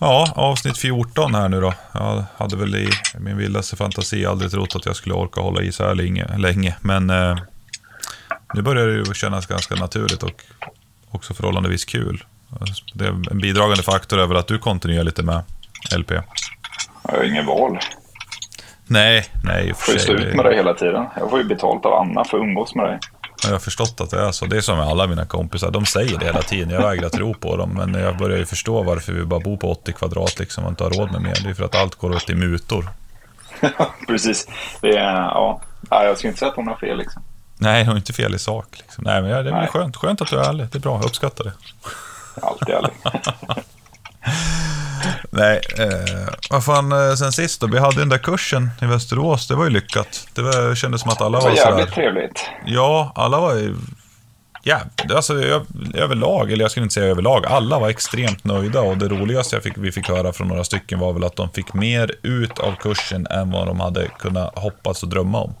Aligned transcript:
Ja, 0.00 0.32
avsnitt 0.36 0.78
14 0.78 1.34
här 1.34 1.48
nu 1.48 1.60
då. 1.60 1.74
Jag 1.92 2.24
hade 2.36 2.56
väl 2.56 2.76
i 2.76 2.88
min 3.18 3.36
vildaste 3.36 3.76
fantasi 3.76 4.26
aldrig 4.26 4.50
trott 4.50 4.76
att 4.76 4.86
jag 4.86 4.96
skulle 4.96 5.14
orka 5.14 5.40
hålla 5.40 5.62
i 5.62 5.72
så 5.72 5.84
här 5.86 5.94
länge. 5.94 6.26
länge. 6.38 6.76
Men 6.80 7.10
eh, 7.10 7.38
nu 8.54 8.62
börjar 8.62 8.86
det 8.86 8.94
ju 8.94 9.14
kännas 9.14 9.46
ganska 9.46 9.74
naturligt 9.74 10.22
och 10.22 10.42
också 11.10 11.34
förhållandevis 11.34 11.84
kul. 11.84 12.24
Det 12.94 13.04
är 13.04 13.08
en 13.08 13.38
bidragande 13.38 13.82
faktor 13.82 14.18
över 14.18 14.34
att 14.34 14.46
du 14.46 14.58
kontinuerligt 14.58 15.18
är 15.18 15.22
med 15.22 15.42
LP. 15.96 16.10
Jag 16.10 16.22
har 17.02 17.24
inget 17.24 17.46
val. 17.46 17.78
Nej, 18.86 19.24
nej. 19.44 19.68
Jag 19.68 19.76
får 19.76 19.94
ju 19.94 20.00
stå 20.00 20.12
ut 20.12 20.34
med 20.34 20.44
det 20.44 20.54
hela 20.54 20.74
tiden. 20.74 21.06
Jag 21.16 21.30
får 21.30 21.38
ju 21.38 21.44
betalt 21.44 21.84
av 21.86 21.92
Anna 21.92 22.24
för 22.24 22.36
att 22.38 22.42
umgås 22.42 22.74
med 22.74 22.84
dig. 22.84 22.98
Jag 23.42 23.50
har 23.50 23.58
förstått 23.58 24.00
att 24.00 24.10
det 24.10 24.20
är 24.20 24.32
så. 24.32 24.46
Det 24.46 24.56
är 24.56 24.60
som 24.60 24.78
med 24.78 24.86
alla 24.86 25.06
mina 25.06 25.24
kompisar. 25.24 25.70
De 25.70 25.86
säger 25.86 26.18
det 26.18 26.24
hela 26.24 26.42
tiden. 26.42 26.70
Jag 26.70 26.82
vägrar 26.82 27.08
tro 27.08 27.34
på 27.34 27.56
dem. 27.56 27.70
Men 27.70 27.94
jag 27.94 28.16
börjar 28.16 28.38
ju 28.38 28.46
förstå 28.46 28.82
varför 28.82 29.12
vi 29.12 29.24
bara 29.24 29.40
bor 29.40 29.56
på 29.56 29.72
80 29.72 29.92
kvadrat 29.92 30.38
liksom 30.38 30.64
och 30.64 30.70
inte 30.70 30.84
har 30.84 30.90
råd 30.90 31.12
med 31.12 31.22
mer. 31.22 31.38
Det 31.44 31.50
är 31.50 31.54
för 31.54 31.64
att 31.64 31.74
allt 31.74 31.94
går 31.94 32.10
åt 32.16 32.30
i 32.30 32.34
mutor. 32.34 32.88
Precis. 34.06 34.48
Det 34.80 34.96
är, 34.96 35.14
ja. 35.14 35.60
Jag 35.90 36.18
skulle 36.18 36.28
inte 36.28 36.38
säga 36.38 36.50
att 36.50 36.56
hon 36.56 36.68
har 36.68 36.76
fel 36.76 36.98
liksom. 36.98 37.22
Nej, 37.58 37.82
hon 37.82 37.88
har 37.88 37.96
inte 37.96 38.12
fel 38.12 38.34
i 38.34 38.38
sak. 38.38 38.66
Liksom. 38.78 39.04
Nej, 39.04 39.22
men 39.22 39.30
det 39.30 39.50
är 39.50 39.54
Nej. 39.54 39.68
skönt. 39.68 39.96
Skönt 39.96 40.20
att 40.20 40.28
du 40.28 40.36
är 40.38 40.48
ärlig. 40.48 40.66
Det 40.72 40.78
är 40.78 40.80
bra. 40.80 40.96
Jag 40.96 41.04
uppskattar 41.04 41.44
det. 41.44 41.52
Alltid 42.42 42.74
ärlig. 42.74 42.92
Nej, 45.38 45.60
eh, 45.78 46.28
vad 46.50 46.64
fan, 46.64 46.92
eh, 46.92 47.14
sen 47.14 47.32
sist 47.32 47.60
då? 47.60 47.66
Vi 47.66 47.78
hade 47.78 47.98
den 47.98 48.08
där 48.08 48.18
kursen 48.18 48.70
i 48.82 48.86
Västerås, 48.86 49.48
det 49.48 49.54
var 49.54 49.64
ju 49.64 49.70
lyckat. 49.70 50.28
Det 50.34 50.42
var, 50.42 50.74
kändes 50.74 51.00
som 51.00 51.10
att 51.10 51.20
alla 51.20 51.38
var, 51.38 51.48
var 51.48 51.56
jävligt 51.56 51.88
sådär. 51.88 51.94
trevligt. 51.94 52.50
Ja, 52.66 53.12
alla 53.14 53.40
var 53.40 53.54
ju... 53.54 53.74
Ja, 54.62 54.80
alltså 55.14 55.34
överlag, 55.94 56.52
eller 56.52 56.64
jag 56.64 56.70
skulle 56.70 56.84
inte 56.84 56.94
säga 56.94 57.06
överlag, 57.06 57.46
alla 57.46 57.78
var 57.78 57.88
extremt 57.88 58.44
nöjda 58.44 58.80
och 58.80 58.96
det 58.98 59.08
roligaste 59.08 59.56
jag 59.56 59.62
fick, 59.62 59.78
vi 59.78 59.92
fick 59.92 60.08
höra 60.08 60.32
från 60.32 60.48
några 60.48 60.64
stycken 60.64 60.98
var 60.98 61.12
väl 61.12 61.24
att 61.24 61.36
de 61.36 61.50
fick 61.50 61.74
mer 61.74 62.10
ut 62.22 62.58
av 62.58 62.72
kursen 62.72 63.26
än 63.26 63.50
vad 63.50 63.66
de 63.66 63.80
hade 63.80 64.08
kunnat 64.08 64.58
hoppas 64.58 65.02
och 65.02 65.08
drömma 65.08 65.40
om. 65.40 65.54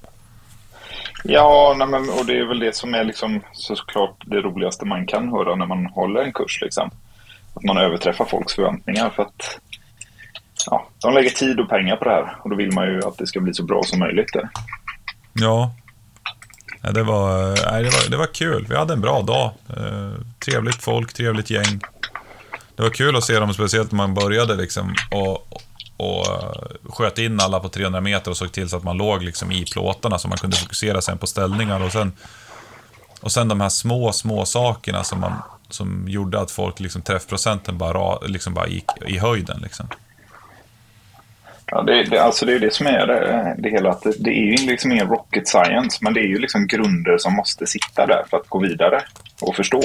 Ja, 1.24 1.74
nej 1.78 1.86
men, 1.86 2.10
och 2.10 2.26
det 2.26 2.38
är 2.38 2.44
väl 2.44 2.58
det 2.58 2.76
som 2.76 2.94
är 2.94 3.04
liksom 3.04 3.40
såklart 3.52 4.16
det 4.26 4.40
roligaste 4.40 4.86
man 4.86 5.06
kan 5.06 5.28
höra 5.28 5.54
när 5.54 5.66
man 5.66 5.86
håller 5.86 6.22
en 6.22 6.32
kurs. 6.32 6.58
Liksom 6.62 6.90
att 7.54 7.64
man 7.64 7.78
överträffar 7.78 8.24
folks 8.24 8.54
förväntningar. 8.54 9.10
För 9.10 9.22
att 9.22 9.60
ja, 10.70 10.88
de 11.02 11.14
lägger 11.14 11.30
tid 11.30 11.60
och 11.60 11.68
pengar 11.68 11.96
på 11.96 12.04
det 12.04 12.10
här 12.10 12.36
och 12.42 12.50
då 12.50 12.56
vill 12.56 12.72
man 12.72 12.86
ju 12.86 12.98
att 12.98 13.18
det 13.18 13.26
ska 13.26 13.40
bli 13.40 13.54
så 13.54 13.62
bra 13.62 13.82
som 13.82 13.98
möjligt. 13.98 14.32
Där. 14.32 14.48
Ja, 15.32 15.74
Ja, 16.82 16.92
det, 16.92 17.02
var, 17.02 17.46
nej, 17.70 17.82
det, 17.82 17.90
var, 17.90 18.10
det 18.10 18.16
var 18.16 18.26
kul. 18.26 18.66
Vi 18.68 18.76
hade 18.76 18.92
en 18.92 19.00
bra 19.00 19.22
dag. 19.22 19.52
Eh, 19.68 20.12
trevligt 20.44 20.82
folk, 20.82 21.12
trevligt 21.12 21.50
gäng. 21.50 21.80
Det 22.76 22.82
var 22.82 22.90
kul 22.90 23.16
att 23.16 23.24
se 23.24 23.38
dem, 23.38 23.54
speciellt 23.54 23.92
när 23.92 23.96
man 23.96 24.14
började 24.14 24.56
liksom, 24.56 24.94
och, 25.10 25.62
och 25.96 26.26
eh, 26.26 26.90
sköt 26.90 27.18
in 27.18 27.40
alla 27.40 27.60
på 27.60 27.68
300 27.68 28.00
meter 28.00 28.30
och 28.30 28.36
såg 28.36 28.52
till 28.52 28.68
så 28.68 28.76
att 28.76 28.84
man 28.84 28.96
låg 28.96 29.22
liksom, 29.22 29.52
i 29.52 29.64
plåtarna 29.64 30.18
så 30.18 30.28
man 30.28 30.38
kunde 30.38 30.56
fokusera 30.56 31.00
sen 31.00 31.18
på 31.18 31.26
ställningar. 31.26 31.82
Och 31.82 31.92
sen, 31.92 32.12
och 33.20 33.32
sen 33.32 33.48
de 33.48 33.60
här 33.60 33.68
små, 33.68 34.12
små 34.12 34.44
sakerna 34.44 35.04
som 35.04 35.20
man 35.20 35.32
som 35.70 36.08
gjorde 36.08 36.40
att 36.40 36.50
folk, 36.50 36.80
liksom, 36.80 37.02
träffprocenten 37.02 37.78
bara, 37.78 38.18
liksom 38.18 38.54
bara 38.54 38.68
gick 38.68 38.90
i 39.06 39.18
höjden. 39.18 39.60
Liksom. 39.62 39.88
Ja, 41.70 41.82
det, 41.82 42.04
det, 42.04 42.18
alltså 42.18 42.46
det 42.46 42.54
är 42.54 42.58
det 42.58 42.74
som 42.74 42.86
är 42.86 43.06
det, 43.06 43.54
det 43.58 43.70
hela. 43.70 43.90
Att 43.90 44.02
det, 44.02 44.14
det 44.18 44.30
är 44.30 44.58
ju 44.58 44.66
liksom 44.66 44.92
ingen 44.92 45.08
rocket 45.08 45.48
science, 45.48 45.98
men 46.00 46.14
det 46.14 46.20
är 46.20 46.28
ju 46.28 46.38
liksom 46.38 46.66
grunder 46.66 47.18
som 47.18 47.34
måste 47.34 47.66
sitta 47.66 48.06
där 48.06 48.24
för 48.30 48.36
att 48.36 48.48
gå 48.48 48.58
vidare 48.58 49.02
och 49.40 49.56
förstå. 49.56 49.82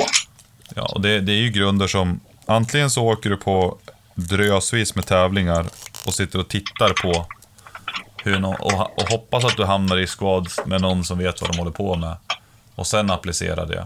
Ja, 0.76 0.92
och 0.96 1.02
det, 1.02 1.20
det 1.20 1.32
är 1.32 1.42
ju 1.42 1.50
grunder 1.50 1.88
som 1.88 2.20
antingen 2.46 2.90
så 2.90 3.04
åker 3.04 3.30
du 3.30 3.38
på 3.38 3.78
drösvis 4.16 4.96
med 4.96 5.06
tävlingar 5.06 5.66
och 6.06 6.14
sitter 6.14 6.40
och 6.40 6.48
tittar 6.48 6.90
på 7.02 7.26
hur 8.24 8.40
någon, 8.40 8.56
och, 8.56 8.74
och 8.74 9.10
hoppas 9.10 9.46
att 9.46 9.58
du 9.58 9.64
hamnar 9.64 9.98
i 9.98 10.08
squads 10.08 10.66
med 10.66 10.82
någon 10.82 11.04
som 11.04 11.18
vet 11.18 11.42
vad 11.42 11.52
de 11.52 11.58
håller 11.58 11.72
på 11.72 11.96
med. 11.96 12.16
Och 12.76 12.88
sen 12.88 13.12
applicera 13.12 13.66
det. 13.66 13.86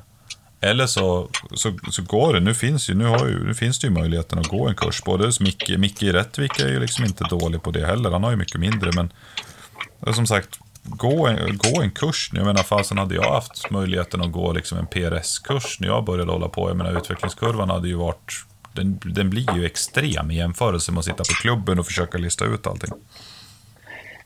Eller 0.62 0.86
så, 0.86 1.30
så, 1.54 1.74
så 1.92 2.02
går 2.02 2.34
det. 2.34 2.40
Nu 2.40 2.54
finns, 2.54 2.90
ju, 2.90 2.94
nu, 2.94 3.06
har 3.06 3.28
ju, 3.28 3.44
nu 3.44 3.54
finns 3.54 3.80
det 3.80 3.88
ju 3.88 3.94
möjligheten 3.94 4.40
att 4.40 4.48
gå 4.48 4.68
en 4.68 4.76
kurs. 4.76 5.04
Både 5.04 5.32
Micke, 5.40 5.78
Micke 5.78 6.04
i 6.04 6.12
Rättvik 6.12 6.60
är 6.60 6.68
ju 6.68 6.80
liksom 6.80 7.06
inte 7.06 7.24
dålig 7.24 7.64
på 7.64 7.72
det 7.72 7.86
heller. 7.86 8.12
Han 8.12 8.24
har 8.24 8.32
ju 8.32 8.38
mycket 8.38 8.60
mindre. 8.60 8.92
Men 8.92 10.14
som 10.14 10.28
sagt, 10.28 10.60
gå 10.84 11.28
en, 11.28 11.58
gå 11.58 11.82
en 11.82 11.92
kurs. 11.92 12.32
Jag 12.34 12.46
menar, 12.46 12.64
fasen 12.64 12.98
hade 12.98 13.16
jag 13.16 13.32
haft 13.34 13.72
möjligheten 13.72 14.22
att 14.22 14.32
gå 14.32 14.52
liksom 14.52 14.78
en 14.78 14.88
PRS-kurs 14.88 15.80
när 15.80 15.88
jag 15.88 16.04
började 16.04 16.32
hålla 16.32 16.50
på. 16.50 16.70
Jag 16.70 16.78
menar, 16.78 16.98
utvecklingskurvan 16.98 17.70
hade 17.70 17.88
ju 17.88 17.96
varit... 17.96 18.44
Den, 18.74 19.00
den 19.06 19.30
blir 19.30 19.56
ju 19.56 19.66
extrem 19.66 20.32
i 20.32 20.36
jämförelse 20.36 20.92
med 20.92 21.00
att 21.00 21.06
sitta 21.06 21.18
på 21.18 21.34
klubben 21.42 21.80
och 21.80 21.86
försöka 21.86 22.18
lista 22.18 22.46
ut 22.46 22.68
allting. 22.68 22.92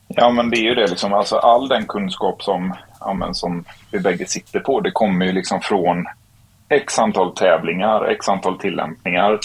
Ja, 0.08 0.30
men 0.30 0.50
det 0.50 0.56
är 0.56 0.62
ju 0.62 0.74
det. 0.74 0.86
Liksom. 0.86 1.12
Alltså, 1.12 1.36
all 1.36 1.68
den 1.68 1.86
kunskap 1.86 2.42
som, 2.42 2.74
ja, 3.00 3.14
men, 3.14 3.34
som 3.34 3.64
vi 3.90 4.00
bägge 4.00 4.26
sitter 4.26 4.60
på, 4.60 4.80
det 4.80 4.90
kommer 4.90 5.26
ju 5.26 5.32
liksom 5.32 5.60
från 5.60 6.06
x 6.72 6.98
antal 6.98 7.34
tävlingar, 7.34 8.04
x 8.04 8.28
antal 8.28 8.58
tillämpningar. 8.58 9.38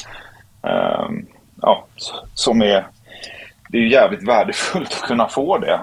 Um, 0.61 1.25
ja, 1.61 1.87
som 2.33 2.61
är, 2.61 2.87
det 3.69 3.77
är 3.77 3.81
jävligt 3.81 4.27
värdefullt 4.27 4.93
att 4.93 5.07
kunna 5.07 5.27
få 5.27 5.57
det. 5.57 5.79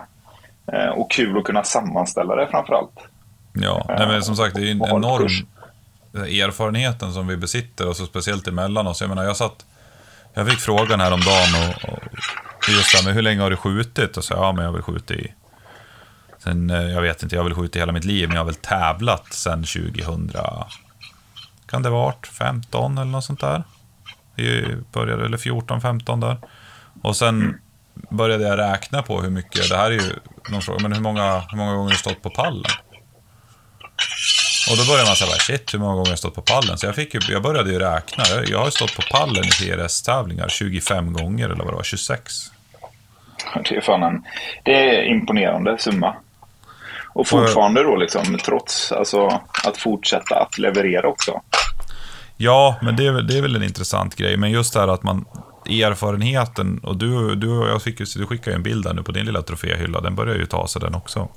Uh, 0.72 0.88
och 0.88 1.10
kul 1.10 1.38
att 1.38 1.44
kunna 1.44 1.64
sammanställa 1.64 2.36
det 2.36 2.46
framförallt. 2.46 3.08
Ja, 3.52 3.86
nej, 3.98 4.08
men 4.08 4.22
som 4.22 4.36
sagt 4.36 4.54
det 4.54 4.62
är 4.62 4.70
en 4.70 4.82
enorm 4.82 5.28
erfarenheten 6.14 7.12
som 7.12 7.26
vi 7.26 7.36
besitter 7.36 7.88
och 7.88 7.96
så 7.96 8.06
speciellt 8.06 8.48
emellan 8.48 8.86
oss. 8.86 9.00
Jag 9.00 9.08
menar, 9.08 9.24
jag 9.24 9.36
satt, 9.36 9.66
jag 10.34 10.48
fick 10.48 10.58
frågan 10.58 11.00
häromdagen 11.00 11.48
och, 11.54 11.88
och 11.92 12.68
just 12.68 12.92
det 12.92 12.98
här 12.98 13.04
med 13.04 13.14
hur 13.14 13.22
länge 13.22 13.42
har 13.42 13.50
du 13.50 13.56
skjutit? 13.56 14.16
Och 14.16 14.24
så 14.24 14.34
ja, 14.34 14.52
men 14.52 14.64
jag 14.64 14.70
har 14.70 14.74
väl 14.74 14.82
skjutit 14.82 15.10
i 15.10 15.34
Sen, 16.44 16.70
eh, 16.70 16.82
jag 16.82 17.02
vet 17.02 17.22
inte, 17.22 17.34
jag 17.34 17.42
har 17.42 17.48
väl 17.48 17.58
skjutit 17.58 17.82
hela 17.82 17.92
mitt 17.92 18.04
liv, 18.04 18.28
men 18.28 18.34
jag 18.34 18.40
har 18.40 18.46
väl 18.46 18.54
tävlat 18.54 19.32
sen 19.32 19.64
2000, 19.64 20.30
kan 21.74 21.82
det 21.82 21.90
varit, 21.90 22.26
15 22.26 22.98
eller 22.98 23.10
något 23.10 23.24
sånt 23.24 23.40
där. 23.40 23.62
Vi 24.34 24.76
började, 24.92 25.24
eller 25.24 25.38
14, 25.38 25.80
15 25.80 26.20
där. 26.20 26.36
Och 27.02 27.16
sen 27.16 27.60
började 28.10 28.44
jag 28.44 28.58
räkna 28.58 29.02
på 29.02 29.20
hur 29.20 29.30
mycket, 29.30 29.68
det 29.68 29.76
här 29.76 29.90
är 29.90 29.94
ju 29.94 30.12
någon 30.50 30.62
fråga, 30.62 30.82
men 30.82 30.92
hur 30.92 31.00
många, 31.00 31.42
hur 31.50 31.56
många 31.56 31.72
gånger 31.72 31.84
har 31.84 31.90
du 31.90 31.96
stått 31.96 32.22
på 32.22 32.30
pallen? 32.30 32.70
Och 34.70 34.76
då 34.76 34.84
började 34.84 35.08
man 35.08 35.16
säga, 35.16 35.30
shit, 35.30 35.74
hur 35.74 35.78
många 35.78 35.92
gånger 35.92 36.06
har 36.06 36.12
jag 36.12 36.18
stått 36.18 36.34
på 36.34 36.42
pallen? 36.42 36.78
Så 36.78 36.86
jag, 36.86 36.94
fick 36.94 37.14
ju, 37.14 37.20
jag 37.28 37.42
började 37.42 37.70
ju 37.70 37.78
räkna. 37.78 38.24
Jag, 38.30 38.48
jag 38.48 38.58
har 38.58 38.70
stått 38.70 38.96
på 38.96 39.02
pallen 39.02 39.44
i 39.44 39.50
PRS-tävlingar 39.50 40.48
25 40.48 41.12
gånger, 41.12 41.44
eller 41.44 41.64
vad 41.64 41.72
det 41.72 41.76
var, 41.76 41.82
26. 41.82 42.32
Det 43.68 43.76
är 43.76 43.80
fan 43.80 44.02
en, 44.02 44.24
det 44.62 44.72
är 44.72 45.04
imponerande 45.04 45.78
summa. 45.78 46.16
Och 47.14 47.28
fortfarande 47.28 47.82
då 47.82 47.96
liksom, 47.96 48.38
trots 48.44 48.92
alltså, 48.92 49.40
att 49.64 49.76
fortsätta 49.76 50.34
att 50.34 50.58
leverera 50.58 51.08
också. 51.08 51.40
Ja, 52.36 52.76
men 52.82 52.96
det 52.96 53.06
är, 53.06 53.12
det 53.12 53.38
är 53.38 53.42
väl 53.42 53.56
en 53.56 53.62
intressant 53.62 54.16
grej. 54.16 54.36
Men 54.36 54.50
just 54.50 54.72
det 54.72 54.80
här 54.80 54.88
att 54.88 55.02
man, 55.02 55.24
erfarenheten, 55.66 56.78
och 56.78 56.96
du, 56.96 57.34
du, 57.34 57.48
jag 57.48 57.82
fick, 57.82 57.98
du 57.98 58.26
skickade 58.26 58.50
ju 58.50 58.56
en 58.56 58.62
bild 58.62 58.84
där 58.84 58.94
nu 58.94 59.02
på 59.02 59.12
din 59.12 59.26
lilla 59.26 59.42
troféhylla, 59.42 60.00
den 60.00 60.14
börjar 60.14 60.34
ju 60.34 60.46
ta 60.46 60.66
sig 60.66 60.80
den 60.80 60.94
också. 60.94 61.28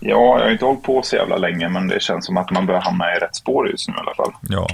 Ja, 0.00 0.38
jag 0.38 0.44
har 0.44 0.50
inte 0.50 0.64
hållit 0.64 0.82
på 0.82 1.02
så 1.02 1.16
jävla 1.16 1.36
länge, 1.36 1.68
men 1.68 1.88
det 1.88 2.02
känns 2.02 2.26
som 2.26 2.36
att 2.36 2.50
man 2.50 2.66
börjar 2.66 2.80
hamna 2.80 3.16
i 3.16 3.18
rätt 3.18 3.36
spår 3.36 3.68
just 3.68 3.88
nu 3.88 3.94
i 3.94 3.98
alla 3.98 4.14
fall. 4.14 4.32
Ja. 4.48 4.68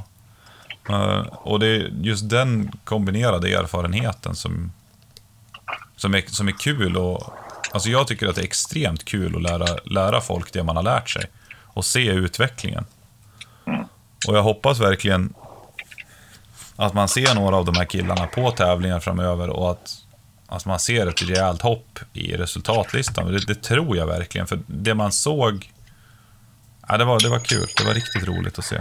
Uh, 0.91 1.27
och 1.33 1.61
det 1.61 1.67
är 1.67 1.91
just 2.01 2.31
den 2.31 2.73
kombinerade 2.85 3.49
erfarenheten 3.49 4.35
som, 4.35 4.73
som, 5.97 6.15
är, 6.15 6.23
som 6.27 6.49
är 6.49 6.53
kul 6.53 6.97
och 6.97 7.35
Alltså 7.73 7.89
jag 7.89 8.07
tycker 8.07 8.27
att 8.27 8.35
det 8.35 8.41
är 8.41 8.45
extremt 8.45 9.05
kul 9.05 9.37
att 9.37 9.43
lära, 9.43 9.67
lära 9.85 10.21
folk 10.21 10.53
det 10.53 10.65
man 10.65 10.77
har 10.77 10.83
lärt 10.83 11.11
sig. 11.11 11.25
Och 11.67 11.85
se 11.85 12.11
utvecklingen. 12.11 12.85
Mm. 13.67 13.85
Och 14.27 14.37
jag 14.37 14.43
hoppas 14.43 14.81
verkligen 14.81 15.35
att 16.77 16.95
man 16.95 17.09
ser 17.09 17.35
några 17.35 17.57
av 17.57 17.65
de 17.65 17.77
här 17.77 17.85
killarna 17.85 18.27
på 18.27 18.51
tävlingar 18.51 19.01
framöver 19.01 19.51
och 19.51 19.71
att, 19.71 19.95
att 20.47 20.67
man 20.67 20.79
ser 20.79 21.07
ett 21.07 21.23
rejält 21.23 21.63
hopp 21.63 21.99
i 22.13 22.37
resultatlistan. 22.37 23.33
Det, 23.33 23.47
det 23.47 23.63
tror 23.63 23.97
jag 23.97 24.07
verkligen, 24.07 24.47
för 24.47 24.59
det 24.67 24.95
man 24.95 25.13
såg, 25.13 25.71
ja, 26.89 26.97
det, 26.97 27.05
var, 27.05 27.21
det 27.23 27.29
var 27.29 27.39
kul. 27.39 27.67
Det 27.77 27.85
var 27.85 27.95
riktigt 27.95 28.29
roligt 28.29 28.59
att 28.59 28.65
se. 28.65 28.81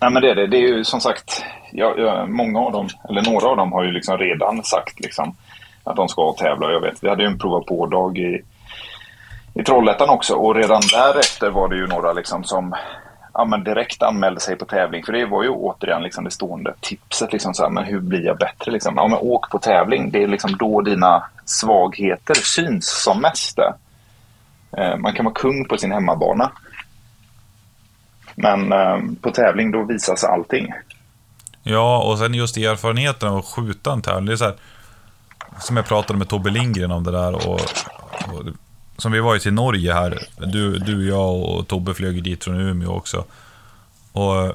Nej, 0.00 0.10
men 0.10 0.22
det 0.22 0.30
är 0.30 0.34
det. 0.34 0.46
Det 0.46 0.56
är 0.56 0.68
ju 0.76 0.84
som 0.84 1.00
sagt, 1.00 1.44
jag, 1.72 1.98
jag, 1.98 2.30
många 2.30 2.60
av 2.60 2.72
dem, 2.72 2.88
eller 3.08 3.22
några 3.22 3.46
av 3.46 3.56
dem 3.56 3.72
har 3.72 3.84
ju 3.84 3.92
liksom 3.92 4.18
redan 4.18 4.64
sagt 4.64 5.00
liksom, 5.00 5.36
att 5.84 5.96
de 5.96 6.08
ska 6.08 6.32
tävla. 6.32 6.72
Jag 6.72 6.80
vet, 6.80 7.02
vi 7.02 7.08
hade 7.08 7.22
ju 7.22 7.28
en 7.28 7.38
prova 7.38 7.60
på-dag 7.60 8.18
i, 8.18 8.42
i 9.54 9.64
Trollhättan 9.64 10.08
också 10.08 10.34
och 10.34 10.54
redan 10.54 10.82
därefter 10.92 11.50
var 11.50 11.68
det 11.68 11.76
ju 11.76 11.86
några 11.86 12.12
liksom 12.12 12.44
som 12.44 12.74
ja, 13.38 13.44
men 13.44 13.64
direkt 13.64 14.02
anmälde 14.02 14.40
sig 14.40 14.56
på 14.56 14.64
tävling. 14.64 15.04
För 15.04 15.12
det 15.12 15.26
var 15.26 15.42
ju 15.42 15.48
återigen 15.48 16.02
liksom 16.02 16.24
det 16.24 16.30
stående 16.30 16.74
tipset. 16.80 17.32
Liksom 17.32 17.54
så 17.54 17.62
här, 17.62 17.70
men 17.70 17.84
hur 17.84 18.00
blir 18.00 18.24
jag 18.24 18.38
bättre? 18.38 18.72
Liksom? 18.72 18.96
Ja, 18.96 19.08
men 19.08 19.18
åk 19.18 19.50
på 19.50 19.58
tävling. 19.58 20.10
Det 20.10 20.22
är 20.22 20.28
liksom 20.28 20.56
då 20.56 20.80
dina 20.80 21.24
svagheter 21.44 22.34
syns 22.34 23.02
som 23.02 23.20
mest. 23.20 23.58
Eh, 23.58 24.96
man 24.96 25.14
kan 25.14 25.24
vara 25.24 25.34
kung 25.34 25.64
på 25.68 25.76
sin 25.76 25.92
hemmabana. 25.92 26.52
Men 28.34 28.72
eh, 28.72 28.98
på 29.20 29.30
tävling 29.30 29.70
då 29.70 29.84
visas 29.84 30.24
allting. 30.24 30.72
Ja, 31.62 32.02
och 32.02 32.18
sen 32.18 32.34
just 32.34 32.56
erfarenheten 32.56 33.28
av 33.28 33.36
att 33.36 33.44
skjuta 33.44 33.92
en 33.92 34.02
tävling. 34.02 34.26
Det 34.26 34.32
är 34.32 34.36
så 34.36 34.44
här, 34.44 34.56
som 35.60 35.76
jag 35.76 35.86
pratade 35.86 36.18
med 36.18 36.28
Tobbe 36.28 36.50
Lindgren 36.50 36.92
om 36.92 37.04
det 37.04 37.12
där. 37.12 37.34
Och, 37.34 37.60
och, 38.32 38.44
som 38.98 39.12
vi 39.12 39.20
var 39.20 39.34
ju 39.34 39.40
till 39.40 39.52
Norge 39.52 39.92
här. 39.92 40.18
Du, 40.36 40.78
du, 40.78 41.08
jag 41.08 41.42
och 41.42 41.68
Tobbe 41.68 41.94
flög 41.94 42.22
dit 42.22 42.44
från 42.44 42.60
Umeå 42.60 42.92
också. 42.92 43.24
Och 44.12 44.36
eh, 44.36 44.52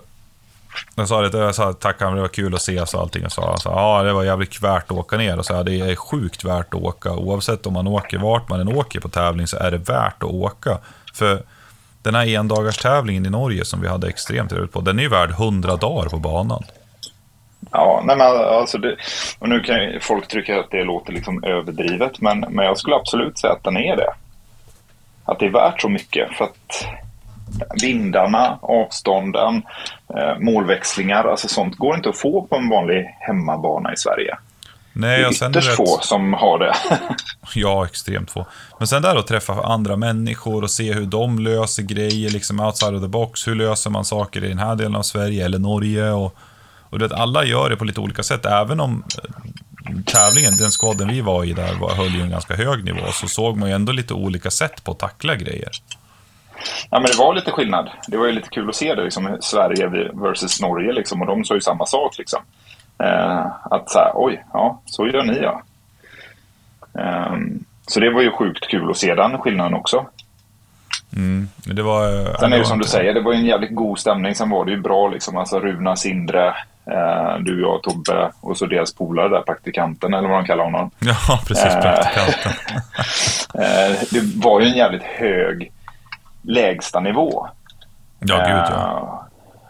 jag 0.95 1.07
sa 1.07 1.21
det, 1.21 1.37
jag 1.37 1.55
sa 1.55 1.73
tack, 1.73 1.99
det 1.99 2.05
var 2.05 2.27
kul 2.27 2.53
att 2.53 2.59
ses 2.59 2.93
och 2.93 3.01
allting. 3.01 3.25
Och 3.25 3.31
sa 3.31 3.51
alltså, 3.51 3.69
ja, 3.69 4.03
det 4.03 4.13
var 4.13 4.23
jävligt 4.23 4.61
värt 4.61 4.91
att 4.91 4.97
åka 4.97 5.17
ner. 5.17 5.39
Och 5.39 5.45
så, 5.45 5.63
det 5.63 5.79
är 5.79 5.95
sjukt 5.95 6.43
värt 6.43 6.73
att 6.73 6.81
åka. 6.81 7.11
Oavsett 7.11 7.65
om 7.65 7.73
man 7.73 7.87
åker, 7.87 8.17
vart 8.17 8.49
man 8.49 8.59
än 8.59 8.67
åker 8.67 8.99
på 8.99 9.09
tävling 9.09 9.47
så 9.47 9.57
är 9.57 9.71
det 9.71 9.77
värt 9.77 10.23
att 10.23 10.29
åka. 10.29 10.77
För 11.13 11.43
den 12.01 12.15
här 12.15 12.27
endagars 12.27 12.77
tävlingen 12.77 13.25
i 13.25 13.29
Norge 13.29 13.65
som 13.65 13.81
vi 13.81 13.87
hade 13.87 14.07
extremt 14.07 14.49
trevligt 14.49 14.71
på, 14.71 14.81
den 14.81 14.99
är 14.99 15.03
ju 15.03 15.09
värd 15.09 15.31
100 15.31 15.75
dagar 15.75 16.09
på 16.09 16.17
banan. 16.17 16.63
Ja, 17.71 18.01
nej 18.05 18.17
men 18.17 18.27
alltså 18.27 18.77
det, 18.77 18.95
och 19.39 19.49
nu 19.49 19.59
kan 19.59 19.75
ju 19.75 19.99
folk 19.99 20.27
tycka 20.27 20.59
att 20.59 20.71
det 20.71 20.83
låter 20.83 21.13
liksom 21.13 21.43
överdrivet, 21.43 22.21
men, 22.21 22.39
men 22.39 22.65
jag 22.65 22.77
skulle 22.77 22.95
absolut 22.95 23.39
säga 23.39 23.53
att 23.53 23.63
den 23.63 23.77
är 23.77 23.95
det. 23.95 24.13
Att 25.25 25.39
det 25.39 25.45
är 25.45 25.49
värt 25.49 25.81
så 25.81 25.89
mycket 25.89 26.33
för 26.33 26.45
att 26.45 26.85
vindarna, 27.81 28.57
avstånden, 28.61 29.61
eh, 30.17 30.39
målväxlingar, 30.39 31.23
alltså 31.25 31.47
sånt 31.47 31.75
går 31.77 31.95
inte 31.95 32.09
att 32.09 32.17
få 32.17 32.41
på 32.41 32.55
en 32.55 32.69
vanlig 32.69 33.15
hemmabana 33.19 33.93
i 33.93 33.97
Sverige. 33.97 34.37
Nej, 34.95 35.17
det 35.19 35.25
är 35.25 35.31
ytterst 35.49 35.69
rätt- 35.69 35.75
få 35.75 35.99
som 36.01 36.33
har 36.33 36.59
det. 36.59 36.73
Ja, 37.55 37.85
extremt 37.85 38.31
få. 38.31 38.45
Men 38.79 38.87
sen 38.87 39.01
där 39.01 39.15
att 39.15 39.27
träffa 39.27 39.53
andra 39.53 39.95
människor 39.95 40.63
och 40.63 40.71
se 40.71 40.93
hur 40.93 41.05
de 41.05 41.39
löser 41.39 41.83
grejer, 41.83 42.29
liksom 42.29 42.59
outside 42.59 42.95
of 42.95 43.01
the 43.01 43.07
box. 43.07 43.47
Hur 43.47 43.55
löser 43.55 43.89
man 43.89 44.05
saker 44.05 44.43
i 44.43 44.47
den 44.49 44.59
här 44.59 44.75
delen 44.75 44.95
av 44.95 45.01
Sverige 45.01 45.45
eller 45.45 45.59
Norge? 45.59 46.11
Och, 46.11 46.35
och 46.89 46.99
du 46.99 47.07
vet, 47.07 47.17
alla 47.17 47.43
gör 47.45 47.69
det 47.69 47.75
på 47.75 47.85
lite 47.85 47.99
olika 47.99 48.23
sätt. 48.23 48.45
Även 48.45 48.79
om 48.79 49.03
tävlingen, 50.06 50.57
den 50.57 50.71
skåden 50.71 51.07
vi 51.07 51.21
var 51.21 51.44
i 51.44 51.53
där, 51.53 51.74
var, 51.74 51.95
höll 51.95 52.15
ju 52.15 52.21
en 52.21 52.30
ganska 52.30 52.56
hög 52.56 52.83
nivå, 52.85 53.12
så 53.12 53.27
såg 53.27 53.57
man 53.57 53.69
ju 53.69 53.75
ändå 53.75 53.91
lite 53.91 54.13
olika 54.13 54.51
sätt 54.51 54.83
på 54.83 54.91
att 54.91 55.00
tackla 55.00 55.35
grejer. 55.35 55.71
Ja, 56.89 57.00
men 57.00 57.12
det 57.12 57.18
var 57.18 57.33
lite 57.35 57.51
skillnad. 57.51 57.89
Det 58.07 58.18
var 58.18 58.25
ju 58.25 58.31
lite 58.31 58.50
kul 58.50 58.69
att 58.69 58.75
se 58.75 58.95
det, 58.95 59.03
liksom, 59.03 59.38
Sverige 59.41 59.88
versus 60.13 60.62
Norge, 60.62 60.94
liksom, 60.94 61.21
och 61.21 61.27
de 61.27 61.45
sa 61.45 61.53
ju 61.53 61.62
samma 61.62 61.85
sak. 61.85 62.18
Liksom. 62.18 62.39
Eh, 63.03 63.45
att 63.71 63.89
så 63.89 64.00
här, 64.00 64.12
oj, 64.15 64.45
ja, 64.53 64.81
så 64.85 65.07
gör 65.07 65.24
ni 65.24 65.39
ja. 65.41 65.62
Eh, 67.00 67.38
så 67.88 68.00
det 68.00 68.09
var 68.09 68.21
ju 68.21 68.31
sjukt 68.31 68.68
kul 68.68 68.89
att 68.89 68.97
se 68.97 69.15
den 69.15 69.38
skillnaden 69.38 69.74
också. 69.74 70.06
Mm. 71.15 71.50
Det 71.65 71.81
var... 71.81 72.19
eh, 72.30 72.36
Sen 72.39 72.54
är 72.54 72.57
det 72.60 72.65
som 72.65 72.80
du 72.80 72.86
säger, 72.88 73.13
det 73.13 73.21
var 73.21 73.33
en 73.33 73.45
jävligt 73.45 73.75
god 73.75 74.00
stämning. 74.00 74.36
Sen 74.36 74.50
var 74.50 74.65
det 74.65 74.71
ju 74.71 74.81
bra 74.81 75.07
liksom, 75.07 75.38
alltså 75.38 75.60
Runa, 75.60 75.95
Sindre, 75.95 76.48
eh, 76.86 77.36
du, 77.39 77.62
jag, 77.62 77.83
Tobbe 77.83 78.31
och 78.42 78.57
så 78.57 78.65
deras 78.65 78.94
polare 78.94 79.30
där, 79.30 79.42
praktikanten 79.42 80.13
eller 80.13 80.30
vad 80.30 80.38
de 80.39 80.45
kallar 80.45 80.63
honom. 80.63 80.92
Ja, 81.00 81.39
precis. 81.48 81.65
Eh. 81.65 81.81
Praktikanten. 81.81 82.51
Eh, 83.56 83.98
det 84.12 84.21
var 84.45 84.62
ju 84.62 84.68
en 84.68 84.77
jävligt 84.77 85.04
hög 85.04 85.71
lägstanivå. 86.42 87.48
Ja, 88.19 88.36
gud 88.38 88.45
ja. 88.77 89.19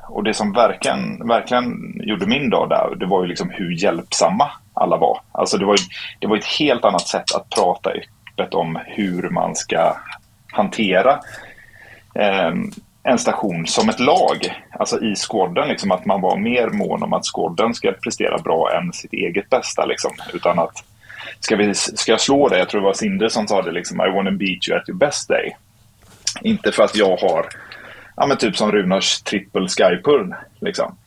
Eh, 0.01 0.11
och 0.11 0.23
det 0.23 0.33
som 0.33 0.53
verkligen, 0.53 1.27
verkligen 1.27 1.93
gjorde 2.03 2.25
min 2.25 2.49
dag 2.49 2.69
där, 2.69 2.95
det 2.99 3.05
var 3.05 3.21
ju 3.21 3.27
liksom 3.27 3.49
hur 3.49 3.71
hjälpsamma 3.83 4.49
alla 4.73 4.97
var. 4.97 5.19
Alltså 5.31 5.57
det 5.57 5.65
var, 5.65 5.73
ju- 5.73 5.87
det 6.19 6.27
var 6.27 6.37
ett 6.37 6.45
helt 6.59 6.85
annat 6.85 7.07
sätt 7.07 7.35
att 7.35 7.49
prata 7.49 7.89
öppet 7.89 8.53
om 8.53 8.79
hur 8.85 9.29
man 9.29 9.55
ska 9.55 9.95
hantera 10.53 11.19
eh, 12.15 12.53
en 13.03 13.17
station 13.17 13.67
som 13.67 13.89
ett 13.89 13.99
lag. 13.99 14.63
Alltså 14.79 15.01
i 15.01 15.15
squaden, 15.15 15.67
liksom 15.67 15.91
att 15.91 16.05
man 16.05 16.21
var 16.21 16.37
mer 16.37 16.67
mån 16.69 17.03
om 17.03 17.13
att 17.13 17.25
squaden 17.25 17.73
ska 17.73 17.91
prestera 17.91 18.37
bra 18.37 18.71
än 18.71 18.93
sitt 18.93 19.13
eget 19.13 19.49
bästa. 19.49 19.85
Liksom. 19.85 20.11
Utan 20.33 20.59
att, 20.59 20.83
ska, 21.39 21.55
vi, 21.55 21.73
ska 21.73 22.11
jag 22.11 22.21
slå 22.21 22.49
dig? 22.49 22.59
Jag 22.59 22.69
tror 22.69 22.81
det 22.81 22.87
var 22.87 22.93
Sindre 22.93 23.29
som 23.29 23.47
sa 23.47 23.61
det, 23.61 23.71
liksom, 23.71 24.01
I 24.01 24.11
wanna 24.15 24.31
beat 24.31 24.67
you 24.69 24.77
at 24.77 24.89
your 24.89 24.97
best 24.97 25.29
day. 25.29 25.55
Inte 26.41 26.71
för 26.71 26.83
att 26.83 26.95
jag 26.95 27.17
har, 27.17 27.45
ja 28.15 28.27
men 28.27 28.37
typ 28.37 28.57
som 28.57 28.71
Runars 28.71 29.21
trippel 29.21 29.67
skypull. 29.67 30.35
Liksom. 30.59 30.97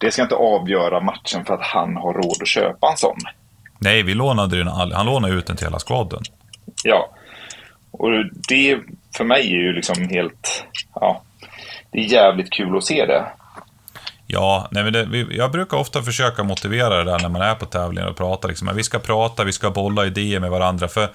Det 0.00 0.10
ska 0.10 0.22
inte 0.22 0.34
avgöra 0.34 1.00
matchen 1.00 1.44
för 1.44 1.54
att 1.54 1.62
han 1.62 1.96
har 1.96 2.12
råd 2.12 2.36
att 2.42 2.48
köpa 2.48 2.90
en 2.90 2.96
sån. 2.96 3.18
Nej, 3.78 4.02
vi 4.02 4.14
lånade 4.14 4.56
den. 4.56 4.68
Han 4.68 5.06
lånade 5.06 5.34
ut 5.34 5.46
den 5.46 5.56
till 5.56 5.66
hela 5.66 5.78
skvaden. 5.78 6.22
Ja. 6.84 7.08
Och 7.98 8.10
det 8.48 8.78
för 9.16 9.24
mig 9.24 9.40
är 9.40 9.60
ju 9.60 9.72
liksom 9.72 10.08
helt, 10.08 10.64
ja, 10.94 11.22
det 11.90 11.98
är 11.98 12.04
jävligt 12.04 12.52
kul 12.52 12.76
att 12.76 12.84
se 12.84 13.06
det. 13.06 13.26
Ja, 14.26 14.68
nej 14.70 14.84
men 14.84 14.92
det, 14.92 15.26
jag 15.30 15.50
brukar 15.50 15.76
ofta 15.76 16.02
försöka 16.02 16.42
motivera 16.42 16.96
det 16.96 17.10
där 17.10 17.18
när 17.18 17.28
man 17.28 17.42
är 17.42 17.54
på 17.54 17.66
tävlingar 17.66 18.08
och 18.08 18.16
pratar. 18.16 18.48
Liksom, 18.48 18.70
vi 18.76 18.82
ska 18.82 18.98
prata, 18.98 19.44
vi 19.44 19.52
ska 19.52 19.70
bolla 19.70 20.06
idéer 20.06 20.40
med 20.40 20.50
varandra. 20.50 20.88
För 20.88 21.10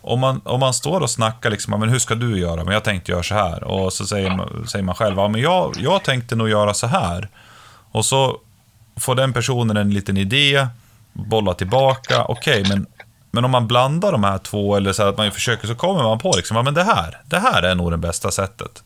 om 0.00 0.20
man, 0.20 0.40
om 0.44 0.60
man 0.60 0.74
står 0.74 1.00
och 1.00 1.10
snackar, 1.10 1.50
liksom, 1.50 1.80
men 1.80 1.88
hur 1.88 1.98
ska 1.98 2.14
du 2.14 2.38
göra? 2.38 2.64
Men 2.64 2.74
jag 2.74 2.84
tänkte 2.84 3.12
göra 3.12 3.22
så 3.22 3.34
här. 3.34 3.64
Och 3.64 3.92
så 3.92 4.06
säger 4.06 4.30
man, 4.30 4.66
säger 4.68 4.84
man 4.84 4.94
själv, 4.94 5.16
ja, 5.16 5.28
men 5.28 5.40
jag, 5.40 5.74
jag 5.78 6.02
tänkte 6.02 6.36
nog 6.36 6.48
göra 6.48 6.74
så 6.74 6.86
här. 6.86 7.28
Och 7.92 8.04
så 8.04 8.40
får 8.96 9.14
den 9.14 9.32
personen 9.32 9.76
en 9.76 9.90
liten 9.90 10.16
idé, 10.16 10.66
bolla 11.12 11.54
tillbaka. 11.54 12.24
Okej, 12.24 12.64
men, 12.68 12.86
men 13.34 13.44
om 13.44 13.50
man 13.50 13.66
blandar 13.66 14.12
de 14.12 14.24
här 14.24 14.38
två, 14.38 14.76
eller 14.76 14.92
så 14.92 15.02
att 15.02 15.16
man 15.16 15.30
försöker, 15.32 15.66
så 15.68 15.74
kommer 15.74 16.02
man 16.02 16.18
på 16.18 16.32
liksom, 16.36 16.56
ja, 16.56 16.62
men 16.62 16.74
det 16.74 16.82
här, 16.84 17.20
det 17.26 17.38
här 17.38 17.62
är 17.62 17.74
nog 17.74 17.90
det 17.90 17.96
bästa 17.96 18.30
sättet. 18.30 18.82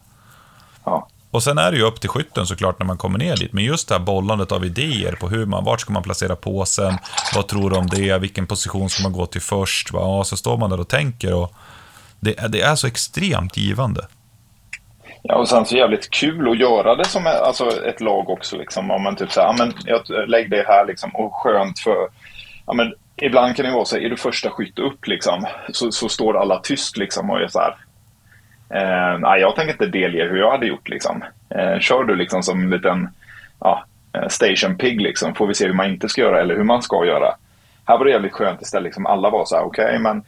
Ja. 0.85 1.09
Och 1.31 1.43
sen 1.43 1.59
är 1.59 1.71
det 1.71 1.77
ju 1.77 1.83
upp 1.83 2.01
till 2.01 2.11
skytten 2.11 2.47
såklart 2.47 2.79
när 2.79 2.87
man 2.87 2.99
kommer 2.99 3.19
ner 3.19 3.37
dit. 3.37 3.53
Men 3.53 3.65
just 3.65 3.89
det 3.89 3.95
här 3.95 4.01
bollandet 4.03 4.53
av 4.53 4.65
idéer 4.65 5.13
på 5.13 5.29
hur 5.29 5.47
man, 5.47 5.65
vart 5.65 5.81
ska 5.81 5.93
man 5.93 6.03
placera 6.03 6.37
påsen, 6.37 6.99
vad 7.35 7.47
tror 7.49 7.71
du 7.71 7.77
om 7.77 7.87
det, 7.87 8.19
vilken 8.19 8.47
position 8.47 8.91
ska 8.91 9.03
man 9.03 9.13
gå 9.13 9.27
till 9.27 9.41
först? 9.43 9.93
Va? 9.93 10.01
Ja, 10.03 10.25
så 10.25 10.37
står 10.37 10.57
man 10.59 10.71
där 10.71 10.81
och 10.81 10.89
tänker 10.89 11.35
och 11.35 11.53
det, 12.21 12.39
är- 12.39 12.49
det 12.49 12.61
är 12.61 12.75
så 12.75 12.87
extremt 12.87 13.57
givande. 13.57 14.07
Ja, 15.23 15.35
och 15.37 15.49
sen 15.49 15.67
så 15.67 15.77
jävligt 15.77 16.11
kul 16.11 16.51
att 16.51 16.59
göra 16.59 16.95
det 16.95 17.05
som 17.05 17.27
alltså 17.27 17.85
ett 17.85 18.01
lag 18.01 18.31
också. 18.31 18.57
Liksom. 18.57 18.91
Om 18.91 19.03
man 19.03 19.17
typ 19.17 19.33
säger, 19.33 19.53
men 19.59 19.73
jag 19.85 20.29
lägg 20.29 20.51
det 20.51 20.65
här 20.69 20.87
liksom. 20.87 21.11
Och 21.17 21.35
skönt 21.35 21.79
för, 21.79 21.97
ja, 22.67 22.73
men 22.73 22.95
ibland 23.17 23.57
kan 23.57 23.65
det 23.65 23.73
vara 23.73 23.85
så 23.85 23.97
här, 23.97 24.03
är 24.03 24.11
du 24.11 24.17
första 24.17 24.51
skytt 24.51 24.79
upp 24.79 25.07
liksom, 25.07 25.47
så, 25.73 25.93
så 25.93 26.09
står 26.09 26.37
alla 26.37 26.59
tyst 26.59 26.97
liksom 26.97 27.31
och 27.31 27.41
är 27.41 27.49
så 27.49 27.61
här. 27.61 27.77
Eh, 28.71 29.19
nej, 29.19 29.41
jag 29.41 29.57
tänker 29.57 29.73
inte 29.73 29.87
delge 29.87 30.25
hur 30.25 30.37
jag 30.37 30.51
hade 30.51 30.67
gjort 30.67 30.89
liksom. 30.89 31.25
Eh, 31.51 31.79
kör 31.81 32.05
du 32.05 32.17
liksom 32.17 32.43
som 32.43 32.63
en 32.63 32.71
liten 32.71 33.09
ja, 33.61 33.85
eh, 34.13 34.29
station 34.29 34.79
pig 34.79 35.01
liksom, 35.01 35.35
får 35.35 35.47
vi 35.47 35.55
se 35.55 35.67
hur 35.67 35.75
man 35.75 35.91
inte 35.91 36.09
ska 36.09 36.21
göra 36.21 36.41
eller 36.41 36.57
hur 36.57 36.65
man 36.65 36.83
ska 36.83 37.05
göra. 37.05 37.35
Här 37.85 37.99
var 37.99 38.05
det 38.05 38.11
jävligt 38.11 38.33
skönt 38.33 38.63
istället, 38.63 38.85
liksom, 38.85 39.07
alla 39.07 39.31
var 39.31 39.45
så 39.45 39.57
här, 39.57 39.65
okej 39.65 39.99
men 39.99 40.23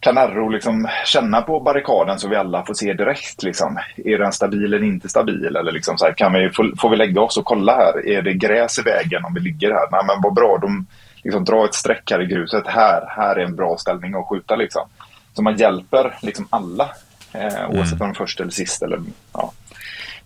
kan 0.00 0.18
Arro 0.18 0.48
liksom 0.48 0.88
känna 1.04 1.42
på 1.42 1.60
barrikaden 1.60 2.18
så 2.18 2.28
vi 2.28 2.36
alla 2.36 2.64
får 2.64 2.74
se 2.74 2.92
direkt. 2.92 3.42
Liksom. 3.42 3.78
Är 3.96 4.18
den 4.18 4.32
stabil 4.32 4.74
eller 4.74 4.86
inte 4.86 5.08
stabil? 5.08 5.56
Eller 5.56 5.72
liksom 5.72 5.98
så 5.98 6.04
här, 6.04 6.12
kan 6.12 6.32
vi, 6.32 6.50
får, 6.50 6.80
får 6.80 6.90
vi 6.90 6.96
lägga 6.96 7.20
oss 7.20 7.38
och 7.38 7.44
kolla 7.44 7.76
här? 7.76 8.08
Är 8.08 8.22
det 8.22 8.32
gräs 8.32 8.78
i 8.78 8.82
vägen 8.82 9.24
om 9.24 9.34
vi 9.34 9.40
ligger 9.40 9.70
här? 9.70 9.88
Nej, 9.90 10.00
men 10.06 10.20
vad 10.22 10.34
bra. 10.34 10.58
De 10.58 10.86
liksom, 11.22 11.44
drar 11.44 11.64
ett 11.64 11.74
streck 11.74 12.10
här 12.10 12.22
i 12.22 12.26
gruset. 12.26 12.66
Här, 12.66 13.04
här 13.08 13.36
är 13.36 13.44
en 13.44 13.56
bra 13.56 13.76
ställning 13.78 14.14
att 14.14 14.26
skjuta. 14.28 14.56
Liksom. 14.56 14.88
Så 15.34 15.42
man 15.42 15.56
hjälper 15.56 16.18
liksom 16.22 16.46
alla. 16.50 16.88
Eh, 17.32 17.70
oavsett 17.70 17.92
om 17.92 17.98
de 17.98 18.10
är 18.10 18.14
först 18.14 18.40
eller 18.40 18.50
sist. 18.50 18.82
Eller, 18.82 19.00
ja. 19.32 19.52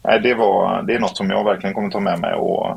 Det, 0.02 0.34
var, 0.34 0.82
det 0.82 0.94
är 0.94 0.98
något 0.98 1.16
som 1.16 1.30
jag 1.30 1.44
verkligen 1.44 1.74
kommer 1.74 1.90
ta 1.90 2.00
med 2.00 2.20
mig 2.20 2.34
och 2.34 2.70
eh, 2.70 2.76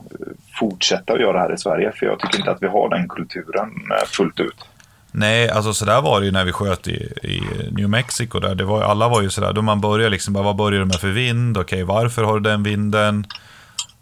fortsätta 0.60 1.14
att 1.14 1.20
göra 1.20 1.40
här 1.40 1.54
i 1.54 1.58
Sverige. 1.58 1.92
För 1.92 2.06
jag 2.06 2.20
tycker 2.20 2.38
inte 2.38 2.52
att 2.52 2.64
vi 2.64 2.68
har 2.68 2.90
den 2.90 3.08
kulturen 3.08 3.70
eh, 3.92 4.06
fullt 4.08 4.40
ut. 4.40 4.66
Nej, 5.12 5.50
alltså 5.50 5.74
sådär 5.74 6.02
var 6.02 6.20
det 6.20 6.26
ju 6.26 6.32
när 6.32 6.46
vi 6.46 6.52
sköt 6.52 6.88
i, 6.88 7.14
i 7.24 7.42
New 7.72 7.90
Mexico. 7.90 8.40
Där. 8.40 8.56
Det 8.56 8.64
var, 8.64 8.84
alla 8.84 9.10
var 9.10 9.22
ju 9.22 9.30
sådär, 9.30 9.54
då 9.54 9.62
man 9.62 9.82
börjar 9.82 10.10
liksom, 10.10 10.34
bara, 10.34 10.44
vad 10.44 10.56
börjar 10.56 10.80
du 10.80 10.86
med 10.86 10.96
för 10.96 11.08
vind? 11.08 11.58
Okej, 11.58 11.84
varför 11.84 12.24
har 12.24 12.34
du 12.34 12.50
den 12.50 12.64
vinden? 12.64 13.26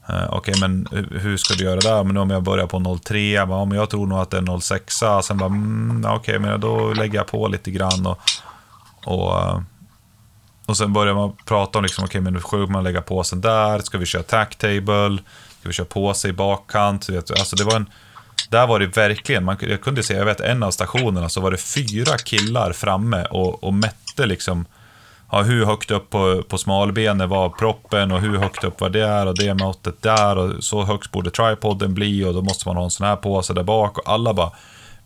Eh, 0.10 0.25
Okej, 0.29 0.55
men 0.60 0.88
hur- 0.91 1.38
ska 1.38 1.53
du 1.53 1.63
göra 1.63 1.79
där? 1.79 2.03
Men 2.03 2.17
om 2.17 2.29
jag 2.29 2.43
börjar 2.43 2.67
på 2.67 3.00
03, 3.03 3.31
jag 3.31 3.48
bara, 3.48 3.60
ja, 3.60 3.65
men 3.65 3.77
jag 3.77 3.89
tror 3.89 4.07
nog 4.07 4.19
att 4.19 4.29
det 4.31 4.38
är 4.38 4.60
06. 4.60 4.93
Sen 5.24 5.38
bara, 5.38 5.45
mm, 5.45 6.05
okej, 6.05 6.15
okej, 6.15 6.39
men 6.39 6.60
då 6.60 6.93
lägger 6.93 7.15
jag 7.19 7.27
på 7.27 7.48
lite 7.48 7.72
grann. 7.72 8.05
Och, 8.05 8.19
och, 9.05 9.39
eh, 9.39 9.62
och 10.65 10.77
sen 10.77 10.93
börjar 10.93 11.13
man 11.13 11.33
prata 11.45 11.79
om, 11.79 11.83
liksom, 11.83 12.03
okej, 12.05 12.22
men 12.22 12.33
hur 12.33 12.41
ska 12.41 12.57
man 12.57 12.83
lägga 12.83 13.01
påsen 13.01 13.41
där? 13.41 13.79
Ska 13.79 13.98
vi 13.98 14.05
köra 14.05 14.24
tack 14.24 14.55
table? 14.55 15.17
Ska 15.60 15.69
vi 15.69 15.74
köra 15.74 15.86
påse 15.86 16.27
i 16.27 16.33
bakkant? 16.33 17.07
Du 17.07 17.17
Alltså 17.17 17.55
det 17.55 17.63
var 17.63 17.75
en, 17.75 17.89
där 18.50 18.67
var 18.67 18.79
det 18.79 18.98
verkligen, 18.98 19.43
man, 19.43 19.57
jag 19.60 19.81
kunde 19.81 20.03
se, 20.03 20.13
jag 20.13 20.25
vet 20.25 20.39
en 20.39 20.63
av 20.63 20.72
stationerna 20.72 21.29
så 21.29 21.41
var 21.41 21.51
det 21.51 21.57
fyra 21.57 22.17
killar 22.17 22.74
framme 22.74 23.25
och, 23.25 23.63
och 23.63 23.74
mätte 23.74 24.25
liksom 24.25 24.65
ja, 25.32 25.42
hur 25.42 25.65
högt 25.65 25.92
upp 25.92 26.10
på, 26.10 26.44
på 26.44 26.58
smalbenet 26.58 27.30
var 27.30 27.50
proppen 27.50 28.12
och 28.12 28.22
hur 28.22 28.38
högt 28.38 28.63
upp 28.63 28.82
var 28.82 28.89
det 28.89 29.06
är 29.08 29.25
och 29.25 29.38
det 29.38 29.53
måttet 29.53 30.01
där 30.01 30.38
och 30.38 30.63
så 30.63 30.84
högt 30.84 31.12
borde 31.12 31.32
tripoden 31.32 31.94
bli 31.94 32.25
och 32.25 32.34
då 32.34 32.42
måste 32.42 32.68
man 32.68 32.77
ha 32.77 32.84
en 32.84 32.92
sån 32.92 33.08
här 33.08 33.15
påse 33.15 33.53
där 33.53 33.63
bak 33.63 33.98
och 33.98 34.10
alla 34.10 34.34
bara 34.34 34.51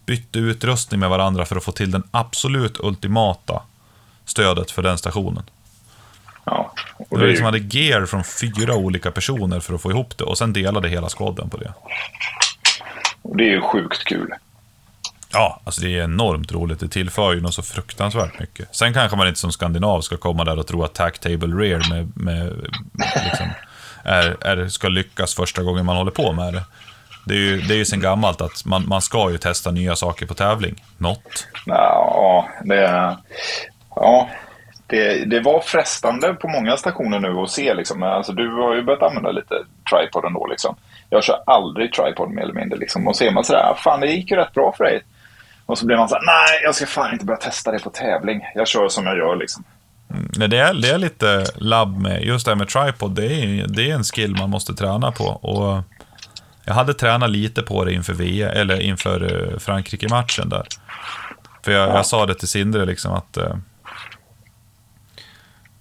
bytte 0.05 0.39
utrustning 0.39 0.99
med 0.99 1.09
varandra 1.09 1.45
för 1.45 1.55
att 1.55 1.63
få 1.63 1.71
till 1.71 1.91
den 1.91 2.03
absolut 2.11 2.79
ultimata 2.79 3.61
stödet 4.25 4.71
för 4.71 4.81
den 4.81 4.97
stationen. 4.97 5.43
Ja. 6.43 6.73
Och 6.97 7.05
det 7.09 7.17
det 7.17 7.25
är 7.25 7.29
liksom 7.29 7.45
hade 7.45 7.57
gear 7.57 8.05
från 8.05 8.23
fyra 8.23 8.75
olika 8.75 9.11
personer 9.11 9.59
för 9.59 9.73
att 9.73 9.81
få 9.81 9.91
ihop 9.91 10.17
det 10.17 10.23
och 10.23 10.37
sen 10.37 10.53
delade 10.53 10.89
hela 10.89 11.09
squaden 11.09 11.49
på 11.49 11.57
det. 11.57 11.73
och 13.21 13.37
det 13.37 13.43
är 13.43 13.51
ju 13.51 13.61
sjukt 13.61 14.03
kul. 14.03 14.33
Ja, 15.33 15.61
alltså 15.63 15.81
det 15.81 15.99
är 15.99 16.03
enormt 16.03 16.51
roligt. 16.51 16.79
Det 16.79 16.87
tillför 16.87 17.33
ju 17.33 17.41
något 17.41 17.53
så 17.53 17.61
fruktansvärt 17.61 18.39
mycket. 18.39 18.75
Sen 18.75 18.93
kanske 18.93 19.17
man 19.17 19.27
inte 19.27 19.39
som 19.39 19.51
skandinav 19.51 20.01
ska 20.01 20.17
komma 20.17 20.43
där 20.43 20.59
och 20.59 20.67
tro 20.67 20.83
att 20.83 20.93
Tack 20.93 21.19
Table 21.19 21.63
Rear 21.63 21.89
med, 21.89 22.11
med, 22.15 22.53
liksom, 23.23 23.47
är, 24.03 24.37
är, 24.41 24.67
ska 24.67 24.87
lyckas 24.87 25.35
första 25.35 25.63
gången 25.63 25.85
man 25.85 25.97
håller 25.97 26.11
på 26.11 26.33
med 26.33 26.53
det. 26.53 26.63
Det 27.25 27.33
är 27.33 27.39
ju, 27.39 27.61
det 27.61 27.73
är 27.73 27.77
ju 27.77 27.85
sen 27.85 27.99
gammalt 27.99 28.41
att 28.41 28.65
man, 28.65 28.87
man 28.87 29.01
ska 29.01 29.31
ju 29.31 29.37
testa 29.37 29.71
nya 29.71 29.95
saker 29.95 30.25
på 30.25 30.33
tävling. 30.33 30.83
Något. 30.97 31.47
Ja, 31.65 32.49
det, 32.63 33.17
ja 33.95 34.29
det, 34.87 35.25
det 35.25 35.39
var 35.39 35.59
frestande 35.59 36.33
på 36.33 36.47
många 36.47 36.77
stationer 36.77 37.19
nu 37.19 37.39
att 37.39 37.49
se. 37.49 37.73
Liksom. 37.73 38.03
Alltså, 38.03 38.33
du 38.33 38.51
har 38.51 38.75
ju 38.75 38.83
börjat 38.83 39.01
använda 39.01 39.31
lite 39.31 39.55
tripod 39.91 40.25
ändå. 40.25 40.47
Liksom. 40.47 40.75
Jag 41.09 41.23
kör 41.23 41.39
aldrig 41.45 41.93
tripod 41.93 42.31
mer 42.31 42.41
eller 42.41 42.53
mindre. 42.53 42.79
Liksom. 42.79 43.07
Och 43.07 43.15
ser 43.15 43.31
man 43.31 43.43
sådär, 43.43 43.71
ah, 43.71 43.75
fan 43.75 43.99
det 43.99 44.07
gick 44.07 44.31
ju 44.31 44.37
rätt 44.37 44.53
bra 44.53 44.73
för 44.77 44.83
dig. 44.83 45.01
Och 45.67 45.77
så 45.77 45.85
blir 45.85 45.97
man 45.97 46.09
såhär, 46.09 46.25
nej 46.25 46.61
jag 46.63 46.75
ska 46.75 46.85
fan 46.85 47.13
inte 47.13 47.25
börja 47.25 47.37
testa 47.39 47.71
det 47.71 47.79
på 47.79 47.89
tävling. 47.89 48.41
Jag 48.55 48.67
kör 48.67 48.89
som 48.89 49.05
jag 49.05 49.17
gör 49.17 49.35
liksom. 49.35 49.63
Nej, 50.37 50.47
det, 50.47 50.57
är, 50.57 50.73
det 50.73 50.89
är 50.89 50.97
lite 50.97 51.45
labb 51.55 52.01
med, 52.01 52.23
just 52.23 52.45
det 52.45 52.51
här 52.51 52.55
med 52.55 52.67
tripod, 52.67 53.11
det 53.15 53.25
är, 53.25 53.67
det 53.67 53.91
är 53.91 53.95
en 53.95 54.03
skill 54.03 54.35
man 54.35 54.49
måste 54.49 54.73
träna 54.73 55.11
på. 55.11 55.23
Och 55.25 55.83
jag 56.65 56.73
hade 56.73 56.93
tränat 56.93 57.29
lite 57.29 57.61
på 57.61 57.83
det 57.85 57.93
inför, 57.93 58.13
v, 58.13 58.41
eller 58.41 58.79
inför 58.81 59.51
eh, 59.53 59.59
Frankrike-matchen 59.59 60.49
där. 60.49 60.67
För 61.65 61.71
jag, 61.71 61.89
jag 61.89 62.05
sa 62.05 62.25
det 62.25 62.35
till 62.35 62.47
Sindre 62.47 62.85
liksom 62.85 63.13
att 63.13 63.37
eh, 63.37 63.55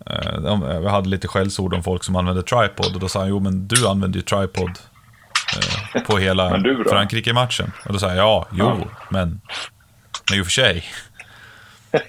eh, 0.07 0.41
jag 0.83 0.91
hade 0.91 1.09
lite 1.09 1.29
skällsord 1.29 1.75
om 1.75 1.83
folk 1.83 2.05
som 2.05 2.17
använde 2.17 2.43
tripod 2.43 2.95
och 2.95 3.01
då 3.01 3.09
sa 3.09 3.19
han, 3.19 3.29
jo 3.29 3.41
men 3.41 3.69
du 3.69 3.89
använde 3.89 4.19
ju 4.19 4.23
tripod 4.23 4.71
eh, 5.95 6.03
på 6.03 6.19
hela? 6.19 6.51
Frankrike-matchen. 6.91 7.73
Och 7.87 7.93
då 7.93 7.99
sa 7.99 8.09
jag, 8.09 8.17
ja, 8.17 8.47
jo, 8.53 8.67
Ja. 8.81 8.87
men 9.09 9.41
i 10.35 10.41
och 10.41 10.45
för 10.45 10.51
sig. 10.51 10.85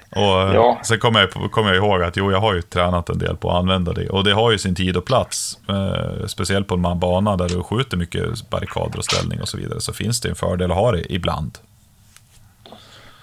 Och 0.09 0.21
Ja. 0.55 0.81
sen 0.83 0.99
kommer 0.99 1.19
jag, 1.19 1.51
kommer 1.51 1.73
jag 1.73 1.77
ihåg 1.77 2.03
att 2.03 2.17
jo, 2.17 2.31
jag 2.31 2.41
har 2.41 2.53
ju 2.53 2.61
tränat 2.61 3.09
en 3.09 3.17
del 3.17 3.37
på 3.37 3.51
att 3.51 3.55
använda 3.55 3.93
det. 3.93 4.09
Och 4.09 4.23
det 4.23 4.33
har 4.33 4.51
ju 4.51 4.57
sin 4.57 4.75
tid 4.75 4.97
och 4.97 5.05
plats. 5.05 5.59
Eh, 5.69 6.25
speciellt 6.27 6.67
på 6.67 6.75
en 6.75 6.99
bana 6.99 7.37
där 7.37 7.49
du 7.49 7.63
skjuter 7.63 7.97
mycket 7.97 8.49
barrikader 8.49 8.97
och 8.97 9.05
ställning 9.05 9.41
och 9.41 9.47
så 9.47 9.57
vidare. 9.57 9.81
Så 9.81 9.93
finns 9.93 10.21
det 10.21 10.29
en 10.29 10.35
fördel 10.35 10.71
att 10.71 10.77
ha 10.77 10.91
det 10.91 11.13
ibland. 11.13 11.57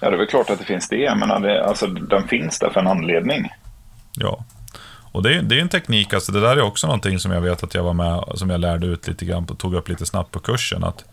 Ja, 0.01 0.11
det 0.11 0.17
är 0.17 0.19
väl 0.19 0.27
klart 0.27 0.51
att 0.51 0.59
det 0.59 0.65
finns 0.65 0.89
det. 0.89 0.97
Jag 0.97 1.19
menar, 1.19 1.41
det, 1.41 1.65
alltså, 1.65 1.87
den 1.87 2.29
finns 2.29 2.59
där 2.59 2.71
för 2.71 2.81
en 2.81 2.87
anledning. 2.87 3.53
Ja. 4.15 4.45
Och 5.13 5.23
det 5.23 5.35
är, 5.35 5.43
det 5.43 5.57
är 5.57 5.61
en 5.61 5.69
teknik, 5.69 6.15
alltså 6.15 6.33
det 6.33 6.41
där 6.41 6.57
är 6.57 6.63
också 6.63 6.87
någonting 6.87 7.19
som 7.19 7.33
jag 7.33 7.41
vet 7.41 7.63
att 7.63 7.75
jag 7.75 7.83
var 7.83 7.93
med, 7.93 8.25
som 8.35 8.51
jag 8.51 8.61
lärde 8.61 8.87
ut 8.87 9.09
lite 9.09 9.25
grann, 9.25 9.47
på, 9.47 9.55
tog 9.55 9.75
upp 9.75 9.89
lite 9.89 10.07
snabbt 10.07 10.31
på 10.31 10.39
kursen. 10.41 10.85
Att 10.85 11.05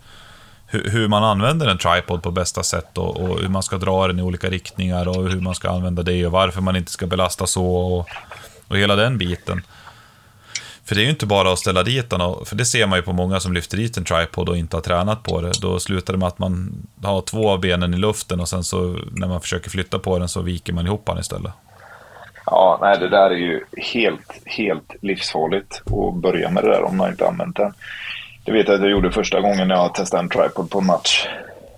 hur, 0.72 0.90
hur 0.90 1.08
man 1.08 1.24
använder 1.24 1.68
en 1.68 1.78
tripod 1.78 2.24
på 2.24 2.32
bästa 2.32 2.64
sätt 2.64 2.98
och, 2.98 3.20
och 3.20 3.40
hur 3.40 3.48
man 3.50 3.64
ska 3.64 3.78
dra 3.78 4.08
den 4.08 4.20
i 4.20 4.22
olika 4.22 4.50
riktningar 4.50 5.08
och 5.08 5.30
hur 5.30 5.42
man 5.42 5.56
ska 5.56 5.70
använda 5.70 6.04
det 6.04 6.26
och 6.26 6.32
varför 6.32 6.62
man 6.62 6.76
inte 6.76 6.92
ska 6.92 7.08
belasta 7.08 7.48
så 7.48 7.66
och, 7.76 8.10
och 8.68 8.78
hela 8.78 8.96
den 8.96 9.18
biten. 9.18 9.62
För 10.86 10.96
det 10.96 11.02
är 11.02 11.04
ju 11.04 11.10
inte 11.10 11.26
bara 11.26 11.52
att 11.54 11.60
ställa 11.60 11.84
dit 11.84 12.10
den, 12.10 12.22
och- 12.22 12.48
för 12.48 12.56
det 12.56 12.66
ser 12.66 12.88
man 12.88 13.00
ju 13.00 13.04
på 13.04 13.14
många 13.14 13.40
som 13.40 13.54
lyfter 13.54 13.78
dit 13.78 13.98
en 13.98 14.04
tripod 14.06 14.50
och 14.50 14.58
inte 14.58 14.78
har 14.78 14.82
tränat 14.82 15.24
på 15.24 15.42
det. 15.42 15.52
Då 15.62 15.80
slutar 15.80 16.14
det 16.14 16.20
med 16.20 16.28
att 16.28 16.40
man 16.40 16.74
har 17.04 17.22
två 17.22 17.50
av 17.50 17.60
benen 17.60 17.94
i 17.94 17.98
luften 17.98 18.40
och 18.40 18.50
sen 18.50 18.64
så 18.64 18.98
när 19.12 19.28
man 19.28 19.42
försöker 19.42 19.70
flytta 19.70 20.00
på 20.00 20.20
den 20.20 20.28
så 20.30 20.42
viker 20.42 20.74
man 20.74 20.86
ihop 20.88 21.06
den 21.06 21.18
istället. 21.20 21.52
Ja, 22.46 22.78
nej, 22.82 22.98
det 23.00 23.10
där 23.10 23.30
är 23.30 23.36
ju 23.36 23.66
helt, 23.78 24.32
helt 24.46 24.96
livsfarligt 25.02 25.82
att 25.86 26.16
börja 26.22 26.50
med 26.52 26.64
det 26.64 26.70
där 26.70 26.84
om 26.84 26.98
man 26.98 27.10
inte 27.10 27.28
använt 27.28 27.56
den. 27.56 27.74
Det 28.46 28.52
vet 28.52 28.68
jag 28.68 28.76
att 28.76 28.82
jag 28.82 28.90
gjorde 28.92 29.12
första 29.12 29.42
gången 29.42 29.68
när 29.68 29.76
jag 29.76 29.96
testade 29.96 30.24
en 30.24 30.30
tripod 30.30 30.70
på 30.70 30.80
en 30.80 30.86
match. 30.86 31.28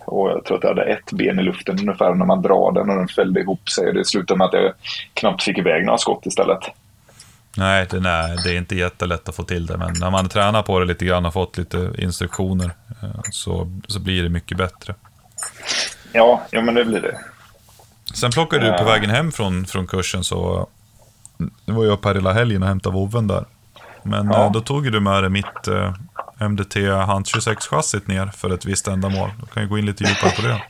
Och 0.05 0.29
jag 0.29 0.45
tror 0.45 0.57
att 0.57 0.63
jag 0.63 0.69
hade 0.69 0.83
ett 0.83 1.11
ben 1.11 1.39
i 1.39 1.43
luften 1.43 1.79
ungefär 1.79 2.13
när 2.13 2.25
man 2.25 2.41
drar 2.41 2.71
den 2.71 2.89
och 2.89 2.95
den 2.95 3.07
fällde 3.07 3.39
ihop 3.41 3.69
sig. 3.69 3.93
Det 3.93 4.05
slutade 4.05 4.37
med 4.37 4.45
att 4.47 4.53
jag 4.53 4.73
knappt 5.13 5.43
fick 5.43 5.57
iväg 5.57 5.85
några 5.85 5.97
skott 5.97 6.25
istället. 6.25 6.59
Nej, 7.57 7.87
det, 7.89 7.99
nej, 7.99 8.37
det 8.43 8.49
är 8.53 8.57
inte 8.57 8.75
jättelätt 8.75 9.29
att 9.29 9.35
få 9.35 9.43
till 9.43 9.65
det, 9.65 9.77
men 9.77 9.93
när 9.99 10.09
man 10.11 10.29
tränar 10.29 10.61
på 10.63 10.79
det 10.79 10.85
lite 10.85 11.05
grann 11.05 11.25
och 11.25 11.33
fått 11.33 11.57
lite 11.57 11.91
instruktioner 11.97 12.71
eh, 13.03 13.09
så, 13.31 13.71
så 13.87 13.99
blir 13.99 14.23
det 14.23 14.29
mycket 14.29 14.57
bättre. 14.57 14.95
Ja, 16.11 16.41
ja 16.51 16.61
men 16.61 16.75
det 16.75 16.85
blir 16.85 17.01
det. 17.01 17.17
Sen 18.13 18.31
plockade 18.31 18.65
du 18.65 18.71
på 18.71 18.77
Ja. 18.83 18.85
vägen 18.85 19.09
hem 19.09 19.31
från, 19.31 19.65
från 19.65 19.87
kursen 19.87 20.23
så 20.23 20.67
det 21.65 21.71
var 21.71 21.85
jag 21.85 22.01
på 22.01 22.09
hela 22.13 22.33
helgen 22.33 22.61
och 22.63 22.69
hämtade 22.69 22.93
vovven 22.95 23.27
där. 23.27 23.45
Men 24.03 24.27
Ja. 24.27 24.45
eh, 24.45 24.51
då 24.51 24.61
tog 24.61 24.91
du 24.91 24.99
med 24.99 25.23
dig 25.23 25.29
mitt 25.29 25.67
eh, 25.67 25.93
MDT 26.49 26.75
Hunt 26.75 27.27
26-chassit 27.27 28.07
ner 28.07 28.27
för 28.27 28.53
ett 28.53 28.65
visst 28.65 28.87
ändamål. 28.87 29.29
Då 29.39 29.45
kan 29.45 29.63
ju 29.63 29.69
gå 29.69 29.77
in 29.77 29.85
lite 29.85 30.03
djupare 30.03 30.31
på 30.35 30.41
det. 30.41 30.61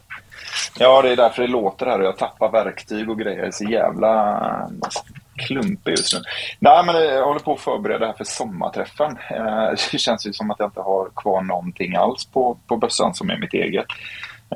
Ja, 0.80 1.02
det 1.02 1.10
är 1.10 1.16
därför 1.16 1.42
det 1.42 1.48
låter 1.48 1.86
här 1.86 2.00
och 2.00 2.06
jag 2.06 2.18
tappar 2.18 2.52
verktyg 2.52 3.10
och 3.10 3.20
grejer. 3.20 3.38
Jag 3.38 3.48
är 3.48 3.52
så 3.52 3.64
jävla 3.64 4.32
eh, 4.32 4.90
klumpig 5.36 5.92
just 5.92 6.14
nu. 6.14 6.20
Nej, 6.60 6.86
men 6.86 6.96
eh, 6.96 7.02
jag 7.02 7.26
håller 7.26 7.40
på 7.40 7.54
att 7.54 7.60
förbereda 7.60 8.06
här 8.06 8.14
för 8.14 8.24
sommarträffen. 8.24 9.18
Eh, 9.30 9.70
Det 9.92 9.98
känns 9.98 10.28
ju 10.28 10.34
som 10.34 10.52
att 10.52 10.60
jag 10.60 10.68
inte 10.68 10.82
har 10.82 11.10
kvar 11.16 11.42
någonting 11.42 11.96
alls 11.96 12.26
på, 12.26 12.58
på 12.68 12.78
bössan 12.78 13.14
som 13.14 13.30
är 13.30 13.38
mitt 13.38 13.54
eget. 13.54 13.86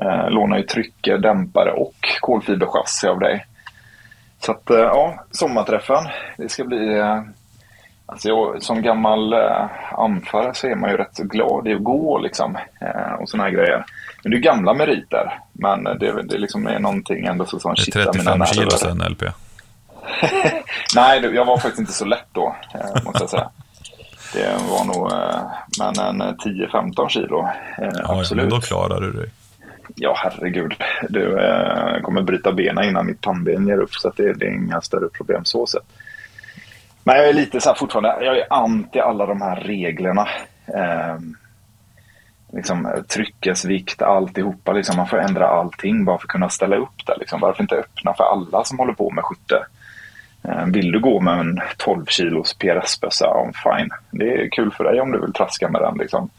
Eh, 0.00 0.30
Lånar 0.30 0.56
ju 0.56 0.62
trycke, 0.62 1.16
dämpare 1.16 1.72
och 1.72 1.94
kolfiberchassi 2.20 3.06
av 3.06 3.18
dig. 3.18 3.46
Så 4.40 4.52
att, 4.52 4.70
eh, 4.70 4.78
ja, 4.78 5.24
sommarträffen. 5.30 6.04
Det 6.36 6.48
ska 6.48 6.64
bli... 6.64 6.98
Eh, 6.98 7.22
Alltså 8.10 8.28
jag, 8.28 8.62
som 8.62 8.82
gammal 8.82 9.32
eh, 9.32 9.66
anförare 9.92 10.54
så 10.54 10.66
är 10.66 10.74
man 10.74 10.90
ju 10.90 10.96
rätt 10.96 11.16
glad 11.16 11.68
i 11.68 11.74
att 11.74 11.84
gå 11.84 12.18
liksom. 12.18 12.56
Eh, 12.80 13.12
och 13.20 13.28
såna 13.28 13.42
här 13.42 13.50
grejer. 13.50 13.84
Men 14.22 14.30
det 14.30 14.36
är 14.36 14.40
gamla 14.40 14.74
meriter. 14.74 15.38
Men 15.52 15.84
det, 15.84 16.22
det 16.22 16.38
liksom 16.38 16.66
är 16.66 16.78
någonting 16.78 17.24
ändå 17.24 17.44
som 17.44 17.74
Det 17.74 17.80
är 17.80 17.84
kittar 17.84 18.12
mina 18.18 18.46
35 18.46 18.46
kilo 18.46 18.70
sen 18.70 18.98
LP. 18.98 19.22
Nej, 20.96 21.20
jag 21.34 21.44
var 21.44 21.56
faktiskt 21.56 21.78
inte 21.78 21.92
så 21.92 22.04
lätt 22.04 22.28
då, 22.32 22.56
eh, 22.74 23.04
måste 23.04 23.22
jag 23.22 23.30
säga. 23.30 23.50
Det 24.32 24.56
var 24.70 24.84
nog 24.84 25.12
eh, 25.12 25.40
men 25.78 26.20
en 26.20 26.36
10-15 26.36 27.08
kilo. 27.08 27.40
Eh, 27.40 27.48
Ja, 27.78 27.90
ja, 27.94 28.18
absolut. 28.20 28.50
då 28.50 28.60
klarar 28.60 29.00
du 29.00 29.12
dig. 29.12 29.30
Ja, 29.94 30.14
herregud. 30.16 30.74
Du 31.08 31.38
eh, 31.38 32.00
kommer 32.02 32.22
bryta 32.22 32.52
benen 32.52 32.84
innan 32.84 33.06
mitt 33.06 33.20
pannben 33.20 33.66
ger 33.68 33.78
upp. 33.78 33.94
Så 33.94 34.08
att 34.08 34.16
det, 34.16 34.32
det 34.32 34.46
är 34.46 34.50
inga 34.50 34.80
större 34.80 35.08
problem 35.08 35.44
så 35.44 35.66
sett. 35.66 35.82
Men 37.08 37.16
jag 37.16 37.28
är 37.28 37.32
lite 37.32 37.60
så 37.60 37.68
här 37.68 37.76
fortfarande, 37.76 38.24
jag 38.24 38.38
är 38.38 38.46
anti 38.50 39.00
alla 39.00 39.26
de 39.26 39.42
här 39.42 39.56
reglerna. 39.56 40.28
Eh, 40.74 41.16
liksom 42.52 43.04
tryckesvikt, 43.08 44.02
alltihopa. 44.02 44.72
Liksom, 44.72 44.96
man 44.96 45.06
får 45.08 45.18
ändra 45.18 45.48
allting 45.48 46.04
bara 46.04 46.18
för 46.18 46.24
att 46.24 46.30
kunna 46.30 46.48
ställa 46.48 46.76
upp 46.76 47.06
det. 47.06 47.16
Liksom. 47.18 47.40
Varför 47.40 47.62
inte 47.62 47.74
öppna 47.74 48.14
för 48.14 48.24
alla 48.24 48.64
som 48.64 48.78
håller 48.78 48.92
på 48.92 49.10
med 49.10 49.24
skytte? 49.24 49.66
Eh, 50.42 50.64
Vill 50.64 50.92
du 50.92 51.00
gå 51.00 51.20
med 51.20 51.38
en 51.40 51.60
12 51.76 52.06
kilos 52.06 52.54
PRS-bössa, 52.58 53.52
fine. 53.64 53.90
Det 54.10 54.34
är 54.34 54.48
kul 54.50 54.70
för 54.70 54.84
dig 54.84 55.00
om 55.00 55.12
du 55.12 55.20
vill 55.20 55.32
traska 55.32 55.68
med 55.68 55.80
den. 55.82 55.98
Liksom. 55.98 56.30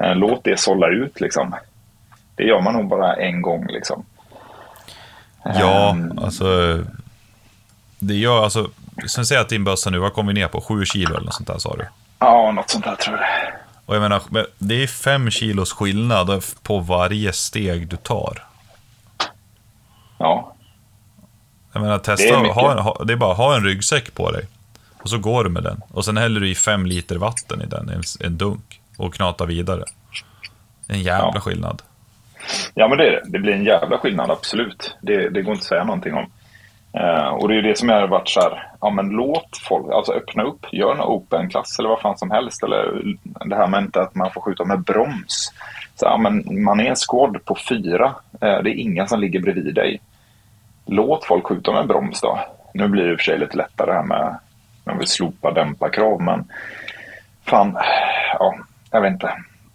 Eh, 0.00 0.14
Låt 0.14 0.44
det 0.44 0.60
sålla 0.60 0.88
ut. 0.88 1.20
Liksom. 1.20 1.54
Det 2.36 2.44
gör 2.44 2.60
man 2.60 2.74
nog 2.74 2.88
bara 2.88 3.14
en 3.16 3.42
gång. 3.42 3.66
Liksom. 3.66 4.04
Ja, 5.44 5.90
Ehm, 5.90 6.18
alltså... 6.18 6.78
Det 7.98 8.14
gör 8.14 8.44
alltså... 8.44 8.70
Sen 9.08 9.26
säger 9.26 9.40
att 9.40 9.48
din 9.48 9.64
bössa 9.64 9.90
nu, 9.90 9.98
vad 9.98 10.12
kom 10.12 10.26
vi 10.26 10.32
ner 10.32 10.48
på? 10.48 10.60
7 10.60 10.84
kilo 10.84 11.14
eller 11.14 11.24
något 11.24 11.34
sånt 11.34 11.46
där 11.48 11.58
sa 11.58 11.76
du? 11.76 11.86
Ja, 12.18 12.52
något 12.52 12.70
sånt 12.70 12.84
där 12.84 12.96
tror 12.96 13.16
jag. 13.18 13.28
Och 13.86 13.94
jag 13.94 14.00
menar, 14.02 14.22
men 14.30 14.46
det 14.58 14.82
är 14.82 14.86
5 14.86 15.30
kilos 15.30 15.72
skillnad 15.72 16.44
på 16.62 16.78
varje 16.78 17.32
steg 17.32 17.88
du 17.88 17.96
tar. 17.96 18.44
Ja, 20.18 20.54
Jag 21.72 21.80
menar, 21.80 21.94
Det 22.04 22.12
är 22.12 22.16
testa, 22.16 22.40
mycket. 22.40 22.54
ha, 22.54 22.80
ha, 22.80 23.04
det 23.04 23.12
är 23.12 23.16
bara 23.16 23.34
ha 23.34 23.56
en 23.56 23.64
ryggsäck 23.64 24.14
på 24.14 24.30
dig. 24.30 24.46
Och 25.02 25.08
så 25.10 25.18
går 25.18 25.44
du 25.44 25.50
med 25.50 25.62
den. 25.62 25.80
Och 25.90 26.04
sen 26.04 26.16
häller 26.16 26.40
du 26.40 26.48
i 26.50 26.54
5 26.54 26.86
liter 26.86 27.16
vatten 27.16 27.62
i 27.62 27.66
den, 27.66 27.88
en, 27.88 28.02
en 28.20 28.38
dunk. 28.38 28.80
Och 28.96 29.14
knatar 29.14 29.46
vidare. 29.46 29.84
En 30.88 31.02
jävla 31.02 31.30
Ja. 31.34 31.40
skillnad. 31.40 31.82
ja 32.74 32.88
men 32.88 32.98
det, 32.98 33.06
är 33.06 33.10
det. 33.10 33.22
det 33.24 33.38
blir 33.38 33.52
en 33.52 33.64
jävla 33.64 33.98
skillnad, 33.98 34.30
absolut. 34.30 34.94
Det, 35.00 35.28
det 35.30 35.42
går 35.42 35.52
inte 35.54 35.62
att 35.62 35.68
säga 35.68 35.84
någonting 35.84 36.14
om. 36.14 36.30
Eh, 36.94 37.28
och 37.28 37.48
det 37.48 37.56
är 37.56 37.62
det 37.62 37.78
som 37.78 37.88
jag 37.88 38.00
har 38.00 38.08
varit 38.08 38.28
så 38.28 38.40
här, 38.40 38.68
ja 38.80 38.90
men 38.90 39.08
låt 39.08 39.56
folk, 39.68 39.92
alltså 39.92 40.12
öppna 40.12 40.42
upp, 40.42 40.66
gör 40.72 40.92
en 40.92 41.00
open-klass 41.00 41.78
eller 41.78 41.88
vad 41.88 42.00
fan 42.00 42.18
som 42.18 42.30
helst. 42.30 42.62
Eller 42.62 43.14
det 43.44 43.56
här 43.56 43.66
med 43.66 43.82
inte 43.82 44.00
att 44.00 44.14
man 44.14 44.30
får 44.30 44.40
skjuta 44.40 44.64
med 44.64 44.80
broms. 44.80 45.52
Så, 45.94 46.04
ja, 46.04 46.16
men 46.16 46.64
man 46.64 46.80
är 46.80 46.84
en 46.84 46.96
squad 46.96 47.44
på 47.44 47.56
fyra, 47.68 48.14
eh, 48.32 48.62
det 48.62 48.70
är 48.70 48.74
inga 48.74 49.06
som 49.06 49.20
ligger 49.20 49.40
bredvid 49.40 49.74
dig. 49.74 50.00
Låt 50.86 51.24
folk 51.24 51.46
skjuta 51.46 51.72
med 51.72 51.86
broms 51.86 52.20
då. 52.20 52.38
Nu 52.74 52.88
blir 52.88 53.04
det 53.04 53.12
i 53.12 53.14
och 53.14 53.18
för 53.18 53.24
sig 53.24 53.38
lite 53.38 53.56
lättare 53.56 53.92
här 53.92 54.02
med, 54.02 54.38
man 54.84 54.98
vill 54.98 55.08
slopa 55.08 55.52
dämparkrav, 55.52 56.22
men 56.22 56.44
fan, 57.44 57.78
ja, 58.38 58.54
jag 58.90 59.00
vet 59.00 59.12
inte. 59.12 59.32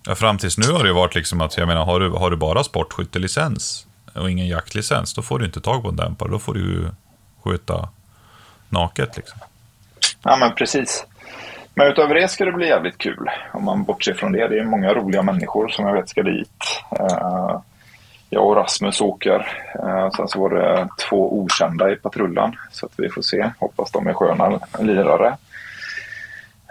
Ja, 0.07 0.15
fram 0.15 0.37
tills 0.37 0.57
nu 0.57 0.71
har 0.73 0.83
det 0.83 0.89
ju 0.89 0.95
varit 0.95 1.15
liksom 1.15 1.41
att, 1.41 1.57
jag 1.57 1.67
menar, 1.67 1.85
har 1.85 1.99
du, 1.99 2.09
har 2.09 2.29
du 2.29 2.37
bara 2.37 2.63
sportskyttelicens 2.63 3.87
och 4.13 4.31
ingen 4.31 4.47
jaktlicens, 4.47 5.13
då 5.13 5.21
får 5.21 5.39
du 5.39 5.45
inte 5.45 5.61
tag 5.61 5.83
på 5.83 5.89
en 5.89 5.95
dämpare. 5.95 6.29
Då 6.29 6.39
får 6.39 6.53
du 6.53 6.59
ju 6.59 6.89
skjuta 7.47 7.89
naket 8.69 9.17
liksom. 9.17 9.39
Ja, 10.23 10.37
men 10.37 10.55
precis. 10.55 11.05
Men 11.73 11.87
utöver 11.87 12.15
det 12.15 12.27
ska 12.27 12.45
det 12.45 12.51
bli 12.51 12.67
jävligt 12.67 12.97
kul. 12.97 13.29
Om 13.53 13.65
man 13.65 13.83
bortser 13.83 14.13
från 14.13 14.31
det. 14.31 14.47
Det 14.47 14.59
är 14.59 14.63
många 14.63 14.93
roliga 14.93 15.21
människor 15.21 15.67
som 15.67 15.85
jag 15.85 15.93
vet 15.93 16.09
ska 16.09 16.23
dit. 16.23 16.81
Uh, 16.99 17.59
jag 18.29 18.47
och 18.47 18.55
Rasmus 18.55 19.01
åker. 19.01 19.39
Uh, 19.83 20.09
sen 20.09 20.27
så 20.27 20.39
var 20.39 20.49
det 20.49 20.87
två 21.09 21.39
okända 21.39 21.91
i 21.91 21.95
patrullen. 21.95 22.55
Så 22.71 22.85
att 22.85 22.91
vi 22.95 23.09
får 23.09 23.21
se. 23.21 23.49
Hoppas 23.59 23.91
de 23.91 24.07
är 24.07 24.13
sköna 24.13 24.59
lirare. 24.79 25.37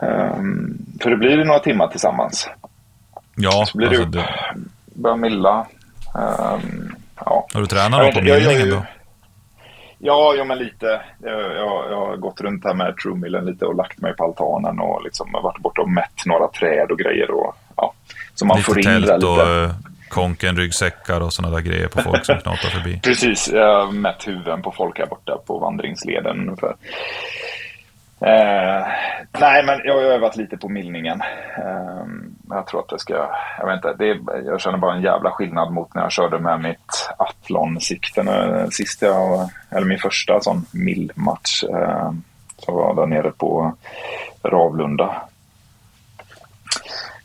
Um, 0.02 0.78
för 1.02 1.10
det 1.10 1.16
blir 1.16 1.44
några 1.44 1.60
timmar 1.60 1.88
tillsammans. 1.88 2.48
Ja, 3.34 3.64
så 3.66 3.78
blir 3.78 3.88
alltså 3.88 4.04
det, 4.04 4.18
det... 4.18 4.28
börja 4.94 5.16
milla. 5.16 5.66
Um, 6.14 6.96
ja. 7.24 7.46
Har 7.54 7.60
du 7.60 7.66
tränat 7.66 8.02
något 8.02 8.14
på 8.14 8.20
millningen 8.20 8.70
då? 8.70 8.82
Ja, 9.98 10.34
ja 10.34 10.44
men 10.44 10.58
lite. 10.58 11.00
Jag, 11.22 11.40
jag, 11.40 11.90
jag 11.90 12.06
har 12.06 12.16
gått 12.16 12.40
runt 12.40 12.64
här 12.64 12.74
med 12.74 12.96
Truemillen 12.96 13.44
lite 13.44 13.64
och 13.64 13.74
lagt 13.74 14.00
mig 14.00 14.16
på 14.16 14.24
altanen 14.24 14.80
och 14.80 15.04
liksom 15.04 15.32
varit 15.32 15.58
borta 15.58 15.82
och 15.82 15.90
mätt 15.90 16.26
några 16.26 16.48
träd 16.48 16.90
och 16.90 16.98
grejer. 16.98 17.30
Och, 17.30 17.56
ja. 17.76 17.92
Så 18.34 18.46
man 18.46 18.56
Lite 18.56 18.66
får 18.66 18.82
tält 18.82 19.04
lite. 19.04 19.26
och 19.26 19.48
eh, 19.48 19.70
konken, 20.08 20.56
ryggsäckar 20.56 21.20
och 21.20 21.32
sådana 21.32 21.56
där 21.56 21.62
grejer 21.62 21.88
på 21.88 22.02
folk 22.02 22.24
som 22.24 22.38
knatar 22.38 22.68
förbi. 22.68 23.00
Precis, 23.04 23.50
jag 23.52 23.84
har 23.86 23.92
mätt 23.92 24.28
huvuden 24.28 24.62
på 24.62 24.72
folk 24.72 24.98
här 24.98 25.06
borta 25.06 25.38
på 25.46 25.58
vandringsleden 25.58 26.40
ungefär. 26.40 26.74
Eh, 28.20 28.86
nej, 29.40 29.64
men 29.64 29.80
jag 29.84 29.94
har 29.94 30.02
övat 30.02 30.36
lite 30.36 30.56
på 30.56 30.68
millningen. 30.68 31.20
Eh, 31.58 32.06
jag 32.50 32.66
tror 32.66 32.80
att 32.80 32.88
det 32.88 32.98
ska, 32.98 33.28
jag 33.58 33.66
vet 33.66 33.76
inte, 33.76 33.94
det 33.98 34.10
är, 34.10 34.42
jag 34.46 34.60
känner 34.60 34.78
bara 34.78 34.94
en 34.94 35.02
jävla 35.02 35.30
skillnad 35.30 35.72
mot 35.72 35.94
när 35.94 36.02
jag 36.02 36.12
körde 36.12 36.38
med 36.38 36.60
mitt 36.60 37.08
Athlon-sikte 37.18 38.66
sist 38.70 39.02
jag, 39.02 39.50
eller 39.70 39.86
min 39.86 39.98
första 39.98 40.40
sån 40.40 40.66
millmatch. 40.72 41.64
Eh, 41.64 42.12
som 42.58 42.74
var 42.74 42.94
där 42.94 43.06
nere 43.06 43.30
på 43.30 43.74
Ravlunda. 44.42 45.22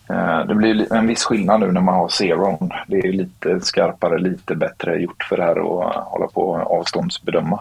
Eh, 0.09 0.39
Det 0.45 0.55
blir 0.55 0.93
en 0.93 1.07
viss 1.07 1.23
skillnad 1.23 1.59
nu 1.59 1.71
när 1.71 1.81
man 1.81 1.95
har 1.95 2.07
zeron. 2.09 2.71
Det 2.87 2.97
är 2.99 3.13
lite 3.13 3.59
skarpare, 3.61 4.19
lite 4.19 4.55
bättre 4.55 4.95
gjort 4.97 5.23
för 5.29 5.37
det 5.37 5.43
här 5.43 5.51
att 5.51 5.95
hålla 6.05 6.27
på 6.27 6.41
och 6.49 6.79
avståndsbedöma. 6.79 7.59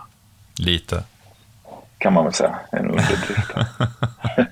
Lite. 0.59 1.05
Kan 2.01 2.13
man 2.13 2.25
väl 2.25 2.33
säga. 2.33 2.59
En 2.73 2.79
underdrift. 2.87 3.51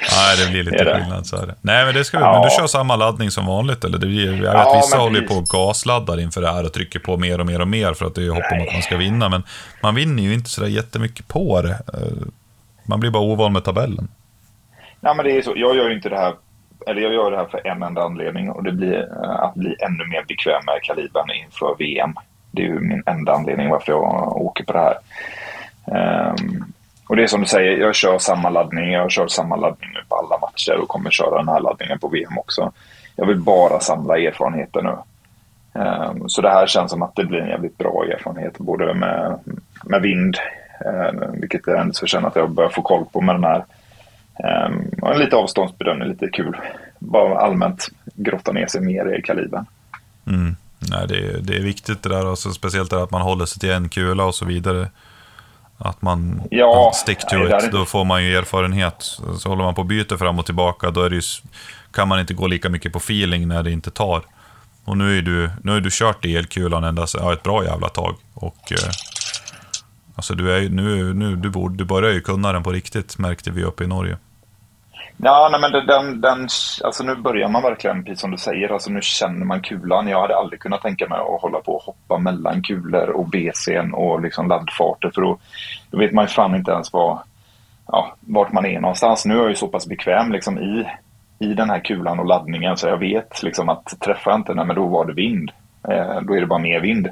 Nej, 0.00 0.36
det 0.46 0.50
blir 0.50 0.62
lite 0.62 0.84
det? 0.84 0.94
skillnad 1.00 1.26
så 1.26 1.36
är 1.36 1.46
det. 1.46 1.54
Nej, 1.60 1.84
men 1.84 1.94
det 1.94 2.04
ska 2.04 2.18
vi. 2.18 2.24
Ja. 2.24 2.32
Men 2.32 2.42
du 2.42 2.50
kör 2.50 2.66
samma 2.66 2.96
laddning 2.96 3.30
som 3.30 3.46
vanligt 3.46 3.84
eller? 3.84 3.98
Det 3.98 4.06
blir, 4.06 4.26
jag 4.26 4.32
vet 4.32 4.42
Ja, 4.54 4.76
vissa 4.76 4.98
håller 4.98 5.20
på 5.22 5.34
och 5.34 5.44
gasladdar 5.44 6.20
inför 6.20 6.40
det 6.40 6.52
här 6.52 6.64
och 6.66 6.72
trycker 6.72 6.98
på 6.98 7.16
mer 7.16 7.40
och 7.40 7.46
mer 7.46 7.60
och 7.60 7.68
mer 7.68 7.92
för 7.94 8.06
att 8.06 8.14
det 8.14 8.22
är 8.26 8.30
hopp 8.30 8.52
om 8.52 8.60
att 8.62 8.72
man 8.72 8.82
ska 8.82 8.96
vinna. 8.96 9.28
Men 9.28 9.42
man 9.82 9.94
vinner 9.94 10.22
ju 10.22 10.34
inte 10.34 10.50
sådär 10.50 10.68
jättemycket 10.68 11.28
på 11.28 11.62
det. 11.62 11.70
Eh, 11.94 12.26
Man 12.84 13.00
blir 13.00 13.10
bara 13.10 13.22
ovan 13.22 13.52
med 13.52 13.64
tabellen. 13.64 14.08
Nej, 15.00 15.14
men 15.16 15.24
det 15.26 15.38
är 15.38 15.42
så. 15.42 15.52
Jag 15.56 15.76
gör 15.76 15.88
ju 15.88 15.94
inte 15.94 16.08
det 16.08 16.16
här, 16.18 16.34
eller 16.86 17.00
jag 17.02 17.12
gör 17.12 17.30
det 17.30 17.36
här 17.36 17.46
för 17.46 17.66
en 17.66 17.82
enda 17.82 18.02
anledning 18.02 18.50
och 18.50 18.64
det 18.64 18.72
blir 18.72 19.08
eh, 19.24 19.30
att 19.30 19.54
bli 19.54 19.76
ännu 19.86 20.06
mer 20.06 20.24
bekväm 20.28 20.62
med 20.66 20.82
kalibern 20.82 21.30
inför 21.30 21.74
VM. 21.78 22.14
Det 22.50 22.62
är 22.62 22.66
ju 22.66 22.80
min 22.80 23.02
enda 23.06 23.32
anledning 23.32 23.70
varför 23.70 23.92
jag 23.92 24.36
åker 24.36 24.64
på 24.64 24.72
det 24.72 24.78
här. 24.78 24.94
Um, 25.84 26.72
och 27.08 27.16
det 27.16 27.22
är 27.22 27.26
som 27.26 27.40
du 27.40 27.46
säger, 27.46 27.76
jag 27.76 27.94
kör 27.94 28.18
samma 28.18 28.50
laddning. 28.50 28.92
Jag 28.92 29.02
har 29.02 29.08
kört 29.08 29.30
samma 29.30 29.56
laddning 29.56 29.90
nu 29.94 30.00
på 30.08 30.16
alla 30.16 30.38
matcher 30.38 30.82
och 30.82 30.88
kommer 30.88 31.10
köra 31.10 31.38
den 31.38 31.48
här 31.48 31.60
laddningen 31.60 31.98
på 31.98 32.08
VM 32.08 32.38
också. 32.38 32.72
Jag 33.16 33.26
vill 33.26 33.38
bara 33.38 33.80
samla 33.80 34.18
erfarenheter 34.18 34.82
nu. 34.82 34.96
Um, 35.72 36.28
så 36.28 36.42
det 36.42 36.50
här 36.50 36.66
känns 36.66 36.90
som 36.90 37.02
att 37.02 37.16
det 37.16 37.24
blir 37.24 37.38
en 37.38 37.48
jävligt 37.48 37.78
bra 37.78 38.04
erfarenhet, 38.04 38.58
både 38.58 38.94
med, 38.94 39.38
med 39.84 40.02
vind, 40.02 40.36
um, 40.84 41.40
vilket 41.40 41.66
jag 41.66 41.80
ändå 41.80 41.92
känner 41.92 42.28
att 42.28 42.36
jag 42.36 42.50
börjar 42.50 42.70
få 42.70 42.82
koll 42.82 43.04
på 43.12 43.20
med 43.20 43.34
den 43.34 43.44
här. 43.44 43.64
Um, 44.66 44.90
och 45.02 45.14
en 45.14 45.18
lite 45.18 45.36
avståndsbedömning, 45.36 46.08
lite 46.08 46.28
kul. 46.28 46.56
Bara 46.98 47.38
allmänt 47.38 47.88
grotta 48.04 48.52
ner 48.52 48.66
sig 48.66 48.80
mer 48.80 49.18
i 49.18 49.22
kalibern. 49.22 49.66
Mm. 50.26 50.56
Nej, 50.90 51.06
det, 51.08 51.16
är, 51.16 51.38
det 51.40 51.56
är 51.56 51.62
viktigt 51.62 52.02
det 52.02 52.08
där, 52.08 52.30
alltså, 52.30 52.50
speciellt 52.50 52.90
det 52.90 52.96
där 52.96 53.04
att 53.04 53.10
man 53.10 53.22
håller 53.22 53.46
sig 53.46 53.60
till 53.60 53.70
en 53.70 53.88
kula 53.88 54.24
och 54.24 54.34
så 54.34 54.44
vidare. 54.44 54.88
Att 55.82 56.02
man 56.02 56.42
Ja, 56.50 56.92
stick 56.94 57.18
to 57.18 57.36
nej, 57.36 57.66
it, 57.66 57.72
då 57.72 57.84
får 57.84 58.04
man 58.04 58.24
ju 58.24 58.36
erfarenhet. 58.36 59.02
Så 59.38 59.48
håller 59.48 59.64
man 59.64 59.74
på 59.74 59.80
och 59.80 59.86
byter 59.86 60.16
fram 60.16 60.38
och 60.38 60.46
tillbaka, 60.46 60.90
då 60.90 61.02
ju, 61.08 61.20
kan 61.92 62.08
man 62.08 62.20
inte 62.20 62.34
gå 62.34 62.46
lika 62.46 62.68
mycket 62.68 62.92
på 62.92 62.98
feeling 62.98 63.48
när 63.48 63.62
det 63.62 63.70
inte 63.70 63.90
tar. 63.90 64.22
Och 64.84 64.98
nu 64.98 65.18
är 65.18 65.22
du, 65.22 65.50
nu 65.64 65.76
är 65.76 65.80
du 65.80 65.88
kört 65.92 66.24
i 66.24 66.36
elkulan 66.36 66.84
ända 66.84 67.06
ja, 67.14 67.32
ett 67.32 67.42
bra 67.42 67.64
jävla 67.64 67.88
tag. 67.88 68.16
Och, 68.34 68.72
eh, 68.72 68.90
alltså 70.14 70.34
du, 70.34 70.52
är, 70.52 70.68
nu, 70.68 71.14
nu, 71.14 71.36
du, 71.36 71.50
borde, 71.50 71.76
du 71.76 71.84
börjar 71.84 72.12
ju 72.12 72.20
kunna 72.20 72.52
den 72.52 72.62
på 72.62 72.72
riktigt, 72.72 73.18
märkte 73.18 73.50
vi 73.50 73.64
uppe 73.64 73.84
i 73.84 73.86
Norge. 73.86 74.18
Ja, 75.22 75.48
nej, 75.52 75.60
men 75.60 75.86
den, 75.86 76.20
den, 76.20 76.48
alltså 76.84 77.04
nu 77.04 77.14
börjar 77.14 77.48
man 77.48 77.62
verkligen, 77.62 78.04
precis 78.04 78.20
som 78.20 78.30
du 78.30 78.36
säger, 78.36 78.72
alltså 78.72 78.90
nu 78.90 79.00
känner 79.02 79.46
man 79.46 79.60
kulan. 79.60 80.08
Jag 80.08 80.20
hade 80.20 80.36
aldrig 80.36 80.60
kunnat 80.60 80.82
tänka 80.82 81.08
mig 81.08 81.18
att 81.18 81.42
hålla 81.42 81.60
på 81.60 81.74
och 81.74 81.82
hoppa 81.82 82.18
mellan 82.18 82.62
kulor 82.62 83.08
och 83.08 83.28
BCn 83.28 83.94
och 83.94 84.20
liksom 84.20 84.48
laddfarter 84.48 85.10
för 85.14 85.22
då, 85.22 85.38
då 85.90 85.98
vet 85.98 86.12
man 86.12 86.24
ju 86.24 86.28
fan 86.28 86.54
inte 86.54 86.70
ens 86.70 86.92
vad, 86.92 87.18
ja, 87.86 88.16
vart 88.20 88.52
man 88.52 88.66
är 88.66 88.80
någonstans. 88.80 89.24
Nu 89.26 89.34
är 89.34 89.38
jag 89.38 89.48
ju 89.48 89.54
så 89.54 89.68
pass 89.68 89.86
bekväm 89.86 90.32
liksom 90.32 90.58
i, 90.58 90.86
i 91.38 91.54
den 91.54 91.70
här 91.70 91.80
kulan 91.84 92.18
och 92.18 92.26
laddningen 92.26 92.76
så 92.76 92.86
jag 92.86 92.98
vet 92.98 93.42
liksom 93.42 93.68
att 93.68 94.00
träffar 94.00 94.30
jag 94.30 94.40
inte, 94.40 94.54
nej, 94.54 94.66
men 94.66 94.76
då 94.76 94.86
var 94.86 95.04
det 95.04 95.12
vind. 95.12 95.50
Eh, 95.88 96.20
då 96.20 96.36
är 96.36 96.40
det 96.40 96.46
bara 96.46 96.58
mer 96.58 96.80
vind. 96.80 97.06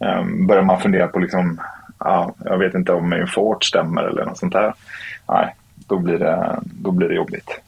Eh, 0.00 0.24
börjar 0.48 0.62
man 0.62 0.80
fundera 0.80 1.08
på 1.08 1.18
liksom, 1.18 1.60
ja, 1.98 2.34
jag 2.44 2.58
vet 2.58 2.74
inte 2.74 2.92
om 2.92 3.08
min 3.08 3.26
fart 3.26 3.64
stämmer 3.64 4.02
eller 4.02 4.24
något 4.24 4.38
sånt 4.38 4.52
där. 4.52 4.74
Nej, 5.28 5.54
då 5.86 5.98
blir 5.98 6.18
det, 6.18 6.60
då 6.64 6.90
blir 6.90 7.08
det 7.08 7.14
jobbigt. 7.14 7.60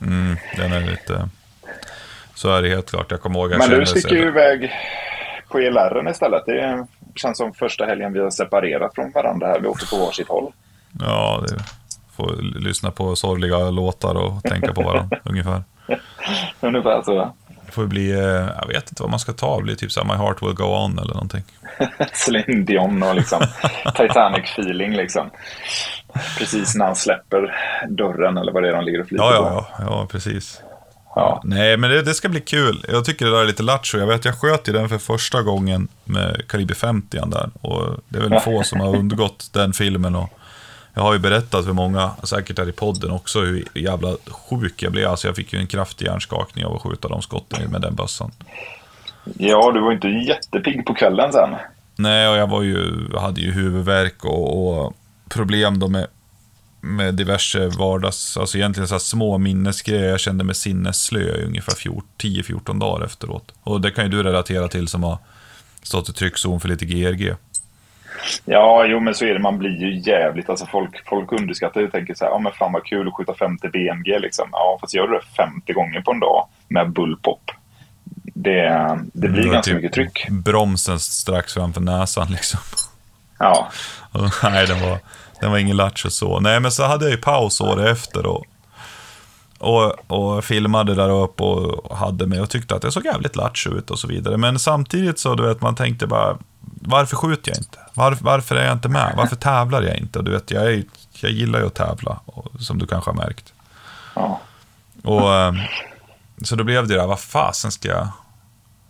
Mm, 0.00 0.36
den 0.56 0.72
är 0.72 0.80
lite... 0.80 1.28
Så 2.34 2.50
är 2.56 2.62
det 2.62 2.68
helt 2.68 2.90
klart. 2.90 3.10
Jag 3.10 3.20
kommer 3.20 3.38
ihåg 3.40 3.52
jag 3.52 3.58
Men 3.58 3.70
du 3.70 3.86
sticker 3.86 4.08
så- 4.08 4.14
ju 4.14 4.28
iväg 4.28 4.70
på 5.48 5.58
ELR 5.58 6.10
istället. 6.10 6.42
Det 6.46 6.86
känns 7.14 7.38
som 7.38 7.52
första 7.54 7.84
helgen 7.84 8.12
vi 8.12 8.20
har 8.20 8.30
separerat 8.30 8.94
från 8.94 9.10
varandra 9.12 9.46
här. 9.46 9.60
Vi 9.60 9.66
åker 9.66 9.86
på 9.86 10.04
varsitt 10.04 10.28
håll. 10.28 10.52
Ja, 11.00 11.44
det 11.48 11.64
får 12.16 12.36
lyssna 12.60 12.90
på 12.90 13.16
sorgliga 13.16 13.58
låtar 13.70 14.14
och 14.14 14.42
tänka 14.42 14.72
på 14.72 14.82
varandra 14.82 15.18
ungefär. 15.24 15.62
Ungefär 16.60 17.02
så. 17.02 17.34
Det 17.66 17.72
får 17.72 17.86
bli, 17.86 18.10
eh, 18.10 18.18
jag 18.60 18.66
vet 18.68 18.88
inte 18.90 19.02
vad 19.02 19.10
man 19.10 19.20
ska 19.20 19.32
ta, 19.32 19.56
det 19.56 19.62
blir 19.62 19.74
typ 19.74 19.92
såhär 19.92 20.06
My 20.08 20.14
Heart 20.24 20.42
Will 20.42 20.54
Go 20.54 20.64
On 20.64 20.98
eller 20.98 21.14
någonting. 21.14 21.42
Celine 22.12 22.64
Dion 22.64 23.02
och 23.02 23.14
liksom 23.14 23.40
Titanic-feeling 23.84 24.96
liksom. 24.96 25.30
Precis 26.38 26.74
när 26.74 26.84
han 26.86 26.96
släpper 26.96 27.56
dörren 27.88 28.36
eller 28.38 28.52
vad 28.52 28.62
det 28.62 28.68
är 28.68 28.72
de 28.72 28.84
ligger 28.84 29.00
och 29.00 29.08
flyter 29.08 29.24
Ja, 29.24 29.30
på. 29.30 29.44
ja, 29.44 29.68
ja, 29.78 29.84
ja 29.90 30.06
precis. 30.10 30.60
Ja. 31.14 31.40
Nej, 31.44 31.76
men 31.76 31.90
det, 31.90 32.02
det 32.02 32.14
ska 32.14 32.28
bli 32.28 32.40
kul. 32.40 32.84
Jag 32.88 33.04
tycker 33.04 33.24
det 33.26 33.30
där 33.32 33.40
är 33.40 33.46
lite 33.46 33.62
lattjo. 33.62 33.98
Jag 33.98 34.06
vet, 34.06 34.24
jag 34.24 34.34
sköt 34.40 34.68
ju 34.68 34.72
den 34.72 34.88
för 34.88 34.98
första 34.98 35.42
gången 35.42 35.88
med 36.04 36.42
Kaliber 36.48 36.74
50 36.74 37.18
där. 37.26 37.50
Och 37.60 37.96
det 38.08 38.18
är 38.18 38.22
väl 38.28 38.40
få 38.40 38.62
som 38.62 38.80
har 38.80 38.96
undgått 38.96 39.50
den 39.52 39.72
filmen. 39.72 40.16
Och 40.16 40.28
jag 40.94 41.02
har 41.02 41.12
ju 41.12 41.18
berättat 41.18 41.64
för 41.64 41.72
många, 41.72 42.10
säkert 42.22 42.58
här 42.58 42.68
i 42.68 42.72
podden 42.72 43.10
också, 43.10 43.40
hur 43.40 43.64
jävla 43.74 44.08
sjuk 44.50 44.82
jag 44.82 44.92
blev. 44.92 45.08
Alltså 45.10 45.28
jag 45.28 45.36
fick 45.36 45.52
ju 45.52 45.58
en 45.58 45.66
kraftig 45.66 46.06
hjärnskakning 46.06 46.64
av 46.64 46.76
att 46.76 46.82
skjuta 46.82 47.08
de 47.08 47.22
skotten 47.22 47.70
med 47.70 47.80
den 47.80 47.94
bössan. 47.94 48.30
ja, 49.38 49.70
du 49.74 49.80
var 49.80 49.92
inte 49.92 50.08
jättepigg 50.08 50.86
på 50.86 50.94
kvällen 50.94 51.32
sen. 51.32 51.50
Nej, 51.96 52.28
och 52.28 52.36
jag 52.36 52.46
var 52.46 52.62
ju, 52.62 53.08
hade 53.18 53.40
ju 53.40 53.52
huvudvärk 53.52 54.24
och, 54.24 54.76
och 54.84 54.92
problem 55.34 55.78
då 55.78 55.88
med, 55.88 56.06
med 56.80 57.14
diverse 57.14 57.68
vardags, 57.68 58.36
alltså 58.36 58.58
egentligen 58.58 58.88
så 58.88 58.98
små 58.98 59.38
minnesgrejer. 59.38 60.10
Jag 60.10 60.20
kände 60.20 60.44
mig 60.44 60.54
sinnesslö 60.54 61.20
i 61.20 61.44
ungefär 61.44 61.74
14 61.74 62.02
10-14 62.18 62.80
dagar 62.80 63.04
efteråt. 63.04 63.52
Och 63.62 63.80
det 63.80 63.90
kan 63.90 64.04
ju 64.04 64.10
du 64.10 64.22
relatera 64.22 64.68
till 64.68 64.88
som 64.88 65.02
har 65.02 65.18
stått 65.82 66.08
i 66.08 66.12
tryckzon 66.12 66.60
för 66.60 66.68
lite 66.68 66.84
GRG. 66.84 67.34
Ja, 68.44 68.86
jo 68.86 69.00
men 69.00 69.14
så 69.14 69.24
är 69.24 69.34
det. 69.34 69.38
Man 69.38 69.58
blir 69.58 69.80
ju 69.80 69.98
jävligt... 69.98 70.48
Alltså 70.48 70.66
folk, 70.66 71.08
folk 71.08 71.32
underskattar 71.32 71.80
det 71.80 71.86
och 71.86 71.92
tänker 71.92 72.14
så 72.14 72.24
här, 72.24 72.32
ja 72.32 72.38
men 72.38 72.52
fan 72.52 72.72
vad 72.72 72.84
kul 72.84 73.08
att 73.08 73.14
skjuta 73.14 73.34
50 73.34 73.68
BMG 73.68 74.18
liksom. 74.18 74.48
Ja, 74.52 74.78
fast 74.80 74.94
gör 74.94 75.08
du 75.08 75.14
det 75.14 75.24
50 75.36 75.72
gånger 75.72 76.00
på 76.00 76.12
en 76.12 76.20
dag 76.20 76.48
med 76.68 76.92
bullpop. 76.92 77.50
Det, 78.34 78.98
det 79.12 79.28
blir 79.28 79.46
var 79.46 79.52
ganska 79.52 79.72
typ 79.72 79.74
mycket 79.74 79.92
tryck. 79.92 80.26
Bromsen 80.30 81.00
strax 81.00 81.54
framför 81.54 81.80
näsan 81.80 82.26
liksom. 82.30 82.60
Ja, 83.38 83.70
nej, 84.42 84.66
den 84.66 84.80
var, 84.80 84.98
den 85.40 85.50
var 85.50 85.58
ingen 85.58 85.76
lattjo 85.76 86.10
så. 86.10 86.40
Nej, 86.40 86.60
men 86.60 86.72
så 86.72 86.84
hade 86.84 87.04
jag 87.04 87.12
ju 87.12 87.16
paus 87.16 87.60
året 87.60 87.88
efter 87.88 88.26
och, 88.26 88.44
och, 89.58 90.10
och 90.10 90.44
filmade 90.44 90.94
där 90.94 91.10
uppe 91.10 91.42
och 91.42 91.96
hade 91.96 92.26
mig 92.26 92.40
och 92.40 92.50
tyckte 92.50 92.74
att 92.74 92.82
det 92.82 92.92
såg 92.92 93.04
jävligt 93.04 93.36
lattjo 93.36 93.70
ut 93.70 93.90
och 93.90 93.98
så 93.98 94.08
vidare. 94.08 94.36
Men 94.36 94.58
samtidigt 94.58 95.18
så, 95.18 95.34
du 95.34 95.42
vet, 95.42 95.60
man 95.60 95.74
tänkte 95.74 96.06
bara, 96.06 96.38
varför 96.80 97.16
skjuter 97.16 97.50
jag 97.50 97.58
inte? 97.58 97.78
Varför, 97.94 98.24
varför 98.24 98.56
är 98.56 98.64
jag 98.64 98.72
inte 98.72 98.88
med? 98.88 99.14
Varför 99.16 99.36
tävlar 99.36 99.82
jag 99.82 99.96
inte? 99.96 100.18
Och 100.18 100.24
du 100.24 100.30
vet, 100.30 100.50
jag, 100.50 100.72
är, 100.72 100.84
jag 101.20 101.30
gillar 101.30 101.60
ju 101.60 101.66
att 101.66 101.74
tävla, 101.74 102.20
som 102.58 102.78
du 102.78 102.86
kanske 102.86 103.10
har 103.10 103.16
märkt. 103.16 103.52
ja. 104.14 104.40
Och, 105.04 105.34
eh, 105.34 105.52
så 106.42 106.56
då 106.56 106.64
blev 106.64 106.86
det 106.88 106.94
där, 106.94 107.06
vad 107.06 107.20
fasen 107.20 107.72
ska 107.72 107.88
jag... 107.88 108.08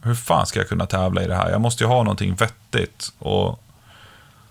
Hur 0.03 0.15
fan 0.15 0.47
ska 0.47 0.59
jag 0.59 0.69
kunna 0.69 0.87
tävla 0.87 1.23
i 1.23 1.27
det 1.27 1.35
här? 1.35 1.51
Jag 1.51 1.61
måste 1.61 1.85
ju 1.85 1.89
ha 1.89 2.03
någonting 2.03 2.35
vettigt. 2.35 3.13
Och 3.19 3.63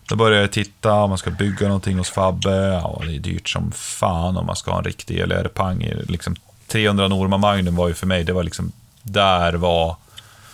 Då 0.09 0.15
började 0.15 0.41
jag 0.41 0.51
titta 0.51 0.93
om 0.93 1.09
man 1.09 1.17
ska 1.17 1.31
bygga 1.31 1.67
någonting 1.67 1.97
hos 1.97 2.09
Fabbe. 2.09 2.55
Ja, 2.83 3.01
det 3.05 3.15
är 3.15 3.19
dyrt 3.19 3.49
som 3.49 3.71
fan 3.71 4.37
om 4.37 4.45
man 4.45 4.55
ska 4.55 4.71
ha 4.71 4.77
en 4.77 4.83
riktig 4.83 5.27
LR-pang. 5.27 5.91
Liksom 6.07 6.35
300 6.67 7.07
Norma 7.07 7.37
Magnum 7.37 7.75
var 7.75 7.87
ju 7.87 7.93
för 7.93 8.07
mig, 8.07 8.23
det 8.23 8.33
var 8.33 8.43
liksom, 8.43 8.71
där 9.01 9.53
var, 9.53 9.95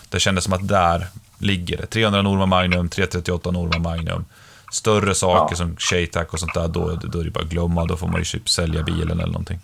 det 0.08 0.20
kändes 0.20 0.44
som 0.44 0.52
att 0.52 0.68
där 0.68 1.06
ligger 1.38 1.76
det. 1.76 1.86
300 1.86 2.22
Norma 2.22 2.46
Magnum, 2.46 2.88
338 2.88 3.50
Norma 3.50 3.78
Magnum. 3.78 4.24
Större 4.72 5.14
saker 5.14 5.52
Ja. 5.52 5.56
som 5.56 5.76
Shaytac 5.78 6.26
och 6.32 6.40
sånt 6.40 6.54
där, 6.54 6.68
då, 6.68 6.94
då 7.04 7.20
är 7.20 7.24
det 7.24 7.30
bara 7.30 7.44
att 7.44 7.50
glömma. 7.50 7.84
Då 7.84 7.96
får 7.96 8.08
man 8.08 8.18
ju 8.20 8.24
typ 8.24 8.48
sälja 8.48 8.82
bilen 8.82 9.10
eller 9.20 9.32
någonting. 9.32 9.60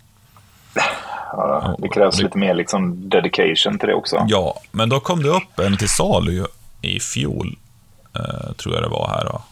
Ja, 1.33 1.77
det 1.79 1.89
krävs 1.89 2.17
det- 2.17 2.23
lite 2.23 2.39
mer 2.39 2.55
liksom 2.55 3.09
dedication 3.09 3.79
till 3.79 3.89
det 3.89 3.95
också. 3.95 4.27
Ja, 4.29 4.61
men 4.71 4.89
då 4.89 5.01
kom 5.01 5.23
det 5.23 5.29
upp 5.29 5.59
en 5.59 5.77
till 5.77 5.89
salu 5.89 6.47
i 6.83 7.01
fjol, 7.01 7.57
eh, 8.15 8.53
tror 8.53 8.75
jag 8.75 8.85
det 8.85 8.89
var 8.89 9.09
här. 9.09 9.25
Då. 9.25 9.43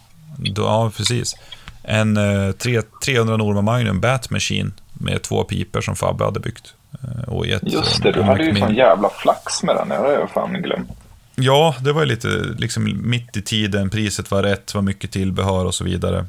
Då, 0.55 0.62
ja, 0.62 0.92
precis. 0.96 1.37
En 1.83 2.16
eh, 2.16 2.53
tre, 2.53 2.83
300 3.05 3.37
Norma 3.37 3.62
Magnum 3.62 4.00
Bat 4.00 4.31
Machine 4.31 4.72
med 4.92 5.22
två 5.22 5.44
piper 5.44 5.81
som 5.81 5.96
Fabbe 5.96 6.24
hade 6.24 6.40
byggt. 6.40 6.74
Eh, 7.03 7.29
och 7.29 7.46
i 7.46 7.53
ett, 7.53 7.62
Just 7.66 8.03
det, 8.03 8.12
du 8.12 8.22
hade 8.22 8.44
ju 8.44 8.57
sån 8.57 8.74
jävla 8.74 9.11
flax 9.11 9.62
med 9.62 9.76
den. 9.76 9.88
Det 9.88 9.96
har 9.96 10.12
jag 10.12 10.31
fan 10.31 10.53
glömt. 10.53 10.90
Ja, 11.35 11.74
det 11.81 11.92
var 11.92 12.00
ju 12.00 12.07
lite 12.07 12.29
liksom 12.59 13.00
mitt 13.11 13.37
i 13.37 13.42
tiden, 13.42 13.90
priset 13.90 14.31
var 14.31 14.42
rätt, 14.42 14.74
var 14.74 14.83
mycket 14.83 15.11
tillbehör 15.11 15.64
och 15.64 15.74
så 15.74 15.85
vidare. 15.85 16.26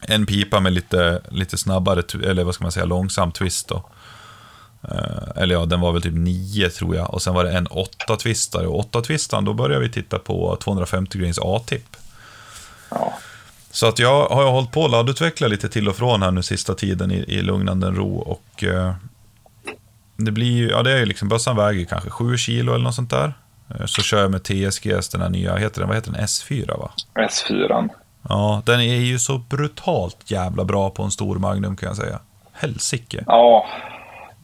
En 0.00 0.26
pipa 0.26 0.60
med 0.60 0.72
lite, 0.72 1.20
lite 1.28 1.58
snabbare, 1.58 2.02
eller 2.24 2.44
vad 2.44 2.54
ska 2.54 2.64
man 2.64 2.72
säga, 2.72 2.86
långsam 2.86 3.32
twist 3.32 3.68
då. 3.68 3.84
Eh, 4.90 5.42
eller 5.42 5.54
ja, 5.54 5.66
den 5.66 5.80
var 5.80 5.92
väl 5.92 6.02
typ 6.02 6.14
9 6.14 6.70
tror 6.70 6.96
jag. 6.96 7.14
Och 7.14 7.22
sen 7.22 7.34
var 7.34 7.44
det 7.44 7.52
en 7.52 7.68
8-twistare. 7.68 8.64
Och 8.64 8.84
8-twistaren, 8.84 9.44
då 9.44 9.54
började 9.54 9.84
vi 9.84 9.92
titta 9.92 10.18
på 10.18 10.56
250 10.56 11.18
grains 11.18 11.38
A-tipp. 11.42 11.96
Ja. 12.94 13.12
Så 13.70 13.86
att 13.88 13.98
jag 13.98 14.26
har 14.26 14.42
ju 14.42 14.48
hållit 14.48 14.72
på 14.72 14.84
att 14.84 14.90
laddutveckla 14.90 15.48
lite 15.48 15.68
till 15.68 15.88
och 15.88 15.96
från 15.96 16.22
här 16.22 16.30
nu 16.30 16.42
sista 16.42 16.74
tiden 16.74 17.10
i, 17.10 17.14
i 17.28 17.42
lugnande 17.42 17.90
ro. 17.90 18.16
Och 18.18 18.64
eh, 18.64 18.92
det 20.16 20.30
blir 20.32 20.52
ju, 20.52 20.68
ja 20.70 20.82
det 20.82 20.92
är 20.92 20.98
ju 20.98 21.04
liksom, 21.06 21.28
bössan 21.28 21.56
väger 21.56 21.84
kanske 21.84 22.10
7 22.10 22.36
kilo 22.36 22.74
eller 22.74 22.84
något 22.84 22.94
sånt 22.94 23.10
där. 23.10 23.32
Eh, 23.80 23.86
Så 23.86 24.02
kör 24.02 24.20
jag 24.20 24.30
med 24.30 24.42
TSGS, 24.42 25.08
den 25.08 25.20
här 25.20 25.28
nya, 25.28 25.56
heter 25.56 25.80
den, 25.80 25.88
vad 25.88 25.96
heter 25.96 26.12
den? 26.12 26.20
S4 26.20 26.78
va? 26.78 26.90
S4. 27.14 27.88
Ja, 28.28 28.62
den 28.66 28.80
är 28.80 28.94
ju 28.94 29.18
så 29.18 29.38
brutalt 29.38 30.16
jävla 30.30 30.64
bra 30.64 30.90
på 30.90 31.02
en 31.02 31.10
stor 31.10 31.38
Magnum 31.38 31.76
kan 31.76 31.86
jag 31.86 31.96
säga. 31.96 32.18
Helsike. 32.52 33.24
Ja, 33.26 33.66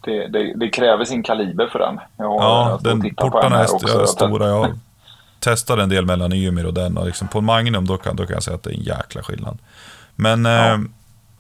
det, 0.05 0.29
det, 0.29 0.55
det 0.57 0.69
kräver 0.69 1.05
sin 1.05 1.23
kaliber 1.23 1.67
för 1.73 1.79
den. 1.79 2.01
Jag 2.17 2.27
Ja, 2.43 2.71
jag 2.71 2.83
den, 2.83 3.03
tittar 3.03 3.25
på 3.25 3.31
portarna 3.31 3.57
här 3.57 3.65
är, 3.65 3.75
också. 3.75 3.89
Jag 3.89 4.03
är 4.03 4.07
stora. 4.07 4.47
Jag 4.49 4.79
testade 5.41 5.83
en 5.83 5.89
del 5.89 6.07
mellan 6.07 6.33
Ymir 6.33 6.67
och 6.67 6.75
den 6.75 6.97
och 6.97 7.07
liksom 7.07 7.29
på 7.29 7.39
en 7.39 7.45
Magnum 7.45 7.87
då 7.87 7.97
kan, 7.97 8.17
då 8.17 8.27
kan 8.27 8.35
jag 8.35 8.43
säga 8.43 8.55
att 8.55 8.63
det 8.63 8.71
är 8.71 8.75
en 8.75 8.83
jäkla 8.83 9.23
skillnad. 9.23 9.59
Men 10.15 10.47
eh, 10.47 10.79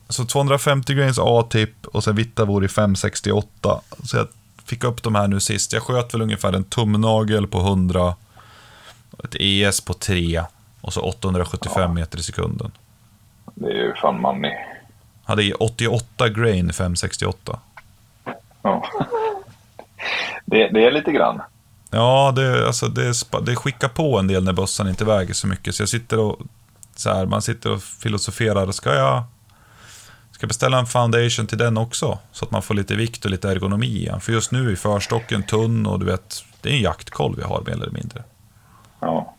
så 0.08 0.24
250 0.24 0.94
grains 0.94 1.18
A-tipp 1.22 1.86
och 1.86 2.04
sen 2.04 2.16
Vittavor 2.16 2.64
i 2.64 2.68
568. 2.68 3.80
Så 4.04 4.16
jag 4.16 4.28
fick 4.64 4.84
upp 4.84 5.02
de 5.02 5.14
här 5.14 5.28
nu 5.28 5.40
sist. 5.40 5.72
Jag 5.72 5.82
sköt 5.82 6.14
väl 6.14 6.22
ungefär 6.22 6.52
en 6.52 6.64
tumnagel 6.64 7.46
på 7.46 7.58
100, 7.58 8.14
ett 9.24 9.36
ES 9.40 9.80
på 9.80 9.94
3 9.94 10.42
och 10.80 10.92
så 10.92 11.00
875 11.00 11.94
meter 11.94 12.18
i 12.18 12.22
sekunden. 12.22 12.72
Det 13.54 13.66
är 13.70 13.74
ju 13.74 13.94
fan 13.94 14.20
money. 14.20 14.54
Hade 15.24 15.42
i 15.42 15.52
88 15.52 16.28
grain 16.28 16.72
568. 16.72 17.58
Ja. 18.62 18.86
Det, 20.44 20.68
det 20.68 20.86
är 20.86 20.90
lite 20.90 21.12
grann. 21.12 21.42
Ja, 21.90 22.32
det, 22.36 22.66
alltså, 22.66 22.88
det, 22.88 23.12
det 23.46 23.56
skickar 23.56 23.88
på 23.88 24.18
en 24.18 24.26
del 24.26 24.44
när 24.44 24.52
bössan 24.52 24.88
inte 24.88 25.04
väger 25.04 25.34
så 25.34 25.46
mycket. 25.46 25.74
Så 25.74 25.82
jag 25.82 25.88
sitter 25.88 26.18
och, 26.18 26.40
så 26.96 27.10
här, 27.10 27.26
man 27.26 27.42
sitter 27.42 27.72
och 27.72 27.82
filosoferar. 27.82 28.72
Ska 28.72 28.94
jag, 28.94 29.22
ska 30.32 30.46
beställa 30.46 30.78
en 30.78 30.86
foundation 30.86 31.46
till 31.46 31.58
den 31.58 31.78
också? 31.78 32.18
Så 32.32 32.44
att 32.44 32.50
man 32.50 32.62
får 32.62 32.74
lite 32.74 32.94
vikt 32.94 33.24
och 33.24 33.30
lite 33.30 33.50
ergonomi 33.50 33.86
i 33.86 34.04
den. 34.06 34.20
För 34.20 34.32
just 34.32 34.52
nu 34.52 34.72
är 34.72 34.76
förstocken 34.76 35.42
tunn 35.42 35.86
och 35.86 35.98
du 35.98 36.06
vet, 36.06 36.44
det 36.60 36.68
är 36.68 36.72
en 36.74 36.82
jaktkolv 36.82 37.36
vi 37.36 37.42
har 37.42 37.62
mer 37.66 37.72
eller 37.72 37.90
mindre. 37.90 38.24
Ja. 39.00 39.34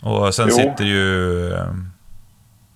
Och 0.00 0.34
sen 0.34 0.48
Jo. 0.50 0.56
sitter 0.56 0.84
ju... 0.84 1.52
eh, 1.52 1.74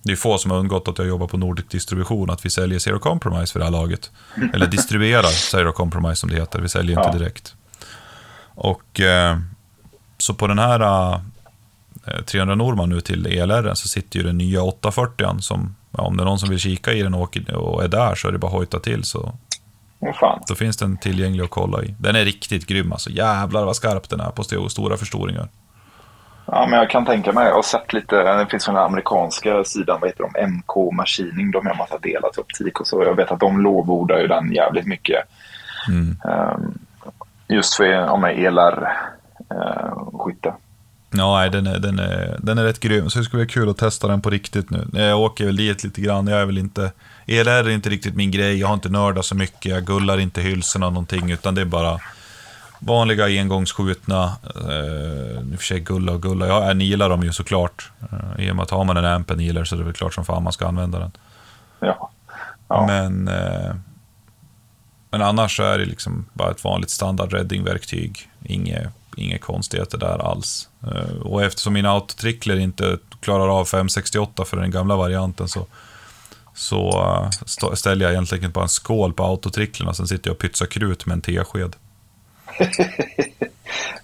Det 0.03 0.11
är 0.11 0.15
få 0.15 0.37
som 0.37 0.51
har 0.51 0.57
undgått 0.57 0.87
att 0.87 0.97
jag 0.97 1.07
jobbar 1.07 1.27
på 1.27 1.37
Nordic 1.37 1.65
Distribution, 1.69 2.29
att 2.29 2.45
vi 2.45 2.49
säljer 2.49 2.79
Zero 2.79 2.99
Compromise 2.99 3.51
för 3.53 3.59
det 3.59 3.65
här 3.65 3.71
laget. 3.71 4.11
Eller 4.53 4.67
distribuerar 4.67 5.23
Zero 5.51 5.71
Compromise 5.71 6.15
som 6.15 6.29
det 6.29 6.35
heter, 6.35 6.59
vi 6.61 6.69
säljer 6.69 6.97
inte 6.99 7.09
Ja. 7.13 7.17
direkt. 7.19 7.55
Och 8.55 8.99
eh, 8.99 9.37
så 10.17 10.33
på 10.33 10.47
den 10.47 10.59
här 10.59 10.79
eh, 10.79 12.21
300 12.25 12.55
Norman 12.55 12.89
nu 12.89 13.01
till 13.01 13.25
ELR 13.25 13.73
så 13.73 13.87
sitter 13.87 14.19
ju 14.19 14.25
den 14.25 14.37
nya 14.37 14.63
840 14.63 15.39
som, 15.39 15.75
ja, 15.91 16.03
om 16.03 16.17
det 16.17 16.23
är 16.23 16.25
någon 16.25 16.39
som 16.39 16.49
vill 16.49 16.59
kika 16.59 16.93
i 16.93 17.01
den 17.03 17.13
och, 17.13 17.37
och 17.53 17.83
är 17.83 17.87
där 17.87 18.15
så 18.15 18.27
är 18.27 18.31
det 18.31 18.37
bara 18.37 18.47
att 18.47 18.53
hojta 18.53 18.79
till 18.79 19.03
så 19.03 19.33
då 20.47 20.55
finns 20.55 20.77
den 20.77 20.97
tillgänglig 20.97 21.43
att 21.43 21.49
kolla 21.49 21.83
i. 21.83 21.95
Den 21.99 22.15
är 22.15 22.25
riktigt 22.25 22.67
grym 22.67 22.91
alltså, 22.91 23.09
jävlar 23.09 23.65
vad 23.65 23.75
skarp 23.75 24.09
den 24.09 24.19
är 24.19 24.29
på 24.29 24.41
st- 24.41 24.69
stora 24.69 24.97
förstoringar. 24.97 25.47
Ja, 26.45 26.67
men 26.69 26.79
jag 26.79 26.89
kan 26.89 27.05
tänka 27.05 27.31
mig. 27.31 27.47
Jag 27.47 27.55
har 27.55 27.61
sett 27.61 27.93
lite. 27.93 28.15
Det 28.15 28.47
finns 28.51 28.65
den 28.65 28.75
här 28.75 28.85
amerikanska 28.85 29.63
sidan. 29.63 29.97
Vad 30.01 30.09
heter 30.09 30.23
de? 30.33 30.47
MK 30.47 30.93
Machining. 30.93 31.51
De 31.51 31.67
har 31.67 31.75
massa 31.75 31.97
delat 31.97 32.37
optik 32.37 32.79
och 32.79 32.87
så. 32.87 33.03
Jag 33.03 33.15
vet 33.15 33.31
att 33.31 33.39
de 33.39 33.61
lovordar 33.61 34.19
ju 34.19 34.27
den 34.27 34.51
jävligt 34.51 34.85
mycket. 34.87 35.23
Mm. 35.89 36.17
Ehm, 36.23 36.77
just 37.51 37.73
för 37.73 38.07
om 38.07 38.23
jag 38.23 38.39
elar 38.39 38.97
uh, 39.53 40.19
skytte. 40.19 40.53
Ja, 41.11 41.49
den 41.49 41.67
är, 41.67 41.79
den, 41.79 41.99
är, 41.99 42.37
den 42.39 42.57
är 42.57 42.63
rätt 42.63 42.79
grym, 42.79 43.09
så 43.09 43.19
det 43.19 43.25
skulle 43.25 43.45
bli 43.45 43.53
kul 43.53 43.69
att 43.69 43.77
testa 43.77 44.07
den 44.07 44.21
på 44.21 44.29
riktigt 44.29 44.69
nu. 44.69 44.87
Jag 44.93 45.19
åker 45.19 45.45
väl 45.45 45.55
dit 45.55 45.83
lite 45.83 46.01
grann, 46.01 46.27
jag 46.27 46.41
är 46.41 46.45
väl 46.45 46.57
inte... 46.57 46.91
ELR 47.25 47.49
är 47.49 47.69
inte 47.69 47.89
riktigt 47.89 48.15
min 48.15 48.31
grej, 48.31 48.59
jag 48.59 48.67
har 48.67 48.73
inte 48.73 48.89
nördat 48.89 49.25
så 49.25 49.35
mycket, 49.35 49.71
jag 49.71 49.83
gullar 49.83 50.19
inte 50.19 50.41
hylsorna 50.41 50.89
någonting, 50.89 51.31
utan 51.31 51.55
det 51.55 51.61
är 51.61 51.65
bara 51.65 51.99
vanliga 52.79 53.25
engångsskjutna. 53.25 54.31
Eh, 54.55 55.41
I 55.41 55.55
och 55.55 55.59
för 55.59 55.65
sig 55.65 55.79
gulla 55.79 56.11
och 56.11 56.21
gulla, 56.21 56.47
jag 56.47 56.77
nilar 56.77 57.09
dem 57.09 57.23
ju 57.23 57.31
såklart. 57.31 57.91
Eh, 58.11 58.45
I 58.45 58.51
och 58.51 58.55
med 58.55 58.63
att 58.63 58.71
har 58.71 58.83
man 58.83 58.97
en 58.97 59.05
amp 59.05 59.35
nilar 59.35 59.63
så 59.63 59.75
är 59.75 59.79
det 59.79 59.85
väl 59.85 59.93
klart 59.93 60.13
som 60.13 60.25
fan 60.25 60.43
man 60.43 60.53
ska 60.53 60.67
använda 60.67 60.99
den. 60.99 61.11
Ja. 61.79 62.11
Ja. 62.67 62.85
Men, 62.87 63.27
eh, 63.27 63.75
men 65.11 65.21
annars 65.21 65.59
är 65.59 65.77
det 65.77 65.85
liksom 65.85 66.25
bara 66.33 66.51
ett 66.51 66.63
vanligt 66.63 66.89
standard 66.89 67.33
reddingverktyg. 67.33 68.29
Inget, 68.45 68.87
inga 69.17 69.37
konstigheter 69.37 69.97
där 69.97 70.17
alls. 70.31 70.69
Eh, 70.83 71.21
och 71.21 71.43
eftersom 71.43 71.73
mina 71.73 71.91
autotrickler 71.91 72.59
inte 72.59 72.97
klarar 73.19 73.59
av 73.59 73.65
568 73.65 74.45
för 74.45 74.57
den 74.57 74.71
gamla 74.71 74.95
varianten 74.95 75.47
så, 75.47 75.65
så 76.53 76.89
eh, 76.89 77.29
st- 77.45 77.75
ställer 77.75 78.05
jag 78.05 78.11
egentligen 78.11 78.51
bara 78.51 78.63
en 78.63 78.69
skål 78.69 79.13
på 79.13 79.23
autotricklerna. 79.23 79.93
Sen 79.93 80.07
sitter 80.07 80.29
jag 80.29 80.35
och 80.35 80.39
pytsar 80.41 80.65
krut 80.65 81.05
med 81.05 81.13
en 81.15 81.21
tesked. 81.21 81.75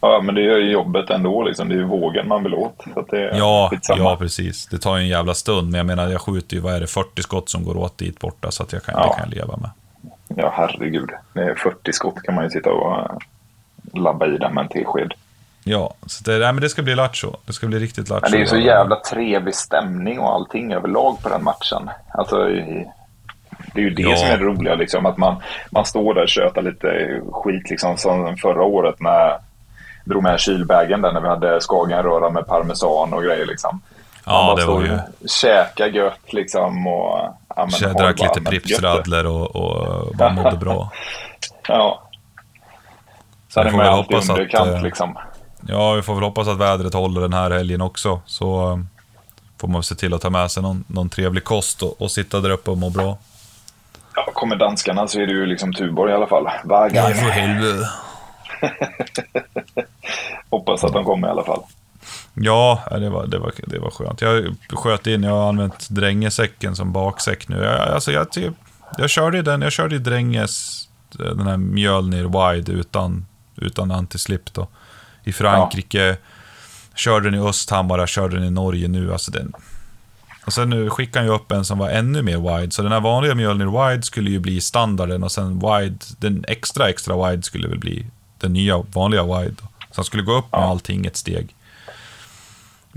ja, 0.01 0.21
men 0.23 0.35
det 0.35 0.41
gör 0.41 0.57
ju 0.57 0.71
jobbet 0.71 1.09
ändå. 1.09 1.43
Liksom. 1.43 1.69
Det 1.69 1.75
är 1.75 1.79
ju 1.79 1.83
vågen 1.85 2.27
man 2.27 2.43
vill 2.43 2.53
åt. 2.53 2.75
Så 2.93 2.99
att 2.99 3.07
det 3.09 3.17
är 3.29 3.37
Ja, 3.37 3.71
ja, 3.87 4.15
precis. 4.19 4.65
Det 4.67 4.77
tar 4.77 4.97
ju 4.97 5.01
en 5.03 5.09
jävla 5.09 5.33
stund, 5.33 5.69
men 5.71 5.77
jag 5.77 5.85
menar, 5.85 6.09
jag 6.09 6.21
skjuter 6.21 6.55
ju, 6.55 6.61
vad 6.61 6.73
är 6.73 6.79
det, 6.81 6.87
40 6.87 7.21
skott 7.23 7.49
som 7.49 7.63
går 7.63 7.77
åt 7.77 7.97
dit 7.97 8.19
borta, 8.19 8.51
så 8.51 8.63
att 8.63 8.73
jag 8.73 8.83
kan, 8.83 8.93
Ja. 8.97 9.03
det 9.07 9.21
kan 9.21 9.29
jag 9.29 9.37
leva 9.37 9.57
med. 9.57 9.69
Ja, 10.35 10.53
herregud. 10.55 11.09
Det 11.33 11.41
är 11.43 11.55
40 11.55 11.93
skott 11.93 12.21
kan 12.23 12.35
man 12.35 12.43
ju 12.43 12.49
sitta 12.49 12.71
och 12.71 12.99
eh, 12.99 13.11
labba 13.93 14.25
i 14.27 14.37
den 14.37 14.53
med 14.53 14.61
en 14.61 14.67
tesked. 14.69 15.13
Ja, 15.63 15.93
så 16.05 16.23
det, 16.23 16.31
nej, 16.37 16.53
men 16.53 16.61
det 16.61 16.69
ska 16.69 16.81
bli 16.81 16.95
lattjo. 16.95 17.33
Det 17.45 17.53
ska 17.53 17.67
bli 17.67 17.79
riktigt 17.79 18.09
lattjo. 18.09 18.21
Men 18.23 18.31
det 18.31 18.37
är 18.37 18.41
ju 18.41 18.47
så 18.47 18.57
jävla 18.57 18.95
trevlig 18.95 19.55
stämning 19.55 20.19
och 20.19 20.33
allting 20.33 20.73
överlag 20.73 21.21
på 21.23 21.29
den 21.29 21.43
matchen. 21.43 21.89
Alltså, 22.13 22.49
i- 22.49 22.87
det 23.73 23.81
är 23.81 23.83
ju 23.83 23.89
det 23.89 24.01
Ja. 24.01 24.15
som 24.17 24.27
är 24.27 24.37
det 24.37 24.43
roliga, 24.43 24.75
liksom, 24.75 25.05
att 25.05 25.17
man, 25.17 25.35
man 25.71 25.85
står 25.85 26.13
där 26.13 26.21
och 26.23 26.29
tjötar 26.29 26.61
lite 26.61 27.21
skit, 27.31 27.69
liksom, 27.69 27.97
som 27.97 28.37
förra 28.37 28.63
året 28.63 28.95
när 28.99 29.09
jag 29.19 29.39
drog 30.05 30.23
med 30.23 30.39
kylbägen 30.39 31.01
där 31.01 31.11
när 31.13 31.21
vi 31.21 31.27
hade 31.27 31.59
skagenröra 31.61 32.29
med 32.29 32.47
parmesan 32.47 33.13
och 33.13 33.23
grejer. 33.23 33.45
Liksom. 33.45 33.81
Man 34.25 34.35
Ja, 34.35 34.45
bara 34.45 34.55
det 34.55 34.65
var 34.65 34.81
ju... 34.81 34.91
och 34.93 35.29
käkar 35.29 35.87
gött 35.87 36.33
liksom. 36.33 36.87
Och, 36.87 37.19
ja, 37.69 37.69
Så 37.69 37.83
jag 37.83 37.95
drack 37.97 38.19
lite 38.19 38.29
allmänt 38.29 38.49
Pripps 38.49 38.69
gött 38.69 38.81
det. 38.81 38.87
radler 38.87 39.25
och, 39.25 39.55
och 39.55 40.15
bara 40.15 40.29
mådde 40.33 40.57
bra. 40.57 40.91
Ja. 41.67 42.03
Så 43.49 43.63
vi 43.63 43.69
får 43.69 43.77
väl 43.77 43.93
hoppas 43.93 44.29
att, 44.29 44.37
underkant 44.37 44.71
eh, 44.71 44.81
liksom. 44.83 45.17
Ja, 45.67 45.93
vi 45.93 46.01
får 46.01 46.13
väl 46.15 46.23
hoppas 46.23 46.47
att 46.47 46.57
vädret 46.57 46.93
håller 46.93 47.21
den 47.21 47.33
här 47.33 47.51
helgen 47.51 47.81
också. 47.81 48.21
Så 48.25 48.71
eh, 48.71 48.77
får 49.61 49.67
man 49.67 49.83
se 49.83 49.95
till 49.95 50.13
att 50.13 50.21
ta 50.21 50.29
med 50.29 50.51
sig 50.51 50.63
någon, 50.63 50.83
någon 50.87 51.09
trevlig 51.09 51.43
kost 51.43 51.83
och, 51.83 52.01
och 52.01 52.11
sitta 52.11 52.39
där 52.39 52.49
uppe 52.49 52.71
och 52.71 52.77
må 52.77 52.89
bra. 52.89 53.17
Ja, 54.15 54.31
kommer 54.33 54.55
danskarna 54.55 55.07
så 55.07 55.19
är 55.19 55.27
det 55.27 55.33
ju 55.33 55.45
liksom 55.45 55.73
Tuborg 55.73 56.11
i 56.11 56.15
alla 56.15 56.27
fall. 56.27 56.49
Varje 56.63 57.01
gång. 57.01 57.11
helvete. 57.13 57.89
Hoppas 60.49 60.83
att 60.83 60.93
de 60.93 61.03
kommer 61.03 61.27
i 61.27 61.31
alla 61.31 61.43
fall. 61.43 61.63
Ja, 62.41 62.83
det 62.91 63.09
var, 63.09 63.27
det, 63.27 63.37
var, 63.39 63.51
det 63.67 63.79
var 63.79 63.89
skönt. 63.91 64.21
Jag 64.21 64.55
sköt 64.69 65.07
in, 65.07 65.23
jag 65.23 65.31
har 65.31 65.49
använt 65.49 65.89
drängesäcken 65.89 66.75
som 66.75 66.91
baksäck 66.93 67.47
nu. 67.47 67.57
Jag, 67.63 67.79
alltså 67.89 68.11
jag, 68.11 68.31
typ, 68.31 68.53
jag 68.97 69.09
körde 69.09 69.41
den, 69.41 69.61
jag 69.61 69.71
körde 69.71 69.95
i 69.95 69.99
Dränges, 69.99 70.87
den 71.11 71.47
här 71.47 71.57
Mjölnir 71.57 72.23
Wide 72.53 72.71
utan, 72.71 73.25
utan 73.55 73.91
antislip 73.91 74.53
då. 74.53 74.67
I 75.23 75.33
Frankrike. 75.33 76.17
Körde 76.95 77.29
den 77.31 77.39
i 77.41 77.47
Östhammar, 77.49 77.99
jag 77.99 78.09
körde 78.09 78.35
den 78.35 78.45
i 78.45 78.51
Norge 78.51 78.87
nu. 78.87 79.11
Alltså 79.13 79.31
den... 79.31 79.53
Och 80.45 80.53
sen 80.53 80.69
nu 80.69 80.89
skickade 80.89 81.19
han 81.19 81.27
ju 81.27 81.35
upp 81.35 81.51
en 81.51 81.65
som 81.65 81.77
var 81.77 81.89
ännu 81.89 82.21
mer 82.21 82.37
wide, 82.57 82.71
så 82.71 82.81
den 82.81 82.91
här 82.91 82.99
vanliga 82.99 83.35
Mjölnir 83.35 83.89
wide 83.89 84.03
skulle 84.03 84.29
ju 84.29 84.39
bli 84.39 84.61
standarden 84.61 85.23
och 85.23 85.31
sen 85.31 85.59
wide, 85.59 85.97
den 86.17 86.45
extra 86.47 86.89
extra 86.89 87.29
wide 87.29 87.43
skulle 87.43 87.67
väl 87.67 87.79
bli 87.79 88.07
den 88.39 88.53
nya 88.53 88.77
vanliga 88.77 89.23
wide. 89.23 89.55
Så 89.61 89.95
han 89.95 90.05
skulle 90.05 90.23
gå 90.23 90.37
upp 90.37 90.51
med 90.51 90.61
Ja. 90.61 90.65
allting 90.69 91.05
ett 91.05 91.17
steg. 91.17 91.55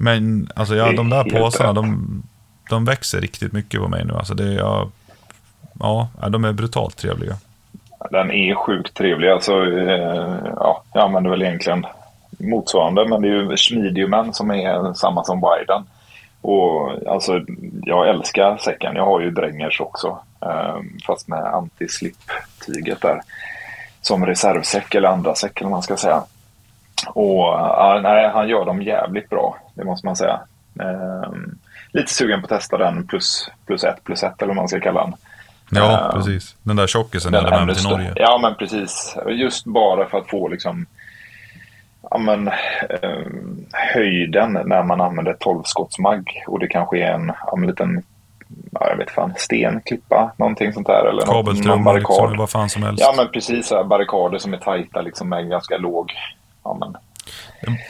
Men 0.02 0.48
alltså 0.56 0.74
ja, 0.74 0.92
de 0.92 1.10
där 1.10 1.24
påsarna, 1.24 1.72
de, 1.72 2.22
de 2.70 2.84
växer 2.84 3.20
riktigt 3.20 3.52
mycket 3.52 3.80
på 3.80 3.88
mig 3.88 4.04
nu. 4.04 4.14
Alltså 4.14 4.34
det, 4.34 4.44
är- 4.44 4.58
ja, 4.58 4.88
ja, 5.80 6.28
de 6.28 6.44
är 6.44 6.52
brutalt 6.52 6.96
trevliga. 6.96 7.36
Den 8.10 8.30
är 8.30 8.54
sjukt 8.54 8.94
trevlig. 8.94 9.28
Alltså, 9.28 9.52
eh, 9.66 10.38
ja, 10.56 10.82
jag 10.92 11.02
använder 11.04 11.30
väl 11.30 11.42
egentligen 11.42 11.86
motsvarande, 12.38 13.08
men 13.08 13.22
det 13.22 13.28
är 13.28 13.32
ju 13.32 13.56
Schmidiumen 13.56 14.32
som 14.34 14.50
är 14.50 14.94
samma 14.94 15.24
som 15.24 15.40
Widen. 15.40 15.82
Och 16.40 16.92
alltså, 17.08 17.40
jag 17.82 18.08
älskar 18.08 18.56
säcken. 18.56 18.96
Jag 18.96 19.04
har 19.06 19.20
ju 19.20 19.30
Drängers 19.30 19.80
också, 19.80 20.18
eh, 20.42 20.76
fast 21.06 21.28
med 21.28 21.44
anti-slip-tyget 21.44 23.00
där. 23.02 23.20
Som 24.00 24.26
reservsäck 24.26 24.94
eller 24.94 25.08
andra 25.08 25.34
säck 25.34 25.60
eller 25.60 25.70
man 25.70 25.82
ska 25.82 25.96
säga. 25.96 26.22
Och 27.06 27.44
ja, 27.44 28.00
nej, 28.02 28.28
han 28.34 28.48
gör 28.48 28.64
dem 28.64 28.82
jävligt 28.82 29.28
bra, 29.28 29.56
det 29.74 29.84
måste 29.84 30.06
man 30.06 30.16
säga. 30.16 30.40
Eh, 30.80 31.30
lite 31.92 32.12
sugen 32.14 32.40
på 32.40 32.44
att 32.44 32.60
testa 32.60 32.78
den 32.78 33.06
plus, 33.06 33.50
plus 33.66 33.84
ett 33.84 34.04
plus 34.04 34.22
ett 34.22 34.42
eller 34.42 34.48
vad 34.48 34.56
man 34.56 34.68
ska 34.68 34.80
kalla 34.80 35.00
den. 35.04 35.14
Ja, 35.70 35.92
Eh, 36.08 36.12
precis. 36.14 36.56
Den 36.62 36.76
där 36.76 36.86
tjockisen 36.86 37.32
den 37.32 37.66
med 37.66 37.76
till. 37.76 37.88
Norge. 37.90 38.12
Ja, 38.16 38.38
men 38.42 38.54
precis. 38.54 39.16
Just 39.28 39.64
bara 39.66 40.06
för 40.08 40.18
att 40.18 40.30
få 40.30 40.48
liksom 40.48 40.86
ja, 42.10 42.18
men, 42.18 42.48
eh, 42.48 43.26
höjden 43.94 44.52
när 44.64 44.82
man 44.82 45.00
använder 45.00 45.32
12-skottsmagg 45.34 46.24
och 46.46 46.58
det 46.58 46.66
kanske 46.68 46.98
är 46.98 47.12
en, 47.12 47.32
ja, 47.46 47.54
en 47.56 47.66
liten 47.66 48.02
ja, 48.72 48.88
jag 48.90 48.96
vet 48.96 49.10
fan, 49.10 49.32
sten, 49.36 49.80
klippa, 49.84 50.32
någonting 50.36 50.72
sånt 50.72 50.86
där. 50.86 51.00
Eller 51.04 51.12
något- 51.12 51.26
någon 51.26 51.44
Kabelströmmar, 51.44 51.84
barrikad. 51.84 52.10
liksom, 52.20 52.36
vad 52.38 52.50
fan 52.50 52.68
som 52.70 52.82
helst. 52.82 53.00
Ja, 53.06 53.14
men 53.16 53.28
precis. 53.28 53.66
Så 53.66 53.76
här, 53.76 53.84
barrikader 53.84 54.38
som 54.38 54.52
är 54.54 54.58
tajta 54.58 55.00
liksom, 55.00 55.28
med 55.28 55.48
ganska 55.50 55.76
låg... 55.76 56.12
Ja, 56.64 56.76
men, 56.80 56.92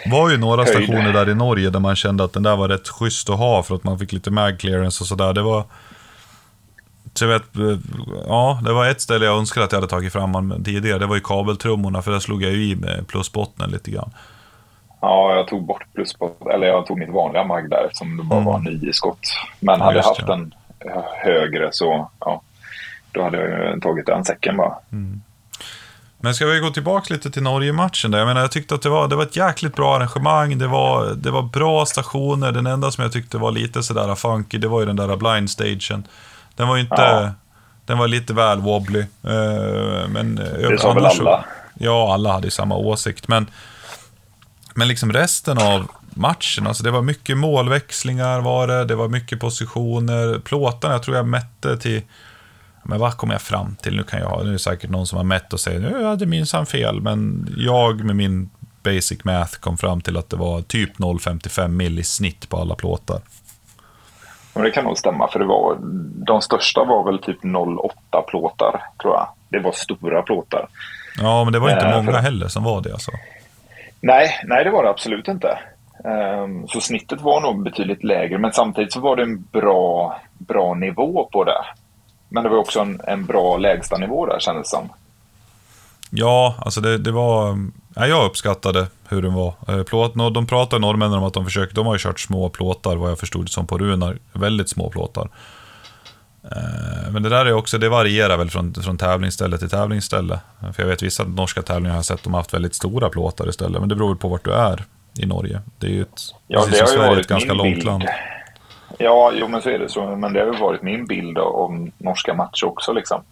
Det 0.05 0.11
var 0.11 0.31
ju 0.31 0.37
några 0.39 0.63
Höjd. 0.65 0.69
stationer 0.77 1.13
där 1.13 1.29
i 1.29 1.35
Norge 1.35 1.71
där 1.71 1.81
man 1.81 1.97
kände 1.97 2.25
att 2.25 2.33
den 2.33 2.43
där 2.43 2.57
var 2.57 2.69
rätt 2.69 2.89
schysst 2.89 3.31
att 3.31 3.39
ha 3.39 3.63
för 3.63 3.75
att 3.75 3.85
man 3.85 3.99
fick 3.99 4.13
lite 4.13 4.31
mag 4.31 4.59
clearance 4.59 5.05
och 5.05 5.09
sådär. 5.09 5.33
Det 5.33 5.43
var... 5.43 5.65
Så 7.15 7.27
vet, 7.27 7.57
eh, 7.57 7.79
ja, 8.27 8.61
det 8.65 8.73
var 8.73 8.87
ett 8.89 9.01
ställe 9.01 9.25
jag 9.25 9.39
önskade 9.39 9.65
att 9.67 9.73
jag 9.73 9.79
hade 9.79 9.91
tagit 9.91 10.13
fram 10.13 10.63
tidigare. 10.65 10.99
Det 10.99 11.07
var 11.07 11.15
ju 11.15 11.21
kabeltrummorna, 11.21 12.03
för 12.03 12.11
där 12.13 12.19
slog 12.21 12.43
jag 12.43 12.53
ju 12.53 12.65
i 12.71 12.77
med 12.77 13.09
plusbottnen 13.09 13.71
lite 13.71 13.91
grann. 13.91 14.11
ja, 15.01 15.35
jag 15.35 15.49
tog 15.49 15.67
bort 15.67 15.85
plus 15.95 16.15
på, 16.15 16.33
eller 16.55 16.67
jag 16.67 16.87
tog 16.87 16.99
mitt 16.99 17.09
vanliga 17.11 17.45
magg 17.45 17.71
där 17.71 17.85
eftersom 17.85 18.17
det 18.17 18.23
bara 18.23 18.41
Mm. 18.41 18.53
var 18.53 18.59
nio 18.59 18.93
skott. 18.93 19.21
Men 19.61 19.79
Ja, 19.79 19.85
hade 19.85 19.97
jag 19.97 20.05
haft 20.05 20.27
det. 20.27 20.33
en 20.33 20.55
eh, 20.79 21.03
högre 21.25 21.69
så, 21.73 22.11
ja, 22.21 22.43
då 23.13 23.23
hade 23.23 23.39
jag 23.51 23.83
tagit 23.83 24.07
den 24.07 24.25
säcken 24.25 24.57
bara. 24.57 24.75
Men 26.23 26.35
ska 26.35 26.47
vi 26.47 26.59
gå 26.61 26.71
tillbaka 26.71 27.15
lite 27.15 27.31
till 27.31 27.43
Norge-matchen 27.43 28.11
där? 28.11 28.19
Jag 28.19 28.27
menar, 28.27 28.41
jag 28.41 28.51
tyckte 28.51 28.75
att 28.75 28.83
det 28.83 28.89
var, 28.89 29.09
det 29.09 29.17
var 29.17 29.23
ett 29.23 29.37
jäkligt 29.37 29.77
bra 29.77 29.97
arrangemang. 29.97 30.59
Det 30.59 30.67
var, 30.67 31.07
det 31.15 31.31
var 31.31 31.43
bra 31.43 31.87
stationer. 31.87 32.53
Den 32.53 32.67
enda 32.67 32.91
som 32.91 33.03
jag 33.03 33.13
tyckte 33.13 33.39
var 33.39 33.51
lite 33.53 33.83
sådär 33.83 34.15
funky, 34.15 34.59
det 34.59 34.69
var 34.69 34.81
ju 34.81 34.87
den 34.87 34.97
där 34.97 35.17
blind 35.17 35.51
stagen. 35.51 36.07
Den 36.57 36.69
var 36.69 36.77
ju 36.77 36.83
inte... 36.83 36.95
Ja. 37.03 37.31
Den 37.87 37.99
var 37.99 38.09
lite 38.09 38.33
väl 38.35 38.61
wobbly. 38.61 39.01
eh, 39.01 40.09
Men 40.09 40.35
Det 40.35 40.79
sa 40.81 40.93
väl 40.93 41.07
alla? 41.07 41.45
Ja, 41.75 42.15
alla 42.15 42.33
hade 42.33 42.47
ju 42.47 42.51
samma 42.51 42.77
åsikt. 42.77 43.29
Men, 43.29 43.47
men 44.75 44.89
liksom 44.89 45.13
resten 45.13 45.59
av 45.59 45.87
matchen, 46.15 46.67
alltså 46.67 46.83
det 46.83 46.91
var 46.91 47.03
mycket 47.03 47.37
målväxlingar 47.39 48.41
var 48.41 48.67
det, 48.67 48.85
det 48.85 48.95
var 48.95 49.09
mycket 49.09 49.41
positioner. 49.41 50.39
Plåtarna, 50.45 50.95
jag 50.95 51.03
tror 51.03 51.17
jag 51.17 51.27
mätte 51.27 51.77
till... 51.77 52.03
Men 52.83 52.99
vad 53.01 53.17
kom 53.17 53.31
jag 53.31 53.43
fram 53.43 53.77
till? 53.83 53.97
Nu 53.97 54.03
kan 54.03 54.21
jag 54.21 54.29
ha, 54.29 54.43
nu 54.43 54.49
är 54.49 54.53
det 54.53 54.59
säkert 54.59 54.91
någon 54.91 55.07
som 55.07 55.17
har 55.17 55.25
mätt 55.25 55.53
och 55.53 55.61
säger 55.61 55.81
nu 55.81 56.05
hade 56.05 56.27
minsann 56.27 56.67
fel, 56.67 57.01
men 57.01 57.49
jag 57.59 58.05
med 58.05 58.17
min 58.17 58.51
basic 58.83 59.25
math 59.25 59.59
kom 59.61 59.79
fram 59.79 60.01
till 60.01 60.17
att 60.17 60.31
det 60.31 60.37
var 60.37 60.63
typ 60.63 60.99
0,55 60.99 61.69
mill 61.69 61.99
i 61.99 62.05
snitt 62.05 62.49
på 62.49 62.57
alla 62.57 62.75
plåtar. 62.75 63.21
Men 64.55 64.63
det 64.65 64.71
kan 64.71 64.85
nog 64.85 64.99
stämma 64.99 65.29
för 65.29 65.39
det 65.39 65.45
var, 65.45 65.77
de 66.27 66.41
största 66.43 66.85
var 66.85 67.05
väl 67.05 67.19
typ 67.19 67.39
08 67.45 68.23
plåtar 68.29 68.83
tror 69.03 69.15
jag. 69.15 69.29
Det 69.49 69.59
var 69.59 69.73
stora 69.73 70.23
plåtar. 70.23 70.69
Ja, 71.21 71.45
men 71.45 71.53
det 71.53 71.59
var 71.59 71.71
inte 71.71 71.87
Eh, 71.87 71.97
många 71.97 72.13
för- 72.13 72.19
heller 72.19 72.49
som 72.49 72.65
var 72.65 72.81
det 72.83 72.93
alltså. 72.93 73.11
Nej, 74.01 74.29
nej 74.45 74.65
det 74.65 74.71
var 74.71 74.83
det 74.85 74.91
absolut 74.91 75.29
inte. 75.29 75.59
Ehm, 76.05 76.69
Så 76.69 76.81
snittet 76.81 77.21
var 77.21 77.41
nog 77.41 77.63
betydligt 77.63 78.05
lägre 78.05 78.39
men 78.39 78.53
samtidigt 78.53 78.93
så 78.93 79.01
var 79.01 79.17
det 79.17 79.23
en 79.23 79.43
bra, 79.53 80.21
bra 80.39 80.75
nivå 80.75 81.29
på 81.33 81.45
det. 81.45 81.65
Men 82.33 82.43
det 82.43 82.49
var 82.49 82.57
också 82.57 82.81
en, 82.81 83.01
en 83.05 83.27
bra 83.27 83.57
lägsta 83.57 83.97
nivå 83.97 84.27
där 84.27 84.41
kändes 84.41 84.71
det 84.71 84.77
som. 84.77 84.89
Ja, 86.11 86.55
alltså 86.59 86.81
det, 86.81 86.99
det 86.99 87.13
var... 87.13 87.59
Ja, 87.95 88.07
jag 88.07 88.27
uppskattade 88.27 88.87
hur 89.09 89.23
den 89.23 89.35
var. 89.35 89.55
Eh, 89.69 89.83
Plåt, 89.83 90.15
de 90.35 90.47
pratar 90.47 90.79
norrmännen 90.79 91.19
om 91.19 91.25
att 91.25 91.35
de 91.35 91.45
försöker, 91.45 91.75
de 91.75 91.87
har 91.87 91.95
ju 91.95 91.99
kört 91.99 92.21
små 92.21 92.49
plåtar 92.49 92.97
vad 92.97 93.11
jag 93.11 93.19
förstod 93.19 93.49
som 93.51 93.67
på 93.67 93.79
Runar. 93.79 94.19
Väldigt 94.33 94.69
små 94.69 94.91
plåtar. 94.91 95.29
Eh, 96.45 97.11
Men 97.13 97.23
det 97.23 97.29
där 97.29 97.47
är 97.47 97.53
också, 97.53 97.79
det 97.79 97.89
varierar 97.89 98.37
väl 98.37 98.51
från, 98.51 98.75
från 98.75 98.99
tävlingsställe 98.99 99.59
till 99.59 99.71
tävlingsställe. 99.71 100.41
För 100.75 100.83
jag 100.83 100.89
vet 100.89 101.03
vissa 101.03 101.25
norska 101.25 101.63
tävlingar 101.63 101.91
har 101.91 101.99
jag 101.99 102.05
sett 102.05 102.23
de 102.23 102.33
har 102.35 102.41
haft 102.41 102.55
väldigt 102.55 102.75
stora 102.75 103.09
plåtar 103.09 103.49
istället. 103.49 103.81
Men 103.81 103.89
det 103.89 103.95
beror 103.95 104.09
väl 104.09 104.17
på 104.19 104.29
vart 104.29 104.45
du 104.45 104.53
är 104.53 104.85
i 105.19 105.27
Norge. 105.27 105.61
Det 105.79 105.87
är 105.87 105.91
ju 105.91 106.03
ett, 106.03 106.21
Ja, 106.47 106.65
det 106.71 106.77
har 106.81 106.87
ju 106.87 106.87
Sverige, 106.87 107.09
varit 107.11 107.21
ett 107.21 107.27
ganska 107.29 107.53
långt 107.53 107.75
bild. 107.75 107.87
land. 107.87 108.05
Ja, 109.03 109.33
jo 109.35 109.49
men 109.49 109.63
så 109.63 109.71
är 109.71 109.79
det 109.79 109.89
så. 109.89 110.17
Men 110.17 110.33
det 110.33 110.41
har 110.41 110.47
ju 110.47 110.59
varit 110.61 110.83
min 110.83 111.07
bild 111.07 111.39
av- 111.39 111.91
norska 111.99 112.35
matcher 112.35 112.65
också 112.67 112.93
liksom. 112.93 113.23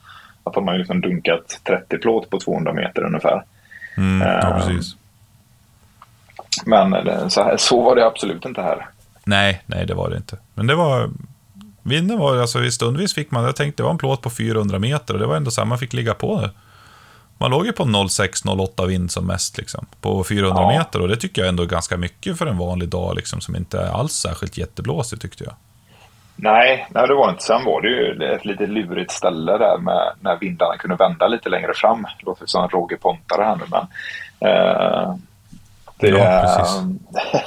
Att 0.45 0.55
de 0.55 0.67
har 0.67 0.75
ju 0.75 0.79
liksom 0.79 1.01
dunkat 1.01 1.61
30 1.65 1.99
plåt 1.99 2.31
på 2.31 2.41
200 2.41 2.73
meter 2.73 3.03
ungefär. 3.05 3.43
Mm, 3.97 4.29
ja, 4.29 4.49
Eh, 4.49 4.57
precis. 4.67 4.97
Men 6.67 6.91
det, 6.91 7.31
så, 7.31 7.43
här, 7.43 7.57
så 7.57 7.83
var 7.83 7.97
det 7.97 8.07
absolut 8.07 8.45
inte 8.45 8.63
här. 8.63 8.87
Nej, 9.25 9.63
nej 9.67 9.87
det 9.87 9.95
var 9.95 10.11
det 10.11 10.17
inte. 10.17 10.37
Men 10.55 10.67
det 10.67 10.75
var... 10.75 11.11
Vinden 11.83 12.19
var 12.19 12.37
alltså 12.37 12.65
i 12.65 12.71
stundvis 12.71 13.15
fick 13.15 13.31
man, 13.31 13.45
jag 13.45 13.57
tänkte 13.57 13.83
det 13.83 13.85
var 13.85 13.91
en 13.91 13.99
plåt 13.99 14.23
på 14.23 14.31
400 14.31 14.79
meter 14.79 15.15
och 15.15 15.21
det 15.21 15.27
var 15.27 15.37
ändå 15.37 15.51
här, 15.59 15.65
man 15.65 15.79
fick 15.79 15.93
ligga 15.93 16.15
på 16.15 16.41
det. 16.41 16.51
Man 17.39 17.51
låg 17.51 17.67
ju 17.67 17.73
på 17.73 17.85
06-08 17.85 18.87
vind 18.87 19.11
som 19.13 19.27
mest 19.27 19.59
liksom, 19.59 19.87
på 20.01 20.25
400 20.25 20.63
Ja. 20.63 20.69
meter 20.79 21.01
och 21.01 21.09
det 21.09 21.17
tycker 21.17 21.43
jag 21.43 21.49
ändå 21.49 21.63
är 21.63 21.67
ganska 21.67 21.97
mycket 21.97 22.39
för 22.39 22.47
en 22.47 22.59
vanlig 22.59 22.89
dag 22.89 23.17
liksom, 23.17 23.41
som 23.41 23.57
inte 23.57 23.79
är 23.81 23.91
alls 23.91 24.13
särskilt 24.13 24.59
jätteblåsig 24.59 25.21
tyckte 25.21 25.45
jag. 25.45 25.55
Nej, 26.37 26.89
nej, 26.91 27.07
det 27.09 27.15
var 27.15 27.31
inte. 27.31 27.43
Sen 27.43 27.65
var 27.65 27.83
det 27.83 27.89
ju 27.89 28.35
ett 28.35 28.45
lite 28.45 28.67
lurigt 28.67 29.11
ställe 29.13 29.53
där 29.59 29.79
med 29.79 30.13
när 30.21 30.37
vindarna 30.37 30.77
kunde 30.77 30.97
vända 30.97 31.29
lite 31.29 31.49
längre 31.49 31.75
fram. 31.75 32.03
Det 32.03 32.27
låter 32.27 32.47
som 32.47 32.69
Roger 32.69 32.97
Pontare 32.97 33.43
här 33.45 33.57
nu, 33.57 33.65
men... 33.71 33.81
Eh, 34.51 35.15
det, 36.01 36.09
Ja, 36.09 36.43
precis. 36.59 36.83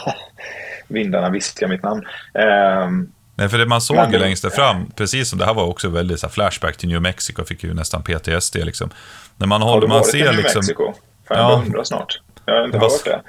vindarna 0.87 1.29
viskar 1.29 1.67
mitt 1.67 1.83
namn. 1.83 2.05
Eh, 2.33 2.89
Nej, 3.35 3.49
för 3.49 3.57
det 3.57 3.65
man 3.65 3.81
såg 3.81 3.97
Men 3.97 4.11
ju 4.11 4.19
längst 4.19 4.43
där 4.43 4.49
fram, 4.49 4.91
precis 4.95 5.29
som 5.29 5.39
det 5.39 5.45
här 5.45 5.53
var 5.53 5.63
också 5.65 5.89
väldigt 5.89 6.19
så 6.19 6.27
här, 6.27 6.31
flashback 6.31 6.77
till 6.77 6.89
New 6.89 7.01
Mexico, 7.01 7.43
fick 7.43 7.63
ju 7.63 7.73
nästan 7.73 8.03
PTSD 8.03 8.55
liksom. 8.55 8.89
När 9.41 9.47
man 9.47 9.61
har 9.61 9.69
håller, 9.69 9.81
du 9.81 9.87
man 9.87 9.97
varit 9.97 10.07
i 10.07 10.11
ser 10.11 10.25
New 10.25 10.35
liksom... 10.35 10.59
Mexico? 10.59 10.93
Fan, 11.27 11.37
Ja. 11.37 11.63
jag 11.73 11.87
snart. 11.87 12.19
Jag 12.45 12.53
har 12.55 12.65
inte 12.65 12.77
Vad- 12.77 12.91
hört 12.91 13.05
det. 13.05 13.21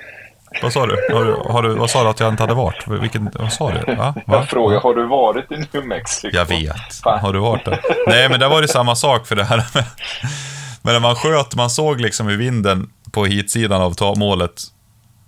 Vad 0.62 0.72
sa 0.72 0.86
du? 0.86 1.14
Har 1.14 1.24
du, 1.24 1.32
har 1.52 1.62
du? 1.62 1.74
Vad 1.74 1.90
sa 1.90 2.02
du 2.02 2.08
att 2.08 2.20
jag 2.20 2.28
inte 2.28 2.42
hade 2.42 2.54
varit? 2.54 2.88
Vilken, 2.88 3.30
vad 3.34 3.52
sa 3.52 3.70
du? 3.72 3.94
Va? 3.94 4.14
Va? 4.26 4.36
Jag 4.36 4.48
frågar, 4.48 4.80
har 4.80 4.94
du 4.94 5.06
varit 5.06 5.52
i 5.52 5.56
New 5.72 5.86
Mexico? 5.86 6.36
Jag 6.36 6.44
vet. 6.44 6.94
Fan. 7.04 7.18
Har 7.20 7.32
du 7.32 7.38
varit 7.38 7.64
där? 7.64 7.80
Nej, 8.06 8.28
men 8.28 8.40
där 8.40 8.48
var 8.48 8.62
det 8.62 8.68
samma 8.68 8.96
sak 8.96 9.26
för 9.26 9.36
det 9.36 9.44
här 9.44 9.56
med... 9.74 9.84
Men 10.84 10.92
när 10.94 11.00
man 11.00 11.14
sköt, 11.16 11.54
man 11.56 11.70
såg 11.70 12.00
liksom 12.00 12.26
hur 12.26 12.36
vinden 12.36 12.90
på 13.12 13.24
hitsidan 13.24 13.82
av 14.00 14.18
målet 14.18 14.62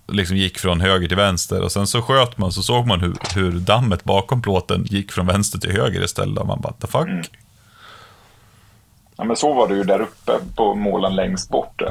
liksom 0.07 0.37
gick 0.37 0.59
från 0.59 0.81
höger 0.81 1.07
till 1.07 1.17
vänster 1.17 1.61
och 1.61 1.71
sen 1.71 1.87
så 1.87 2.01
sköt 2.01 2.37
man 2.37 2.51
så 2.51 2.61
såg 2.63 2.87
man 2.87 2.99
hur, 3.01 3.15
hur 3.35 3.51
dammet 3.51 4.03
bakom 4.03 4.41
plåten 4.41 4.83
gick 4.89 5.11
från 5.11 5.27
vänster 5.27 5.59
till 5.59 5.71
höger 5.71 6.03
istället 6.03 6.37
och 6.39 6.47
man 6.47 6.61
bara, 6.61 6.73
the 6.73 6.87
fuck? 6.87 7.07
Ja, 9.17 9.23
men 9.23 9.35
så 9.35 9.53
var 9.53 9.67
det 9.67 9.75
ju 9.75 9.83
där 9.83 10.01
uppe 10.01 10.31
på 10.55 10.75
målen 10.75 11.15
längst 11.15 11.49
bort. 11.49 11.79
Det 11.79 11.85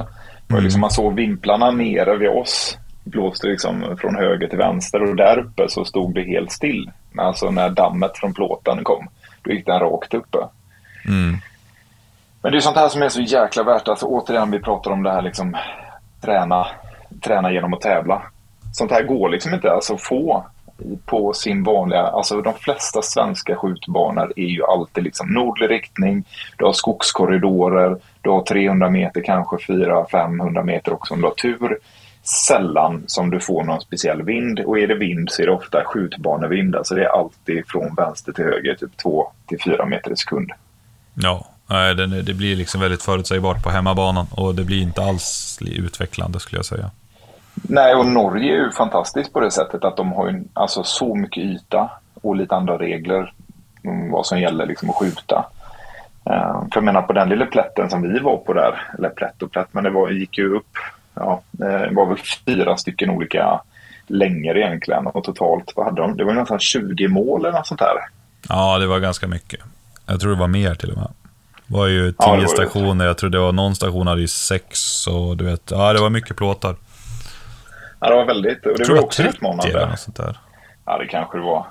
var 0.48 0.56
Mm. 0.58 0.64
liksom, 0.64 0.80
man 0.80 0.90
såg 0.90 1.14
vimplarna 1.14 1.70
nere 1.70 2.16
vid 2.16 2.28
oss. 2.28 2.78
Blåste 3.04 3.46
liksom 3.46 3.96
från 4.00 4.16
höger 4.16 4.48
till 4.48 4.58
vänster 4.58 5.02
och 5.02 5.16
där 5.16 5.38
uppe 5.38 5.68
så 5.68 5.84
stod 5.84 6.14
det 6.14 6.22
helt 6.22 6.52
still. 6.52 6.90
Alltså 7.18 7.50
när 7.50 7.70
dammet 7.70 8.10
från 8.18 8.34
plåten 8.34 8.84
kom, 8.84 9.08
då 9.42 9.50
gick 9.50 9.66
den 9.66 9.80
rakt 9.80 10.14
uppe. 10.14 10.38
Mm. 11.08 11.36
Men 12.42 12.52
det 12.52 12.58
är 12.58 12.60
sånt 12.60 12.76
här 12.76 12.88
som 12.88 13.02
är 13.02 13.08
så 13.08 13.20
jäkla 13.20 13.62
värt. 13.62 13.88
Alltså 13.88 14.06
återigen, 14.06 14.50
vi 14.50 14.58
pratar 14.60 14.90
om 14.90 15.02
det 15.02 15.10
här 15.12 15.22
liksom 15.22 15.56
träna, 16.20 16.66
träna 17.24 17.52
genom 17.52 17.74
att 17.74 17.80
tävla. 17.80 18.22
Sånt 18.72 18.90
här 18.90 19.02
går 19.02 19.28
liksom 19.28 19.54
inte 19.54 19.70
alltså 19.72 19.96
få 19.96 20.46
på 21.04 21.32
sin 21.32 21.62
vanliga, 21.64 22.00
alltså 22.02 22.40
de 22.40 22.54
flesta 22.54 23.02
svenska 23.02 23.56
skjutbanor 23.56 24.32
är 24.36 24.46
ju 24.46 24.64
alltid 24.64 25.04
liksom 25.04 25.28
nordlig 25.28 25.70
riktning, 25.70 26.24
du 26.58 26.64
har 26.64 26.72
skogskorridorer, 26.72 27.96
du 28.20 28.30
har 28.30 28.42
300 28.42 28.90
meter, 28.90 29.20
kanske 29.20 29.56
400-500 29.56 30.64
meter 30.64 30.92
också 30.92 31.14
om 31.14 31.20
du 31.20 31.26
har 31.26 31.34
tur. 31.34 31.78
sällan 32.46 33.04
som 33.06 33.30
du 33.30 33.40
får 33.40 33.64
någon 33.64 33.80
speciell 33.80 34.22
vind. 34.22 34.60
Och 34.60 34.78
är 34.78 34.86
det 34.86 34.94
vind 34.94 35.30
så 35.30 35.42
är 35.42 35.46
det 35.46 35.52
ofta 35.52 35.84
skjutbanevind. 35.84 36.76
Alltså 36.76 36.94
det 36.94 37.04
är 37.04 37.18
alltid 37.18 37.64
från 37.66 37.94
vänster 37.94 38.32
till 38.32 38.44
höger, 38.44 38.74
typ 38.74 38.96
2 38.96 39.32
till 39.46 39.58
4 39.64 39.86
meter 39.86 40.12
i 40.12 40.16
sekund. 40.16 40.50
Ja, 41.14 41.46
det, 41.68 42.22
det 42.22 42.34
blir 42.34 42.56
liksom 42.56 42.80
väldigt 42.80 43.02
förutsägbart 43.02 43.62
på 43.62 43.70
hemmabanan 43.70 44.26
och 44.30 44.54
det 44.54 44.64
blir 44.64 44.82
inte 44.82 45.02
alls 45.02 45.58
utvecklande 45.60 46.40
skulle 46.40 46.58
jag 46.58 46.66
säga. 46.66 46.90
Nej, 47.54 47.94
och 47.94 48.06
Norge 48.06 48.52
är 48.52 48.64
ju 48.64 48.70
fantastiskt 48.70 49.32
på 49.32 49.40
det 49.40 49.50
sättet 49.50 49.84
att 49.84 49.96
de 49.96 50.12
har 50.12 50.30
ju 50.30 50.44
alltså 50.52 50.82
så 50.82 51.14
mycket 51.14 51.44
yta 51.44 51.90
och 52.22 52.36
lite 52.36 52.54
andra 52.54 52.78
regler 52.78 53.32
om 53.84 54.10
vad 54.10 54.26
som 54.26 54.40
gäller 54.40 54.66
liksom 54.66 54.90
att 54.90 54.96
skjuta. 54.96 55.44
Uh, 56.30 56.60
för 56.60 56.74
jag 56.74 56.84
menar 56.84 57.02
på 57.02 57.12
den 57.12 57.28
lilla 57.28 57.46
plätten 57.46 57.90
som 57.90 58.02
vi 58.02 58.18
var 58.18 58.36
på 58.36 58.52
där, 58.52 58.94
eller 58.98 59.08
plätt 59.08 59.42
och 59.42 59.52
plätt, 59.52 59.68
men 59.72 59.84
det 59.84 59.90
var, 59.90 60.10
gick 60.10 60.38
ju 60.38 60.56
upp, 60.56 60.68
ja, 61.14 61.40
det 61.50 61.90
var 61.92 62.06
väl 62.06 62.18
fyra 62.46 62.76
stycken 62.76 63.10
olika 63.10 63.60
längder 64.06 64.56
egentligen 64.56 65.06
och 65.06 65.24
totalt, 65.24 65.72
vad 65.76 65.86
hade 65.86 66.02
de? 66.02 66.16
Det 66.16 66.24
var 66.24 66.32
nästan 66.32 66.58
20 66.58 67.08
mål 67.08 67.44
eller 67.44 67.58
något 67.58 67.66
sånt 67.66 67.80
där. 67.80 67.96
Ja, 68.48 68.78
det 68.78 68.86
var 68.86 68.98
ganska 68.98 69.26
mycket. 69.26 69.60
Jag 70.06 70.20
tror 70.20 70.30
det 70.30 70.40
var 70.40 70.48
mer 70.48 70.74
till 70.74 70.90
och 70.90 70.96
med. 70.96 71.08
Det 71.66 71.74
var 71.74 71.86
ju 71.86 72.12
tio 72.12 72.40
ja, 72.42 72.48
stationer, 72.48 73.06
jag 73.06 73.18
tror 73.18 73.30
det 73.30 73.38
var 73.38 73.52
någon 73.52 73.74
station 73.74 74.06
hade 74.06 74.20
ju 74.20 74.28
sex 74.28 75.06
och 75.06 75.36
du 75.36 75.44
vet, 75.44 75.70
ja 75.70 75.92
det 75.92 76.00
var 76.00 76.10
mycket 76.10 76.36
plåtar. 76.36 76.76
Ja, 78.04 78.10
det 78.10 78.16
var 78.16 78.24
väldigt, 78.24 78.66
och 78.66 78.78
det 78.78 78.88
var 78.92 79.04
också 79.04 79.22
30 79.22 79.36
utmanande. 79.36 79.68
Eller 79.68 79.86
något 79.86 79.98
sånt 79.98 80.16
där. 80.16 80.38
Ja, 80.84 80.98
det 80.98 81.06
kanske 81.06 81.38
det 81.38 81.44
var. 81.44 81.66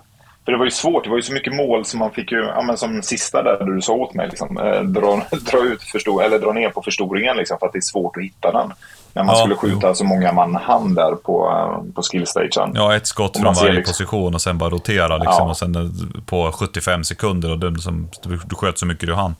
För 0.45 0.51
det 0.51 0.57
var 0.57 0.65
ju 0.65 0.71
svårt, 0.71 1.03
det 1.03 1.09
var 1.09 1.17
ju 1.17 1.23
så 1.23 1.33
mycket 1.33 1.55
mål 1.55 1.85
som 1.85 1.99
man 1.99 2.11
fick 2.11 2.31
ju, 2.31 2.37
ja 2.43 2.61
men 2.61 2.77
som 2.77 3.01
sista 3.01 3.43
där 3.43 3.65
du 3.65 3.81
sa 3.81 3.93
åt 3.93 4.13
mig, 4.13 4.27
liksom, 4.29 4.57
eh, 4.57 4.81
dra, 4.81 5.15
dra, 5.51 5.57
ut 5.65 5.83
förstor, 5.83 6.23
eller 6.23 6.39
dra 6.39 6.51
ner 6.51 6.69
på 6.69 6.81
förstoringen 6.81 7.37
liksom, 7.37 7.57
för 7.59 7.65
att 7.65 7.73
det 7.73 7.79
är 7.79 7.81
svårt 7.81 8.17
att 8.17 8.23
hitta 8.23 8.51
den. 8.51 8.73
När 9.13 9.23
man 9.23 9.35
Ja, 9.35 9.41
skulle 9.41 9.55
skjuta 9.55 9.87
jo. 9.87 9.93
så 9.95 10.03
många 10.05 10.31
man 10.31 10.55
hann 10.55 10.95
där 10.95 11.15
på, 11.15 11.49
eh, 11.49 11.93
på 11.93 12.01
skillstagen. 12.01 12.71
Ja, 12.75 12.95
ett 12.95 13.07
skott 13.07 13.37
från 13.37 13.53
varje 13.53 13.71
liksom- 13.73 13.91
position 13.91 14.33
och 14.35 14.41
sen 14.41 14.57
bara 14.57 14.69
rotera 14.69 15.17
liksom. 15.17 15.35
Ja. 15.43 15.49
Och 15.49 15.57
sen 15.57 15.75
eh, 15.75 16.21
på 16.25 16.51
75 16.51 17.03
sekunder 17.03 17.51
och 17.51 17.59
du, 17.59 17.81
som, 17.81 18.09
du, 18.23 18.39
du 18.45 18.55
sköt 18.55 18.77
så 18.77 18.85
mycket 18.85 19.07
du 19.07 19.13
hann. 19.15 19.35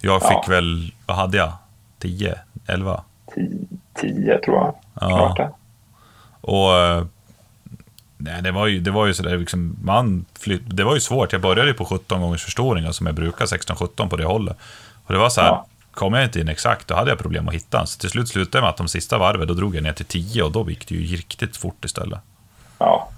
Jag 0.00 0.22
fick 0.22 0.32
Ja. 0.32 0.44
väl, 0.48 0.92
vad 1.06 1.16
hade 1.16 1.36
jag? 1.36 1.52
10? 1.98 2.38
11? 2.66 3.02
10 4.00 4.38
tror 4.38 4.56
jag. 4.56 4.74
Ja. 5.00 5.50
Och... 6.42 6.76
eh, 6.76 7.04
Nej, 8.24 8.42
det 8.42 8.50
var 8.52 8.66
ju, 8.66 8.80
det 8.80 8.90
var 8.90 9.06
ju 9.06 9.14
sådär 9.14 9.38
liksom, 9.38 9.76
man 9.84 10.24
flytt, 10.40 10.62
det 10.76 10.84
var 10.84 10.94
ju 10.94 11.00
svårt. 11.00 11.32
Jag 11.32 11.40
började 11.42 11.68
ju 11.68 11.74
på 11.74 11.84
17 11.84 12.20
gångers 12.20 12.44
förstoring, 12.44 12.92
som 12.92 13.06
jag 13.06 13.16
brukar, 13.16 13.46
16-17 13.46 14.08
på 14.08 14.16
det 14.16 14.24
hållet. 14.24 14.56
Och 15.06 15.12
det 15.12 15.18
var 15.18 15.28
så 15.28 15.40
här, 15.40 15.48
Ja. 15.48 15.66
kom 15.94 16.14
jag 16.14 16.24
inte 16.24 16.40
in 16.40 16.48
exakt, 16.48 16.88
då 16.88 16.94
hade 16.94 17.10
jag 17.10 17.18
problem 17.18 17.48
att 17.48 17.54
hitta. 17.54 17.86
Så 17.86 17.98
till 17.98 18.10
slut 18.10 18.28
slutade 18.28 18.58
jag 18.58 18.62
med 18.62 18.70
att 18.70 18.76
de 18.76 18.88
sista 18.88 19.18
varven, 19.18 19.48
då 19.48 19.54
drog 19.54 19.76
jag 19.76 19.82
ner 19.82 19.92
till 19.92 20.04
10 20.06 20.42
och 20.42 20.52
då 20.52 20.70
gick 20.70 20.88
det 20.88 20.94
ju 20.94 21.16
riktigt 21.16 21.56
fort 21.56 21.84
istället. 21.84 22.18
Ja. 22.78 23.08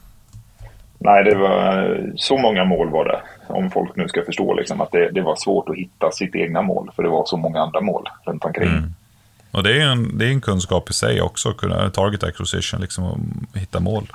Nej, 0.98 1.24
det 1.24 1.34
var 1.34 2.12
så 2.16 2.38
många 2.38 2.64
mål 2.64 2.90
var 2.90 3.04
det. 3.04 3.20
Om 3.46 3.70
folk 3.70 3.96
nu 3.96 4.08
ska 4.08 4.24
förstå 4.24 4.54
liksom, 4.54 4.80
att 4.80 4.92
det, 4.92 5.10
det 5.10 5.20
var 5.22 5.36
svårt 5.36 5.68
att 5.68 5.76
hitta 5.76 6.10
sitt 6.10 6.34
egna 6.34 6.62
mål. 6.62 6.90
För 6.96 7.02
det 7.02 7.08
var 7.08 7.24
så 7.26 7.36
många 7.36 7.60
andra 7.60 7.80
mål 7.80 8.08
runt 8.24 8.44
omkring. 8.44 8.68
Mm. 8.68 8.94
Och 9.54 9.62
det 9.62 9.70
är 9.70 9.74
ju 9.74 9.80
en, 9.80 10.18
det 10.18 10.24
är 10.24 10.30
en 10.30 10.40
kunskap 10.40 10.90
i 10.90 10.92
sig 10.92 11.20
också, 11.20 11.48
att 11.48 11.56
kunna 11.56 11.90
target 11.90 12.24
acquisition, 12.24 12.80
liksom, 12.80 13.04
och 13.04 13.18
hitta 13.58 13.80
mål. 13.80 14.06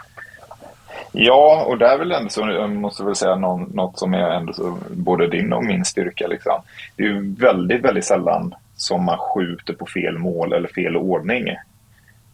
Ja, 1.11 1.63
och 1.67 1.77
där 1.77 1.93
är 1.93 1.97
väl 1.97 2.11
ändå 2.11 2.29
så, 2.29 2.41
jag 2.41 2.69
måste 2.69 3.03
väl 3.03 3.15
säga 3.15 3.35
någon, 3.35 3.63
något 3.63 3.99
som 3.99 4.13
är 4.13 4.29
ändå 4.29 4.53
så, 4.53 4.77
både 4.89 5.27
din 5.27 5.53
och 5.53 5.63
min 5.63 5.85
styrka. 5.85 6.27
Liksom. 6.27 6.61
Det 6.95 7.03
är 7.03 7.07
ju 7.07 7.35
väldigt, 7.35 7.85
väldigt 7.85 8.05
sällan 8.05 8.55
som 8.75 9.05
man 9.05 9.17
skjuter 9.17 9.73
på 9.73 9.85
fel 9.85 10.17
mål 10.17 10.53
eller 10.53 10.67
fel 10.67 10.97
ordning. 10.97 11.47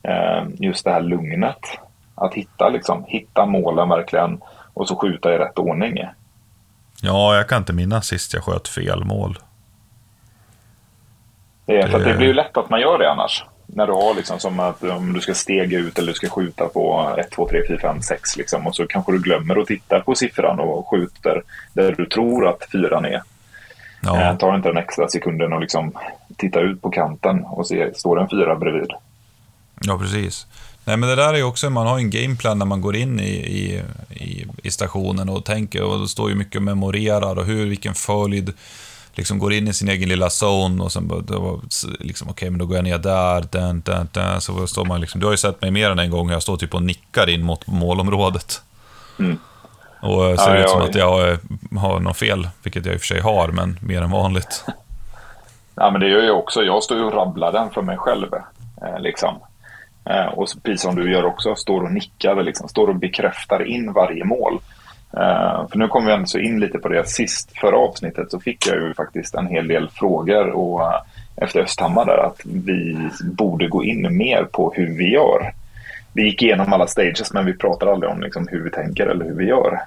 Eh, 0.03 0.43
just 0.59 0.85
det 0.85 0.91
här 0.91 1.01
lugnet. 1.01 1.59
Att 2.15 2.33
hitta, 2.33 2.69
liksom, 2.69 3.05
hitta 3.07 3.45
målen 3.45 3.89
verkligen 3.89 4.41
och 4.73 4.87
så 4.87 4.95
skjuta 4.95 5.33
i 5.33 5.37
rätt 5.37 5.59
ordning. 5.59 6.03
Ja, 7.01 7.35
jag 7.35 7.49
kan 7.49 7.57
inte 7.57 7.73
minnas 7.73 8.07
sist 8.07 8.33
jag 8.33 8.43
sköt 8.43 8.67
fel 8.67 9.03
mål. 9.03 9.37
Det, 11.65 11.77
är, 11.81 11.87
för 11.87 11.97
att 11.97 12.03
det 12.03 12.11
Det- 12.11 12.17
blir 12.17 12.27
ju 12.27 12.33
lätt 12.33 12.57
att 12.57 12.69
man 12.69 12.81
gör 12.81 12.97
det 12.97 13.11
annars. 13.11 13.43
När 13.67 13.87
du 13.87 13.93
har 13.93 14.15
liksom 14.15 14.39
som 14.39 14.59
att 14.59 14.83
om 14.83 15.13
du 15.13 15.21
ska 15.21 15.33
stega 15.33 15.77
ut 15.77 15.99
eller 15.99 16.07
du 16.07 16.13
ska 16.13 16.29
skjuta 16.29 16.65
på 16.67 17.15
1, 17.17 17.31
2, 17.31 17.47
3, 17.49 17.61
4, 17.67 17.79
5, 17.79 18.01
6 18.01 18.37
liksom. 18.37 18.67
Och 18.67 18.75
så 18.75 18.87
kanske 18.87 19.11
du 19.11 19.19
glömmer 19.19 19.55
att 19.61 19.67
titta 19.67 19.99
på 19.99 20.15
siffran 20.15 20.59
och 20.59 20.87
skjuter 20.89 21.41
där 21.73 21.91
du 21.97 22.05
tror 22.05 22.47
att 22.47 22.67
fyran 22.71 23.05
är. 23.05 23.21
Ja. 24.01 24.21
Eh, 24.21 24.37
tar 24.37 24.55
inte 24.55 24.69
den 24.69 24.77
extra 24.77 25.07
sekunden 25.07 25.53
och 25.53 25.61
liksom 25.61 25.91
titta 26.37 26.59
ut 26.59 26.81
på 26.81 26.89
kanten 26.89 27.43
och 27.43 27.67
se, 27.67 27.93
står 27.95 28.15
det 28.15 28.21
en 28.21 28.29
fyra 28.29 28.55
bredvid? 28.55 28.91
Ja, 29.81 29.97
precis. 29.99 30.47
Nej, 30.85 30.97
men 30.97 31.09
det 31.09 31.15
där 31.15 31.33
är 31.33 31.37
ju 31.37 31.43
också, 31.43 31.69
man 31.69 31.87
har 31.87 31.97
en 31.97 32.09
gameplan 32.09 32.59
när 32.59 32.65
man 32.65 32.81
går 32.81 32.95
in 32.95 33.19
i, 33.19 33.23
i, 33.33 33.81
i, 34.09 34.45
i 34.63 34.71
stationen 34.71 35.29
och 35.29 35.45
tänker, 35.45 35.83
och 35.83 35.99
det 35.99 36.07
står 36.07 36.29
ju 36.29 36.35
mycket 36.35 36.55
och 36.55 36.61
memorerar 36.63 37.37
och 37.39 37.45
hur, 37.45 37.65
vilken 37.65 37.93
följd, 37.93 38.53
liksom 39.17 39.39
går 39.39 39.53
in 39.53 39.67
i 39.67 39.73
sin 39.73 39.89
egen 39.89 40.09
lilla 40.09 40.29
zone 40.43 40.83
och 40.83 40.91
sen 40.91 41.07
bara, 41.07 41.59
liksom, 41.99 42.29
okej, 42.29 42.49
men 42.49 42.59
då 42.59 42.65
går 42.65 42.75
jag 42.75 42.83
ner 42.83 42.97
där, 42.97 43.45
den, 43.51 43.81
den, 43.85 44.09
den, 44.13 44.41
så 44.41 44.67
står 44.67 44.85
man 44.85 45.01
liksom, 45.01 45.19
du 45.19 45.25
har 45.27 45.33
ju 45.33 45.37
sett 45.37 45.61
mig 45.61 45.71
mer 45.71 45.89
än 45.91 45.99
en 45.99 46.09
gång, 46.11 46.29
jag 46.29 46.41
står 46.41 46.57
typ 46.57 46.73
och 46.73 46.83
nickar 46.83 47.29
in 47.29 47.43
mot 47.43 47.67
målområdet. 47.67 48.61
Mm. 49.19 49.37
Och 50.01 50.25
eh, 50.29 50.37
ser 50.37 50.55
Ja, 50.55 50.63
ut 50.63 50.69
som 50.69 50.79
jag- 50.79 50.89
att 50.89 50.95
jag 50.95 51.29
eh, 51.31 51.37
har 51.79 51.99
något 51.99 52.17
fel, 52.17 52.49
vilket 52.63 52.85
jag 52.85 52.93
i 52.93 52.97
och 52.97 53.01
för 53.01 53.07
sig 53.07 53.21
har, 53.21 53.47
men 53.47 53.79
mer 53.81 54.01
än 54.01 54.11
vanligt. 54.11 54.65
Ja, 55.77 55.91
men 55.91 56.01
det 56.01 56.07
gör 56.07 56.23
jag 56.23 56.37
också. 56.39 56.61
Jag 56.63 56.83
står 56.83 56.97
ju 56.97 57.03
och 57.03 57.13
rabblar 57.13 57.51
den 57.51 57.69
för 57.69 57.81
mig 57.81 57.97
själv. 57.97 58.27
Eh, 58.81 58.99
liksom. 58.99 59.35
och 60.33 60.47
precis 60.63 60.81
som 60.81 60.95
du 60.95 61.11
gör 61.11 61.25
också, 61.25 61.55
står 61.55 61.83
och 61.83 61.91
nickar, 61.91 62.43
liksom, 62.43 62.67
står 62.69 62.87
och 62.87 62.95
bekräftar 62.95 63.63
in 63.67 63.93
varje 63.93 64.23
mål. 64.25 64.59
Eh, 65.15 65.67
för 65.71 65.77
nu 65.77 65.87
kommer 65.87 66.07
vi 66.07 66.13
ändå 66.13 66.39
in 66.39 66.59
lite 66.59 66.77
på 66.77 66.87
det. 66.87 67.09
Sist, 67.09 67.51
förra 67.57 67.77
avsnittet, 67.77 68.31
så 68.31 68.39
fick 68.39 68.67
jag 68.67 68.75
ju 68.75 68.93
faktiskt 68.93 69.35
en 69.35 69.47
hel 69.47 69.67
del 69.67 69.89
frågor 69.89 70.49
och, 70.49 70.81
eh, 70.81 71.01
efter 71.35 71.59
Östhammar 71.59 72.05
där 72.05 72.17
att 72.17 72.41
vi 72.43 73.09
borde 73.23 73.67
gå 73.67 73.83
in 73.83 74.17
mer 74.17 74.43
på 74.43 74.73
hur 74.75 74.97
vi 74.97 75.11
gör. 75.11 75.53
Vi 76.13 76.23
gick 76.23 76.41
igenom 76.41 76.73
alla 76.73 76.87
stages, 76.87 77.33
men 77.33 77.45
vi 77.45 77.53
pratar 77.53 77.87
aldrig 77.87 78.11
om 78.11 78.21
liksom, 78.21 78.47
hur 78.47 78.63
vi 78.63 78.69
tänker 78.69 79.07
eller 79.07 79.25
hur 79.25 79.35
vi 79.35 79.45
gör. 79.45 79.79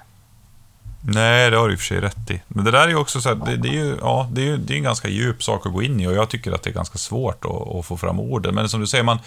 Nej, 1.01 1.51
det 1.51 1.57
har 1.57 1.67
du 1.67 1.73
i 1.73 1.75
och 1.75 1.79
för 1.79 1.85
sig 1.85 1.99
rätt 1.99 2.31
i. 2.31 2.41
Men 2.47 2.65
det 2.65 2.71
där 2.71 2.83
är 2.83 2.87
ju 2.87 2.95
också 2.95 3.21
så 3.21 3.29
här, 3.29 3.35
det, 3.35 3.57
det 3.57 3.69
är 3.69 3.73
ju, 3.73 3.95
ja, 4.01 4.29
det 4.31 4.41
är 4.41 4.45
ju 4.45 4.57
det 4.57 4.73
är 4.73 4.77
en 4.77 4.83
ganska 4.83 5.07
djup 5.07 5.43
sak 5.43 5.65
att 5.65 5.73
gå 5.73 5.83
in 5.83 5.99
i 5.99 6.07
och 6.07 6.13
jag 6.13 6.29
tycker 6.29 6.51
att 6.51 6.63
det 6.63 6.69
är 6.69 6.73
ganska 6.73 6.97
svårt 6.97 7.45
att, 7.45 7.75
att 7.75 7.85
få 7.85 7.97
fram 7.97 8.19
orden. 8.19 8.55
Men 8.55 8.69
som 8.69 8.79
du 8.79 8.87
säger, 8.87 9.03
man, 9.03 9.19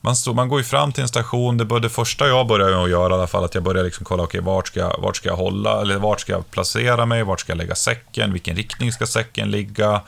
man, 0.00 0.16
stod, 0.16 0.36
man 0.36 0.48
går 0.48 0.58
ju 0.60 0.64
fram 0.64 0.92
till 0.92 1.02
en 1.02 1.08
station, 1.08 1.56
det, 1.58 1.64
bör- 1.64 1.80
det 1.80 1.88
första 1.88 2.26
jag 2.28 2.46
börjar 2.46 2.70
med 2.70 2.78
att 2.78 2.90
göra 2.90 3.12
i 3.14 3.16
alla 3.16 3.26
fall, 3.26 3.44
att 3.44 3.54
jag 3.54 3.64
började 3.64 3.84
liksom 3.84 4.04
kolla, 4.04 4.22
okej, 4.22 4.40
vart, 4.40 4.66
ska, 4.66 4.80
jag- 4.80 4.96
vart 4.98 5.16
ska 5.16 5.28
jag 5.28 5.36
hålla, 5.36 5.80
eller 5.80 5.98
vart 5.98 6.20
ska 6.20 6.32
jag 6.32 6.50
placera 6.50 7.06
mig, 7.06 7.22
vart 7.22 7.40
ska 7.40 7.52
jag 7.52 7.58
lägga 7.58 7.74
säcken, 7.74 8.32
vilken 8.32 8.56
riktning 8.56 8.92
ska 8.92 9.06
säcken 9.06 9.50
ligga, 9.50 10.00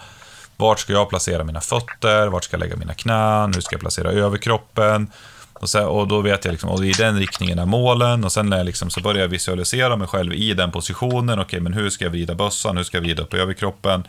vart 0.57 0.81
ska 0.81 0.93
jag 0.93 1.09
placera 1.09 1.45
mina 1.45 1.61
fötter, 1.61 2.27
vart 2.27 2.45
ska 2.45 2.55
jag 2.55 2.61
lägga 2.61 2.77
mina 2.77 2.95
knän, 2.95 3.53
hur 3.55 3.61
ska 3.61 3.75
jag 3.75 3.81
placera 3.81 4.11
överkroppen, 4.13 5.11
och, 5.55 5.69
sen, 5.69 5.85
och 5.87 6.09
då 6.09 6.21
vet 6.21 6.45
jag 6.45 6.53
liksom, 6.53 6.71
och 6.71 6.85
i 6.85 6.93
den 6.93 7.19
riktningen 7.19 7.59
är 7.59 7.67
målen. 7.67 8.25
Och 8.25 8.33
sen 8.33 8.47
när 8.51 8.57
jag 8.57 8.67
liksom, 8.67 8.91
så 8.91 9.01
börjar 9.01 9.21
jag 9.21 9.29
visualisera 9.29 9.97
mig 9.97 10.09
själv 10.09 10.33
i 10.35 10.55
den 10.55 10.71
positionen. 10.71 11.39
Okej, 11.41 11.61
men 11.61 11.73
hur 11.73 11.91
ska 11.91 12.05
jag 12.05 12.11
vrida 12.11 12.35
bössan? 12.35 12.77
Hur 12.77 12.85
ska 12.85 12.97
jag 12.97 13.03
vrida 13.03 13.23
upp 13.23 13.35
överkroppen? 13.35 14.05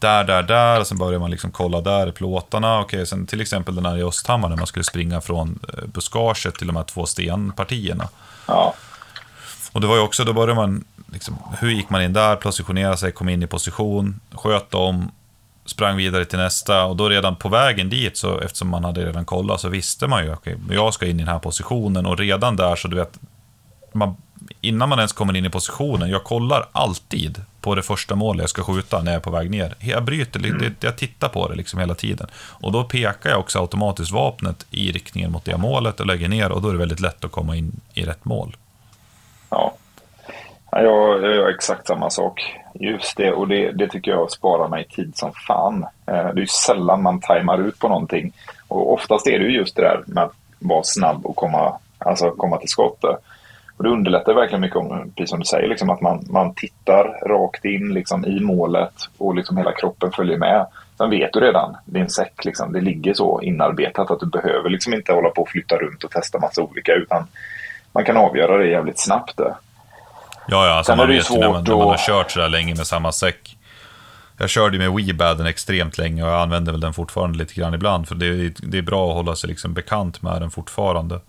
Där, 0.00 0.24
där, 0.24 0.42
där. 0.42 0.80
Och 0.80 0.86
sen 0.86 0.98
börjar 0.98 1.18
man 1.18 1.30
liksom 1.30 1.50
kolla 1.50 1.80
där 1.80 2.08
i 2.08 2.12
plåtarna. 2.12 2.80
Okej, 2.80 3.06
sen 3.06 3.26
till 3.26 3.40
exempel 3.40 3.74
den 3.74 3.86
här 3.86 3.96
i 3.98 4.02
Östhammar 4.02 4.48
när 4.48 4.56
man 4.56 4.66
skulle 4.66 4.84
springa 4.84 5.20
från 5.20 5.58
eh, 5.68 5.84
buskaget 5.86 6.54
till 6.54 6.66
de 6.66 6.76
här 6.76 6.84
två 6.84 7.06
stenpartierna. 7.06 8.08
Ja, 8.46 8.74
Och 9.72 9.80
det 9.80 9.86
var 9.86 9.94
ju 9.94 10.00
också, 10.02 10.24
då 10.24 10.32
började 10.32 10.54
man, 10.54 10.84
liksom, 11.12 11.38
hur 11.58 11.70
gick 11.70 11.90
man 11.90 12.02
in 12.02 12.12
där, 12.12 12.36
positionerade 12.36 12.96
sig, 12.96 13.12
kom 13.12 13.28
in 13.28 13.42
i 13.42 13.46
position, 13.46 14.20
sköt 14.32 14.70
dem, 14.70 15.10
sprang 15.66 15.96
vidare 15.96 16.24
till 16.24 16.38
nästa 16.38 16.84
och 16.84 16.96
då 16.96 17.08
redan 17.08 17.36
på 17.36 17.48
vägen 17.48 17.90
dit, 17.90 18.16
så, 18.16 18.40
eftersom 18.40 18.68
man 18.68 18.84
hade 18.84 19.06
redan 19.06 19.24
kollat, 19.24 19.60
så 19.60 19.68
visste 19.68 20.06
man 20.06 20.24
ju, 20.24 20.32
okej, 20.32 20.56
men 20.66 20.76
jag 20.76 20.94
ska 20.94 21.06
in 21.06 21.20
i 21.20 21.22
den 21.24 21.32
här 21.32 21.38
positionen 21.38 22.06
och 22.06 22.18
redan 22.18 22.56
där 22.56 22.76
så 22.76 22.88
du 22.88 22.96
vet, 22.96 23.18
man, 23.92 24.16
innan 24.60 24.88
man 24.88 24.98
ens 24.98 25.12
kommer 25.12 25.36
in 25.36 25.44
i 25.44 25.50
positionen, 25.50 26.10
jag 26.10 26.24
kollar 26.24 26.68
alltid 26.72 27.44
på 27.60 27.74
det 27.74 27.82
första 27.82 28.14
målet 28.14 28.40
jag 28.40 28.50
ska 28.50 28.62
skjuta 28.62 29.02
när 29.02 29.12
jag 29.12 29.18
är 29.18 29.22
på 29.22 29.30
väg 29.30 29.50
ner. 29.50 29.74
Jag 29.78 30.04
bryter, 30.04 30.40
lite, 30.40 30.72
jag 30.80 30.98
tittar 30.98 31.28
på 31.28 31.48
det 31.48 31.54
liksom 31.54 31.80
hela 31.80 31.94
tiden. 31.94 32.26
Och 32.34 32.72
då 32.72 32.84
pekar 32.84 33.30
jag 33.30 33.40
också 33.40 33.60
automatiskt 33.60 34.12
vapnet 34.12 34.66
i 34.70 34.92
riktningen 34.92 35.32
mot 35.32 35.44
det 35.44 35.56
målet 35.56 36.00
och 36.00 36.06
lägger 36.06 36.28
ner 36.28 36.52
och 36.52 36.62
då 36.62 36.68
är 36.68 36.72
det 36.72 36.78
väldigt 36.78 37.00
lätt 37.00 37.24
att 37.24 37.32
komma 37.32 37.56
in 37.56 37.80
i 37.94 38.02
rätt 38.04 38.24
mål. 38.24 38.56
Ja. 39.50 39.74
Ja, 40.72 40.82
Jag, 40.82 41.22
jag 41.24 41.34
gör 41.36 41.48
exakt 41.48 41.86
samma 41.86 42.10
sak. 42.10 42.54
Just 42.74 43.16
det, 43.16 43.32
och 43.32 43.48
det, 43.48 43.70
det 43.72 43.88
tycker 43.88 44.10
jag 44.10 44.30
sparar 44.30 44.68
mig 44.68 44.84
tid 44.84 45.12
som 45.16 45.32
fan. 45.46 45.86
Eh, 46.06 46.28
Det 46.34 46.42
är 46.42 46.46
sällan 46.46 47.02
man 47.02 47.20
tajmar 47.20 47.58
ut 47.58 47.78
på 47.78 47.88
någonting. 47.88 48.32
Och 48.68 48.92
oftast 48.92 49.26
är 49.26 49.38
det 49.38 49.44
ju 49.44 49.56
just 49.56 49.76
det 49.76 49.82
där 49.82 50.02
med 50.06 50.24
att 50.24 50.32
vara 50.58 50.82
snabb 50.82 51.26
och 51.26 51.36
komma, 51.36 51.78
alltså 51.98 52.30
komma 52.30 52.56
till 52.56 52.68
skott. 52.68 53.04
Och 53.80 53.84
det 53.84 53.90
underlättar 53.90 54.34
verkligen 54.34 54.60
mycket, 54.60 54.76
om, 54.76 55.12
precis 55.16 55.30
som 55.30 55.38
du 55.38 55.44
säger, 55.44 55.68
liksom 55.68 55.90
att 55.90 56.00
man, 56.00 56.24
man 56.30 56.54
tittar 56.54 57.28
rakt 57.28 57.64
in 57.64 57.94
liksom, 57.94 58.24
i 58.24 58.40
målet 58.40 58.92
och 59.18 59.34
liksom 59.34 59.56
hela 59.56 59.72
kroppen 59.72 60.12
följer 60.12 60.38
med. 60.38 60.66
Sen 60.98 61.10
vet 61.10 61.32
du 61.32 61.40
redan, 61.40 61.76
din 61.84 62.10
säck 62.10 62.44
liksom, 62.44 62.72
det 62.72 62.80
ligger 62.80 63.14
så 63.14 63.40
inarbetat 63.42 64.10
att 64.10 64.20
du 64.20 64.26
behöver 64.26 64.70
liksom 64.70 64.94
inte 64.94 65.12
hålla 65.12 65.28
på 65.28 65.42
och 65.42 65.48
flytta 65.48 65.76
runt 65.76 66.04
och 66.04 66.10
testa 66.10 66.38
massa 66.38 66.62
olika 66.62 66.92
utan 66.92 67.26
man 67.92 68.04
kan 68.04 68.16
avgöra 68.16 68.58
det 68.58 68.66
jävligt 68.66 69.00
snabbt. 69.00 69.36
Det. 69.36 69.54
Ja, 70.48 70.66
ja, 70.66 70.74
alltså 70.74 70.92
Sen 70.92 71.00
är 71.00 71.06
man 71.06 71.14
vet 71.14 71.30
ju 71.30 71.38
när 71.38 71.48
man, 71.48 71.54
svårt 71.54 71.68
när 71.68 71.76
man 71.76 71.88
har 71.88 71.96
kört 71.96 72.30
sådär 72.30 72.48
länge 72.48 72.74
med 72.74 72.86
samma 72.86 73.12
säck. 73.12 73.56
Jag 74.38 74.50
körde 74.50 74.78
med 74.78 74.92
Weebaden 74.92 75.46
extremt 75.46 75.98
länge 75.98 76.22
och 76.22 76.28
jag 76.28 76.40
använder 76.40 76.72
väl 76.72 76.80
den 76.80 76.92
fortfarande 76.92 77.38
lite 77.38 77.54
grann 77.54 77.74
ibland. 77.74 78.08
För 78.08 78.14
det 78.14 78.26
är, 78.26 78.52
det 78.58 78.78
är 78.78 78.82
bra 78.82 79.08
att 79.08 79.14
hålla 79.14 79.36
sig 79.36 79.48
liksom 79.48 79.74
bekant 79.74 80.22
med 80.22 80.42
den 80.42 80.50
fortfarande. 80.50 81.20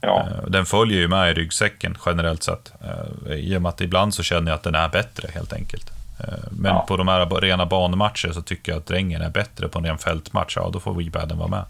Ja. 0.00 0.20
Eh, 0.20 0.50
Den 0.50 0.66
följer 0.66 0.98
ju 0.98 1.08
med 1.08 1.30
i 1.30 1.34
ryggsäcken 1.34 1.96
generellt 2.06 2.42
sett. 2.42 2.72
Eh, 3.26 3.32
I 3.34 3.56
och 3.56 3.62
med 3.62 3.68
att 3.68 3.80
ibland 3.80 4.14
så 4.14 4.22
känner 4.22 4.50
jag 4.50 4.56
att 4.56 4.62
den 4.62 4.74
är 4.74 4.88
bättre 4.88 5.28
helt 5.34 5.52
enkelt. 5.52 5.90
Eh, 6.20 6.34
Men 6.50 6.74
Ja. 6.74 6.84
på 6.88 6.96
de 6.96 7.08
här 7.08 7.40
rena 7.40 7.66
banematcher 7.66 8.32
så 8.32 8.42
tycker 8.42 8.72
jag 8.72 8.78
att 8.78 8.86
drängen 8.86 9.22
är 9.22 9.30
bättre 9.30 9.68
på 9.68 9.78
en 9.78 9.84
ren 9.84 9.98
fältmatch. 9.98 10.56
Ja, 10.56 10.70
då 10.72 10.80
får 10.80 10.94
Weebaden 10.94 11.38
vara 11.38 11.48
med. 11.48 11.64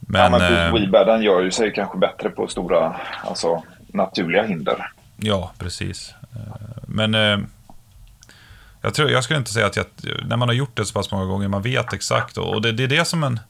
Men, 0.00 0.32
ja, 0.32 0.38
men 0.38 0.72
Weebaden 0.74 1.22
gör 1.22 1.40
ju 1.40 1.50
sig 1.50 1.72
kanske 1.72 1.98
bättre 1.98 2.30
på 2.30 2.46
stora, 2.48 2.96
alltså 3.24 3.62
naturliga 3.86 4.42
hinder. 4.42 4.90
Ja, 5.16 5.52
precis. 5.58 6.14
Men 6.86 7.14
jag, 8.82 8.94
tror, 8.94 9.10
jag 9.10 9.24
skulle 9.24 9.38
inte 9.38 9.52
säga 9.52 9.66
att 9.66 9.76
jag, 9.76 9.86
när 10.26 10.36
man 10.36 10.48
har 10.48 10.54
gjort 10.54 10.76
det 10.76 10.84
så 10.84 10.92
pass 10.92 11.10
många 11.10 11.24
gånger, 11.24 11.48
man 11.48 11.62
vet 11.62 11.92
exakt. 11.92 12.36
Och 12.38 12.62
det, 12.62 12.72
det 12.72 12.82
är 12.84 12.88
det 12.88 13.04
som 13.04 13.24
en... 13.24 13.40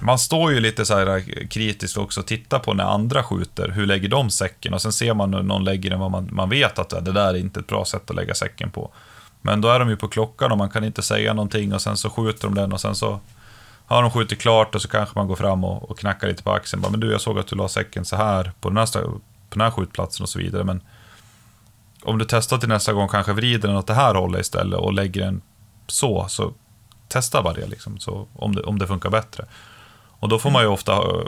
Man 0.00 0.18
står 0.18 0.52
ju 0.52 0.60
lite 0.60 0.84
så 0.84 0.98
här 0.98 1.48
kritiskt 1.48 1.96
också 1.96 2.20
och 2.20 2.26
tittar 2.26 2.58
på 2.58 2.74
när 2.74 2.84
andra 2.84 3.22
skjuter, 3.22 3.68
hur 3.68 3.86
lägger 3.86 4.08
de 4.08 4.30
säcken? 4.30 4.74
Och 4.74 4.82
sen 4.82 4.92
ser 4.92 5.14
man 5.14 5.30
när 5.30 5.42
någon 5.42 5.64
lägger 5.64 5.90
den 5.90 6.00
vad 6.00 6.10
man, 6.10 6.28
man 6.32 6.48
vet 6.50 6.78
att 6.78 6.90
det 6.90 7.12
där 7.12 7.28
är 7.28 7.36
inte 7.36 7.60
ett 7.60 7.66
bra 7.66 7.84
sätt 7.84 8.10
att 8.10 8.16
lägga 8.16 8.34
säcken 8.34 8.70
på. 8.70 8.90
Men 9.42 9.60
då 9.60 9.68
är 9.68 9.78
de 9.78 9.88
ju 9.88 9.96
på 9.96 10.08
klockan 10.08 10.52
och 10.52 10.58
man 10.58 10.70
kan 10.70 10.84
inte 10.84 11.02
säga 11.02 11.34
någonting 11.34 11.74
och 11.74 11.82
sen 11.82 11.96
så 11.96 12.10
skjuter 12.10 12.42
de 12.48 12.54
den 12.54 12.72
och 12.72 12.80
sen 12.80 12.94
så 12.94 13.20
har 13.86 14.02
de 14.02 14.10
skjutit 14.10 14.40
klart 14.40 14.74
och 14.74 14.82
så 14.82 14.88
kanske 14.88 15.18
man 15.18 15.28
går 15.28 15.36
fram 15.36 15.64
och, 15.64 15.90
och 15.90 15.98
knackar 15.98 16.28
lite 16.28 16.42
på 16.42 16.52
axeln. 16.52 16.82
Bara, 16.82 16.90
men 16.90 17.00
du, 17.00 17.12
jag 17.12 17.20
såg 17.20 17.38
att 17.38 17.46
du 17.46 17.56
la 17.56 17.68
säcken 17.68 18.04
så 18.04 18.16
här 18.16 18.52
på 18.60 18.68
den 18.68 18.78
här, 18.78 18.86
på 19.02 19.20
den 19.48 19.60
här 19.60 19.70
skjutplatsen 19.70 20.22
och 20.24 20.28
så 20.28 20.38
vidare. 20.38 20.64
Men 20.64 20.82
om 22.02 22.18
du 22.18 22.24
testar 22.28 22.58
till 22.58 22.68
nästa 22.68 22.92
gång, 22.92 23.08
kanske 23.08 23.32
vrider 23.32 23.68
den 23.68 23.76
åt 23.76 23.86
det 23.86 23.94
här 23.94 24.14
hållet 24.14 24.40
istället 24.40 24.80
och 24.80 24.92
lägger 24.92 25.20
den 25.20 25.40
så, 25.86 26.26
så 26.28 26.52
testa 27.08 27.42
bara 27.42 27.54
det 27.54 27.66
liksom, 27.66 27.98
så, 27.98 28.26
om, 28.32 28.54
det, 28.54 28.62
om 28.62 28.78
det 28.78 28.86
funkar 28.86 29.10
bättre. 29.10 29.44
Och 30.20 30.28
då 30.28 30.38
får 30.38 30.50
man 30.50 30.62
ju 30.62 30.68
ofta 30.68 30.94
hö- 30.94 31.24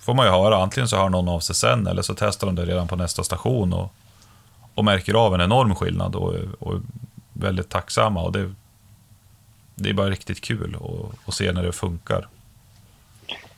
får 0.00 0.14
man 0.14 0.26
ju 0.26 0.32
höra, 0.32 0.62
antingen 0.62 0.88
så 0.88 0.96
hör 0.96 1.08
någon 1.08 1.28
av 1.28 1.40
sig 1.40 1.54
sen 1.54 1.86
eller 1.86 2.02
så 2.02 2.14
testar 2.14 2.46
de 2.46 2.56
det 2.56 2.64
redan 2.64 2.88
på 2.88 2.96
nästa 2.96 3.24
station 3.24 3.72
och, 3.72 3.92
och 4.74 4.84
märker 4.84 5.14
av 5.14 5.34
en 5.34 5.40
enorm 5.40 5.74
skillnad 5.74 6.14
och, 6.16 6.34
och 6.58 6.74
är 6.74 6.80
väldigt 7.32 7.68
tacksamma. 7.68 8.22
Och 8.22 8.32
det, 8.32 8.54
det 9.74 9.90
är 9.90 9.94
bara 9.94 10.10
riktigt 10.10 10.40
kul 10.40 10.76
att, 10.80 11.28
att 11.28 11.34
se 11.34 11.52
när 11.52 11.62
det 11.62 11.72
funkar. 11.72 12.28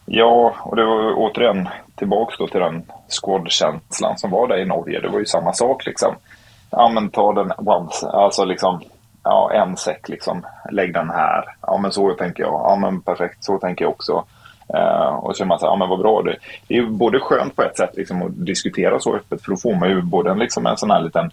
Ja, 0.07 0.55
och 0.63 0.77
det 0.77 0.85
var 0.85 1.15
återigen 1.17 1.69
tillbaks 1.95 2.39
då 2.39 2.49
till 2.49 2.61
den 2.61 2.85
squad-känslan 3.09 4.19
som 4.19 4.31
var 4.31 4.49
där 4.49 4.57
i 4.59 4.65
Norge. 4.65 5.01
Det 5.01 5.09
var 5.09 5.19
ju 5.19 5.27
samma 5.27 5.53
sak 5.53 5.87
liksom. 5.87 6.15
Ja, 6.71 6.89
men 6.89 7.11
ta 7.11 7.33
den 7.33 7.53
once, 7.57 8.09
alltså 8.09 8.45
liksom, 8.45 8.81
ja, 9.23 9.53
en 9.53 9.77
säck 9.77 10.09
liksom, 10.09 10.47
lägg 10.71 10.95
den 10.95 11.11
här. 11.11 11.45
Ja, 11.61 11.79
men 11.79 11.93
så 11.93 12.15
tänker 12.15 12.43
jag. 12.43 12.53
Ja, 12.53 12.77
men 12.77 13.01
perfekt, 13.01 13.45
så 13.45 13.59
tänker 13.59 13.85
jag 13.85 13.93
också. 13.93 14.25
Uh, 14.75 15.15
och 15.15 15.37
så 15.37 15.43
är 15.43 15.47
man 15.47 15.59
så 15.59 15.67
här, 15.67 15.73
ja 15.73 15.77
men 15.77 15.89
vad 15.89 15.99
bra. 15.99 16.23
Det, 16.23 16.37
det 16.67 16.75
är 16.75 16.79
ju 16.79 16.87
både 16.87 17.21
skönt 17.21 17.57
på 17.57 17.63
ett 17.63 17.77
sätt 17.77 17.97
liksom 17.97 18.23
att 18.23 18.47
diskutera 18.47 19.01
så 19.01 19.17
öppet, 19.17 19.43
för 19.43 19.51
då 19.51 19.57
får 19.57 19.75
man 19.75 19.89
ju 19.89 20.03
både 20.03 20.31
en, 20.31 20.39
liksom, 20.39 20.67
en 20.67 20.77
sån 20.77 20.91
här 20.91 21.01
liten 21.01 21.31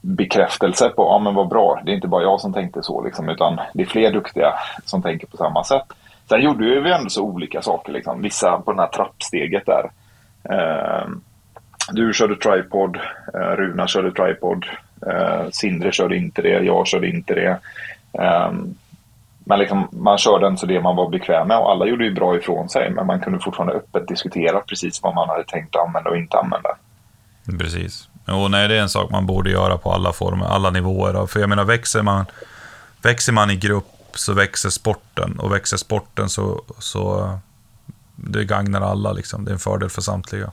bekräftelse 0.00 0.88
på, 0.88 1.02
ja 1.02 1.18
men 1.18 1.34
vad 1.34 1.48
bra, 1.48 1.80
det 1.84 1.90
är 1.90 1.94
inte 1.94 2.08
bara 2.08 2.22
jag 2.22 2.40
som 2.40 2.52
tänkte 2.52 2.82
så 2.82 3.04
liksom, 3.04 3.28
utan 3.28 3.60
det 3.74 3.82
är 3.82 3.86
fler 3.86 4.12
duktiga 4.12 4.52
som 4.84 5.02
tänker 5.02 5.26
på 5.26 5.36
samma 5.36 5.64
sätt. 5.64 5.86
Sen 6.28 6.40
gjorde 6.40 6.64
ju 6.64 6.80
vi 6.80 6.92
ändå 6.92 7.10
så 7.10 7.22
olika 7.22 7.62
saker 7.62 7.92
liksom. 7.92 8.22
Vissa 8.22 8.58
på 8.58 8.72
det 8.72 8.80
här 8.80 8.88
trappsteget 8.88 9.66
där. 9.66 9.90
Uh, 10.50 11.08
du 11.92 12.12
körde 12.12 12.36
tripod, 12.36 12.96
uh, 13.34 13.56
Runa 13.56 13.86
körde 13.86 14.12
tripod, 14.12 14.66
uh, 15.06 15.50
Sindre 15.50 15.92
körde 15.92 16.16
inte 16.16 16.42
det, 16.42 16.64
jag 16.64 16.86
körde 16.86 17.08
inte 17.08 17.34
det. 17.34 17.58
Eh, 18.12 18.52
men 19.48 19.58
liksom, 19.58 19.88
man 19.92 20.18
körde 20.18 20.46
den 20.46 20.58
så 20.58 20.66
det 20.66 20.80
man 20.80 20.96
var 20.96 21.08
bekväm 21.08 21.48
med 21.48 21.58
och 21.58 21.70
alla 21.70 21.86
gjorde 21.86 22.04
ju 22.04 22.14
bra 22.14 22.36
ifrån 22.36 22.68
sig 22.68 22.90
men 22.90 23.06
man 23.06 23.20
kunde 23.20 23.38
fortfarande 23.38 23.74
öppet 23.74 24.08
diskutera 24.08 24.60
precis 24.60 25.02
vad 25.02 25.14
man 25.14 25.28
hade 25.28 25.44
tänkt 25.44 25.76
använda 25.76 26.10
och 26.10 26.16
inte 26.16 26.38
använda. 26.38 26.68
Precis. 27.58 28.08
Och 28.26 28.50
nej, 28.50 28.68
det 28.68 28.76
är 28.76 28.80
en 28.80 28.88
sak 28.88 29.10
man 29.10 29.26
borde 29.26 29.50
göra 29.50 29.78
på 29.78 29.92
alla 29.92 30.12
former, 30.12 30.46
alla 30.46 30.70
nivåer. 30.70 31.26
För 31.26 31.40
jag 31.40 31.48
menar, 31.48 31.64
växer 31.64 32.02
man, 32.02 32.26
växer 33.02 33.32
man 33.32 33.50
i 33.50 33.56
grupp 33.56 33.86
så 34.12 34.32
växer 34.32 34.70
sporten. 34.70 35.38
Och 35.38 35.52
växer 35.52 35.76
sporten 35.76 36.28
så, 36.28 36.62
så 36.78 37.32
det 38.16 38.44
gagnar 38.44 38.80
alla. 38.80 39.12
Liksom. 39.12 39.44
Det 39.44 39.50
är 39.50 39.52
en 39.52 39.58
fördel 39.58 39.88
för 39.88 40.02
samtliga. 40.02 40.50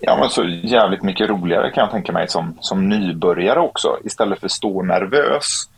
Ja, 0.00 0.16
men 0.20 0.28
så 0.28 0.44
jävligt 0.44 1.02
mycket 1.02 1.30
roligare 1.30 1.70
kan 1.70 1.82
jag 1.82 1.90
tänka 1.90 2.12
mig 2.12 2.28
som, 2.28 2.58
som 2.60 2.88
nybörjare 2.88 3.60
också. 3.60 3.98
Istället 4.04 4.40
för 4.40 4.46
att 4.46 4.52
stå 4.52 4.82
nervös 4.82 5.68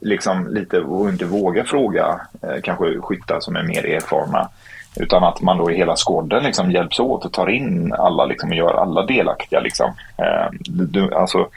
liksom 0.00 0.48
lite 0.54 0.80
och 0.80 1.08
inte 1.08 1.24
våga 1.24 1.64
fråga 1.64 2.20
eh, 2.42 2.62
kanske 2.62 3.00
skyttar 3.00 3.40
som 3.40 3.56
är 3.56 3.62
mer 3.62 3.86
erfarna. 3.86 4.48
Utan 4.96 5.24
att 5.24 5.40
man 5.40 5.58
då 5.58 5.70
i 5.70 5.76
hela 5.76 5.96
skåden 5.96 6.42
liksom 6.42 6.70
hjälps 6.70 7.00
åt 7.00 7.24
och 7.24 7.32
tar 7.32 7.50
in 7.50 7.92
alla 7.92 8.24
liksom, 8.24 8.50
och 8.50 8.56
gör 8.56 8.74
alla 8.74 9.06
delaktiga. 9.06 9.60
Liksom. 9.60 9.92
Eh, 10.16 10.50
du, 10.68 11.14
alltså, 11.14 11.48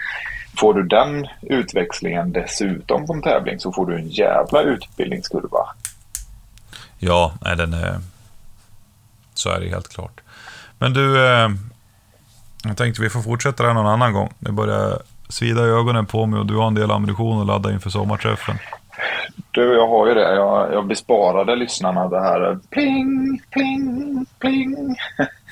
får 0.57 0.73
du 0.73 0.83
den 0.83 1.27
utväxlingen 1.41 2.31
dessutom 2.31 3.07
på 3.07 3.13
en 3.13 3.21
tävling 3.21 3.59
så 3.59 3.71
får 3.71 3.86
du 3.86 3.95
en 3.95 4.07
jävla 4.07 4.61
utbildningskurva. 4.61 5.67
Ja, 6.97 7.33
nej, 7.41 7.55
den 7.55 7.73
är... 7.73 7.99
Så 9.33 9.49
är 9.49 9.59
det 9.59 9.69
helt 9.69 9.89
klart. 9.89 10.21
Men 10.77 10.93
du, 10.93 11.27
eh, 11.27 11.49
jag 12.63 12.77
tänkte 12.77 13.01
vi 13.01 13.09
får 13.09 13.21
fortsätta 13.21 13.63
det 13.63 13.69
här 13.69 13.73
någon 13.73 13.88
annan 13.93 14.13
gång. 14.13 14.33
Det 14.39 14.51
börjar 14.51 15.01
svida 15.30 15.65
i 15.65 15.69
ögonen 15.69 16.05
på 16.05 16.26
mig 16.26 16.39
och 16.39 16.45
du 16.45 16.55
har 16.55 16.67
en 16.67 16.76
del 16.76 16.91
ammunition 16.91 17.41
att 17.41 17.47
ladda 17.47 17.71
inför 17.71 17.89
sommarträffen. 17.89 18.55
Du, 19.51 19.73
jag 19.73 19.88
har 19.88 20.07
ju 20.07 20.13
det. 20.13 20.36
Jag, 20.36 20.73
jag 20.73 20.86
besparade 20.86 21.55
lyssnarna 21.55 22.07
det 22.07 22.19
här 22.21 22.59
pling, 22.69 23.41
pling, 23.51 24.26
pling. 24.39 24.95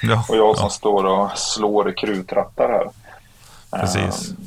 Ja, 0.01 0.25
Och 0.29 0.37
jag 0.37 0.57
som 0.57 0.65
ja, 0.65 0.69
står 0.69 1.03
och 1.05 1.37
slår 1.37 1.93
krutrattar 1.97 2.69
här. 2.69 2.87
precis. 3.81 4.29
Ehm, 4.31 4.37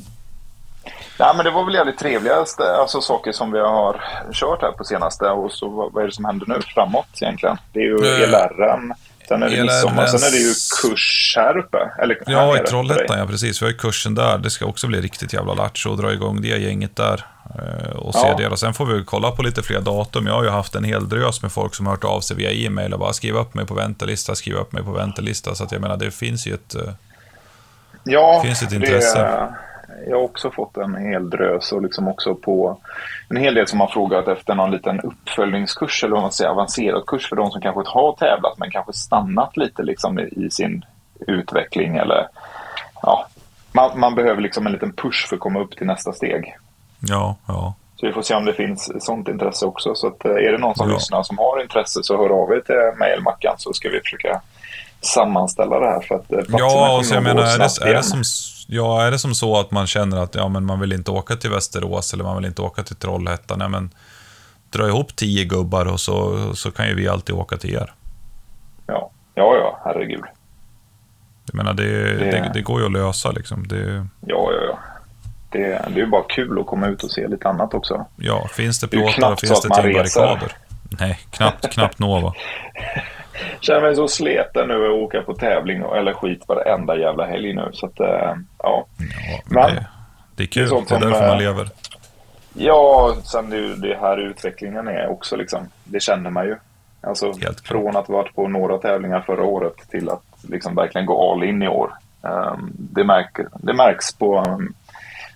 Nej, 1.19 1.33
men 1.35 1.45
det 1.45 1.51
var 1.51 1.65
väl 1.65 1.73
jävligt 1.73 1.99
trevligaste 1.99 2.63
alltså, 2.81 3.01
saker 3.01 3.31
som 3.31 3.51
vi 3.51 3.59
har 3.59 4.03
kört 4.31 4.61
här 4.61 4.71
på 4.71 4.83
senaste. 4.83 5.25
Och 5.29 5.51
så 5.51 5.69
vad, 5.69 5.93
vad 5.93 6.03
är 6.03 6.07
det 6.07 6.13
som 6.13 6.25
händer 6.25 6.45
nu 6.47 6.61
framåt 6.61 7.07
egentligen? 7.21 7.57
Det 7.73 7.79
är 7.79 7.83
ju 7.83 7.95
Eh, 7.95 8.29
ELR'n. 8.29 8.91
Sen 9.27 9.43
är 9.43 9.49
det 9.49 9.61
midsommar. 9.61 10.05
Sen 10.07 10.27
är 10.27 10.31
det 10.31 10.37
ju 10.37 10.53
kurs 10.81 11.33
här 11.37 11.57
uppe. 11.57 11.77
Eller 12.01 12.15
här 12.27 12.33
Ja, 12.33 12.57
i 12.57 12.59
Trollhättan, 12.67 13.19
ja 13.19 13.25
precis. 13.27 13.61
Vi 13.61 13.65
har 13.65 13.71
ju 13.71 13.77
kursen 13.77 14.15
där. 14.15 14.37
Det 14.37 14.49
ska 14.49 14.65
också 14.65 14.87
bli 14.87 15.01
riktigt 15.01 15.33
jävla 15.33 15.53
lattjo 15.53 15.91
att 15.93 15.99
dra 15.99 16.13
igång 16.13 16.41
det 16.41 16.47
gänget 16.47 16.95
där. 16.95 17.25
eh, 17.59 17.89
Och 17.95 18.15
se 18.15 18.27
Ja. 18.27 18.35
det. 18.37 18.47
Och 18.47 18.59
sen 18.59 18.73
får 18.73 18.85
vi 18.85 19.03
kolla 19.05 19.31
på 19.31 19.43
lite 19.43 19.63
fler 19.63 19.81
datum. 19.81 20.27
Jag 20.27 20.33
har 20.33 20.43
ju 20.43 20.49
haft 20.49 20.75
en 20.75 20.83
hel 20.83 21.09
drös 21.09 21.41
med 21.41 21.51
folk 21.51 21.75
som 21.75 21.85
har 21.85 21.93
hört 21.93 22.03
av 22.03 22.21
sig 22.21 22.37
via 22.37 22.51
e-mail 22.51 22.93
och 22.93 22.99
bara 22.99 23.13
skriva 23.13 23.39
upp 23.39 23.53
mig 23.53 23.65
på 23.65 23.73
väntelista, 23.73 24.35
skriva 24.35 24.59
upp 24.59 24.71
mig 24.71 24.83
på 24.83 24.91
väntelista. 24.91 25.55
Så 25.55 25.63
att 25.63 25.71
jag 25.71 25.81
menar, 25.81 25.97
det 25.97 26.11
finns 26.11 26.47
ju 26.47 26.53
ett... 26.53 26.75
eh, 26.75 26.81
Ja, 28.03 28.41
Finns 28.45 28.61
ett 28.63 28.71
intresse? 28.73 29.19
Det, 29.19 29.55
jag 30.07 30.17
har 30.17 30.23
också 30.23 30.51
fått 30.51 30.77
en 30.77 30.95
hel 30.95 31.29
drös 31.29 31.71
och 31.71 31.81
liksom 31.81 32.07
också 32.07 32.35
på 32.35 32.77
en 33.29 33.37
hel 33.37 33.53
del 33.53 33.67
som 33.67 33.79
har 33.79 33.87
frågat 33.87 34.27
efter 34.27 34.55
någon 34.55 34.71
liten 34.71 34.99
uppföljningskurs 35.01 36.03
eller 36.03 36.13
vad 36.13 36.21
man 36.21 36.31
säger, 36.31 36.51
avancerad 36.51 37.05
kurs 37.05 37.29
för 37.29 37.35
de 37.35 37.51
som 37.51 37.61
kanske 37.61 37.83
har 37.85 38.15
tävlat 38.15 38.57
men 38.57 38.71
kanske 38.71 38.93
stannat 38.93 39.57
lite 39.57 39.83
liksom 39.83 40.19
i, 40.19 40.49
sin 40.51 40.85
utveckling 41.27 41.97
eller 41.97 42.27
ja, 43.01 43.27
man, 43.71 43.99
man 43.99 44.15
behöver 44.15 44.41
liksom 44.41 44.65
en 44.67 44.73
liten 44.73 44.93
push 44.93 45.27
för 45.27 45.35
att 45.35 45.39
komma 45.39 45.59
upp 45.59 45.77
till 45.77 45.87
nästa 45.87 46.13
steg. 46.13 46.55
Ja, 46.99 47.35
ja. 47.47 47.73
Så 47.95 48.07
vi 48.07 48.13
får 48.13 48.21
se 48.21 48.35
om 48.35 48.45
det 48.45 48.53
finns 48.53 49.05
sånt 49.05 49.27
intresse 49.27 49.65
också. 49.65 49.95
Så 49.95 50.07
att, 50.07 50.25
eh, 50.25 50.31
är 50.31 50.51
det 50.51 50.57
någon 50.57 50.75
som 50.75 50.89
Ja. 50.89 50.95
lyssnar 50.95 51.23
som 51.23 51.37
har 51.37 51.61
intresse 51.61 52.03
så 52.03 52.17
hör 52.17 52.29
av 52.29 52.51
er 52.51 52.59
till 52.59 52.99
mig 52.99 53.11
eller 53.11 53.23
Mackan 53.23 53.55
så 53.57 53.73
ska 53.73 53.89
vi 53.89 53.99
försöka 53.99 54.41
sammanställa 55.01 55.79
det 55.79 55.85
här. 55.85 56.01
För 56.01 56.15
att 56.15 56.31
eh, 56.31 56.39
Ja, 56.47 56.69
kommer 56.69 56.97
och 56.97 57.05
så 57.05 57.13
jag 57.13 57.23
menar, 57.23 57.41
är 57.43 57.57
det, 57.57 57.89
är, 57.89 57.93
det 57.93 58.03
som, 58.03 58.23
ja, 58.67 59.01
är 59.01 59.11
det 59.11 59.19
som 59.19 59.35
så 59.35 59.59
att 59.59 59.71
man 59.71 59.87
känner 59.87 60.17
att 60.17 60.35
ja, 60.35 60.47
men 60.47 60.65
man 60.65 60.79
vill 60.79 60.93
inte 60.93 61.11
åka 61.11 61.35
till 61.35 61.49
Västerås 61.49 62.13
eller 62.13 62.23
man 62.23 62.35
vill 62.37 62.45
inte 62.45 62.61
åka 62.61 62.83
till 62.83 62.95
Trollhättan, 62.95 63.59
ja, 63.59 63.67
men 63.67 63.89
dra 64.69 64.87
ihop 64.87 65.15
tio 65.15 65.43
gubbar 65.45 65.85
och 65.85 65.99
så, 65.99 66.37
så 66.55 66.71
kan 66.71 66.87
ju 66.87 66.95
vi 66.95 67.07
alltid 67.07 67.35
åka 67.35 67.57
till 67.57 67.73
er. 67.75 67.93
Ja, 68.87 69.11
ja, 69.35 69.55
ja 69.55 69.79
herregud. 69.85 70.23
Jag 71.45 71.55
menar, 71.55 71.73
det, 71.73 71.83
Det- 72.17 72.31
det, 72.31 72.51
det 72.53 72.61
går 72.61 72.79
ju 72.79 72.85
att 72.85 72.91
lösa 72.91 73.31
liksom. 73.31 73.67
Det, 73.67 74.07
Ja, 74.21 74.51
ja, 74.51 74.61
ja. 74.69 74.79
Det, 75.51 75.59
det 75.59 75.73
är 75.93 75.97
ju 75.97 76.05
bara 76.07 76.23
kul 76.23 76.59
att 76.59 76.65
komma 76.67 76.87
ut 76.87 77.03
och 77.03 77.11
se 77.11 77.27
lite 77.27 77.47
annat 77.49 77.73
också. 77.73 78.05
ja, 78.15 78.47
finns 78.47 78.79
det 78.79 78.87
plåtar 78.87 79.31
och 79.31 79.39
finns 79.39 79.61
det 79.61 79.69
man 79.69 79.79
ett 79.79 79.85
gäng 79.85 80.03
reser. 80.03 80.21
barrikader. 80.21 80.51
Nej, 80.99 81.19
knappt, 81.31 81.69
knappt 81.73 81.99
Nova. 81.99 82.33
Känner 83.59 83.81
mig 83.81 83.95
så 83.95 84.07
sleten 84.07 84.67
nu 84.67 84.85
att 84.85 84.91
åka 84.91 85.21
på 85.21 85.33
tävling 85.33 85.83
eller 85.95 86.13
skit 86.13 86.43
varenda 86.47 86.97
jävla 86.97 87.25
helg 87.25 87.53
nu. 87.53 87.69
Så 87.73 87.85
att, 87.85 87.99
eh, 87.99 88.33
ja. 88.63 88.85
Ja, 88.97 89.41
men 89.45 89.67
det, 89.67 89.73
det 89.73 89.77
är 89.77 89.87
det 90.37 90.43
är 90.43 90.47
kul, 90.47 90.67
sånt 90.67 90.89
det 90.89 90.95
är 90.95 90.99
därför 90.99 91.27
man 91.27 91.37
lever. 91.37 91.69
Ja, 92.53 93.15
sen 93.23 93.49
det, 93.49 93.75
det 93.75 93.97
här 94.01 94.17
utvecklingen 94.17 94.87
är 94.87 95.07
också 95.07 95.35
liksom. 95.35 95.59
Det 95.83 95.99
känner 95.99 96.29
man 96.29 96.45
ju. 96.45 96.55
Alltså 97.01 97.33
från 97.63 97.97
att 97.97 98.07
ha 98.07 98.13
varit 98.13 98.35
på 98.35 98.47
några 98.47 98.77
tävlingar 98.77 99.21
förra 99.21 99.43
året 99.43 99.75
till 99.89 100.09
att 100.09 100.23
liksom 100.41 100.75
verkligen 100.75 101.05
gå 101.05 101.31
all 101.31 101.43
in 101.43 101.63
i 101.63 101.67
år. 101.67 101.93
Ehm, 102.23 102.71
det, 102.73 103.03
märker, 103.03 103.47
det 103.53 103.73
märks 103.73 104.13
på 104.13 104.39
um, 104.39 104.73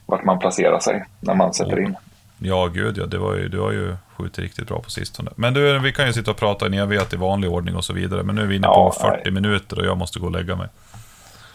vart 0.05 0.23
man 0.23 0.39
placerar 0.39 0.79
sig 0.79 1.05
när 1.19 1.35
man 1.35 1.53
sätter 1.53 1.79
in. 1.79 1.95
Ja, 2.37 2.67
gud 2.67 2.97
ja. 2.97 3.05
Det 3.05 3.17
var 3.17 3.35
ju, 3.35 3.47
du 3.47 3.59
har 3.59 3.71
ju 3.71 3.95
skjutit 4.21 4.39
riktigt 4.39 4.67
bra 4.67 4.79
på 4.81 4.89
sistone. 4.89 5.31
Men 5.35 5.53
du, 5.53 5.79
vi 5.79 5.93
kan 5.93 6.07
ju 6.07 6.13
sitta 6.13 6.31
och 6.31 6.37
prata 6.37 6.65
en 6.65 6.73
evighet 6.73 7.13
i 7.13 7.17
vanlig 7.17 7.51
ordning 7.51 7.75
och 7.75 7.85
så 7.85 7.93
vidare. 7.93 8.23
Men 8.23 8.35
nu 8.35 8.41
är 8.41 8.45
vi 8.45 8.55
inne 8.55 8.67
Ja, 8.67 8.91
på 8.93 8.99
40 8.99 9.19
nej. 9.23 9.31
minuter 9.31 9.79
och 9.79 9.85
jag 9.85 9.97
måste 9.97 10.19
gå 10.19 10.25
och 10.25 10.31
lägga 10.31 10.55
mig. 10.55 10.67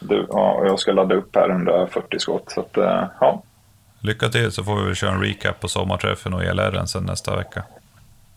Du, 0.00 0.26
ja, 0.30 0.62
jag 0.64 0.78
ska 0.78 0.92
ladda 0.92 1.14
upp 1.14 1.36
här 1.36 1.50
140 1.50 2.18
skott. 2.18 2.44
Så 2.50 2.60
att, 2.60 2.76
eh, 2.76 3.04
ja, 3.20 3.42
Lycka 4.00 4.28
till 4.28 4.52
så 4.52 4.64
får 4.64 4.76
vi 4.76 4.84
väl 4.84 4.94
köra 4.94 5.10
en 5.12 5.20
recap 5.22 5.60
på 5.60 5.68
sommarträffen 5.68 6.34
och 6.34 6.44
ELR 6.44 6.84
sen 6.86 7.04
nästa 7.04 7.36
vecka. 7.36 7.62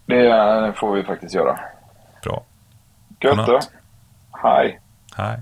det 0.06 0.28
eh, 0.28 0.74
får 0.74 0.96
vi 0.96 1.04
faktiskt 1.04 1.36
göra. 1.36 1.60
Bra. 2.24 2.44
Gött 3.22 3.48
då. 3.48 3.60
Hej. 4.32 4.80
Hej. 5.16 5.40